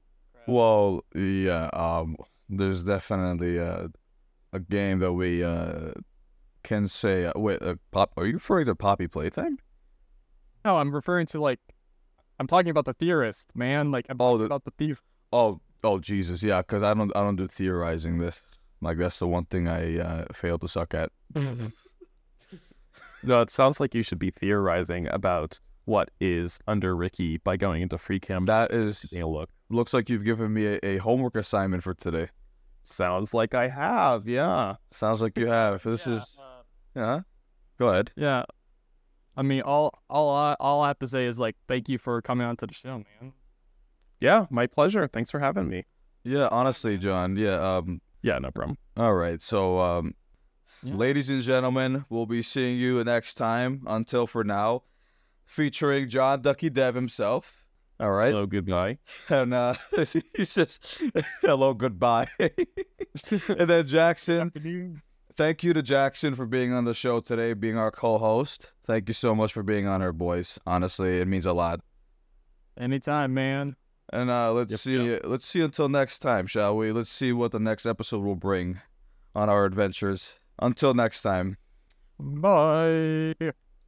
Well, 0.48 1.04
yeah. 1.16 1.70
Um, 1.74 2.16
there's 2.50 2.84
definitely 2.84 3.60
uh, 3.60 3.88
a 4.54 4.60
game 4.60 5.00
that 5.00 5.14
we 5.14 5.44
uh 5.44 5.92
can 6.64 6.88
say. 6.88 7.26
Uh, 7.26 7.34
wait, 7.36 7.62
uh, 7.62 7.76
pop. 7.92 8.12
Are 8.18 8.26
you 8.26 8.34
referring 8.34 8.66
to 8.68 8.76
Poppy 8.76 9.08
Playtime? 9.08 9.58
No, 10.64 10.78
I'm 10.78 10.94
referring 10.96 11.26
to 11.28 11.42
like, 11.42 11.60
I'm 12.40 12.48
talking 12.48 12.70
about 12.70 12.86
the 12.86 12.94
theorist, 12.94 13.50
man. 13.54 13.92
Like, 13.92 14.06
I'm 14.08 14.16
Oh, 14.20 14.38
the- 14.38 14.46
about 14.46 14.64
the 14.64 14.72
theor. 14.72 14.96
Oh, 15.34 15.60
oh 15.84 16.00
Jesus, 16.00 16.42
yeah. 16.44 16.62
Because 16.62 16.84
I 16.84 16.94
don't, 16.94 17.16
I 17.16 17.22
don't 17.22 17.36
do 17.36 17.48
theorizing. 17.48 18.18
This, 18.18 18.42
like, 18.82 18.98
that's 18.98 19.20
the 19.20 19.28
one 19.28 19.46
thing 19.46 19.68
I 19.68 20.00
uh, 20.00 20.26
fail 20.34 20.58
to 20.60 20.68
suck 20.68 20.94
at. 20.94 21.12
No, 23.26 23.40
it 23.42 23.50
sounds 23.50 23.80
like 23.80 23.96
you 23.96 24.04
should 24.04 24.20
be 24.20 24.32
theorizing 24.32 25.08
about 25.08 25.60
what 25.86 26.10
is 26.20 26.60
under 26.68 26.94
Ricky 26.94 27.38
by 27.38 27.56
going 27.56 27.82
into 27.82 27.98
free 27.98 28.20
cam. 28.20 28.46
That 28.48 28.72
is 28.74 29.00
taking 29.02 29.22
a 29.22 29.28
look. 29.30 29.50
looks 29.70 29.94
like 29.94 30.10
you've 30.10 30.26
given 30.26 30.54
me 30.54 30.66
a, 30.66 30.80
a 30.84 30.98
homework 30.98 31.36
assignment 31.38 31.84
for 31.84 31.94
today. 31.94 32.28
Sounds 32.84 33.34
like 33.34 33.54
I 33.54 33.70
have, 33.70 34.28
yeah. 34.28 34.76
Sounds 34.92 35.22
like 35.22 35.38
you 35.38 35.48
have. 35.48 35.84
This 35.84 36.06
Yeah, 36.06 36.14
is 36.16 36.38
uh, 36.38 36.62
yeah. 36.96 37.20
Go 37.80 37.88
ahead. 37.88 38.12
yeah. 38.18 38.44
I 39.38 39.42
mean, 39.42 39.62
all 39.62 39.92
all 40.10 40.30
I 40.36 40.56
all 40.60 40.82
I 40.82 40.90
have 40.90 41.00
to 41.00 41.08
say 41.08 41.26
is 41.26 41.40
like, 41.40 41.56
thank 41.68 41.88
you 41.90 41.98
for 41.98 42.22
coming 42.22 42.46
on 42.46 42.58
to 42.58 42.68
the 42.68 42.74
show, 42.74 42.98
man. 43.22 43.32
Yeah, 44.24 44.46
my 44.50 44.68
pleasure. 44.68 45.06
Thanks 45.06 45.30
for 45.30 45.40
having 45.40 45.68
me. 45.68 45.84
Yeah, 46.24 46.48
honestly, 46.50 46.98
John. 46.98 47.36
Yeah. 47.36 47.56
Um. 47.60 48.00
Yeah, 48.22 48.40
no 48.40 48.52
problem. 48.52 48.78
All 48.96 49.14
right. 49.16 49.42
So, 49.42 49.80
um, 49.80 50.16
Yeah. 50.82 50.96
ladies 50.96 51.30
and 51.30 51.42
gentlemen, 51.42 52.06
we'll 52.10 52.26
be 52.26 52.42
seeing 52.42 52.78
you 52.78 53.04
next 53.04 53.34
time. 53.34 53.82
Until 53.86 54.26
for 54.26 54.46
now, 54.46 54.84
featuring 55.46 56.08
John 56.08 56.42
Ducky 56.42 56.70
Dev 56.70 56.96
himself. 56.96 57.66
All 58.00 58.12
right. 58.12 58.32
Hello, 58.32 58.46
goodbye. 58.46 59.00
And 59.30 59.54
uh, 59.54 59.74
he's 60.38 60.56
just 60.56 61.02
hello, 61.42 61.74
goodbye. 61.74 62.30
and 62.40 63.70
then 63.70 63.86
Jackson. 63.86 65.02
Thank 65.36 65.64
you 65.66 65.74
to 65.74 65.82
Jackson 65.82 66.34
for 66.34 66.46
being 66.46 66.72
on 66.72 66.86
the 66.86 66.94
show 66.94 67.20
today, 67.20 67.54
being 67.54 67.78
our 67.78 67.92
co-host. 67.92 68.72
Thank 68.86 69.10
you 69.10 69.14
so 69.14 69.36
much 69.36 69.52
for 69.52 69.64
being 69.64 69.86
on 69.86 70.02
our 70.02 70.14
boys. 70.14 70.60
Honestly, 70.66 71.20
it 71.20 71.28
means 71.28 71.46
a 71.46 71.52
lot. 71.54 71.82
Anytime, 72.78 73.34
man. 73.34 73.76
And 74.14 74.30
uh, 74.30 74.54
let's 74.54 74.70
Yep, 74.70 74.80
see. 74.80 75.20
Let's 75.24 75.48
see 75.48 75.62
until 75.62 75.90
next 75.90 76.20
time, 76.20 76.46
shall 76.46 76.78
we? 76.78 76.92
Let's 76.92 77.10
see 77.10 77.34
what 77.34 77.52
the 77.52 77.60
next 77.60 77.88
episode 77.88 78.22
will 78.24 78.36
bring 78.36 78.80
on 79.34 79.50
our 79.50 79.66
adventures. 79.66 80.38
Until 80.60 80.94
next 80.94 81.24
time. 81.24 81.58
Bye. 82.20 83.54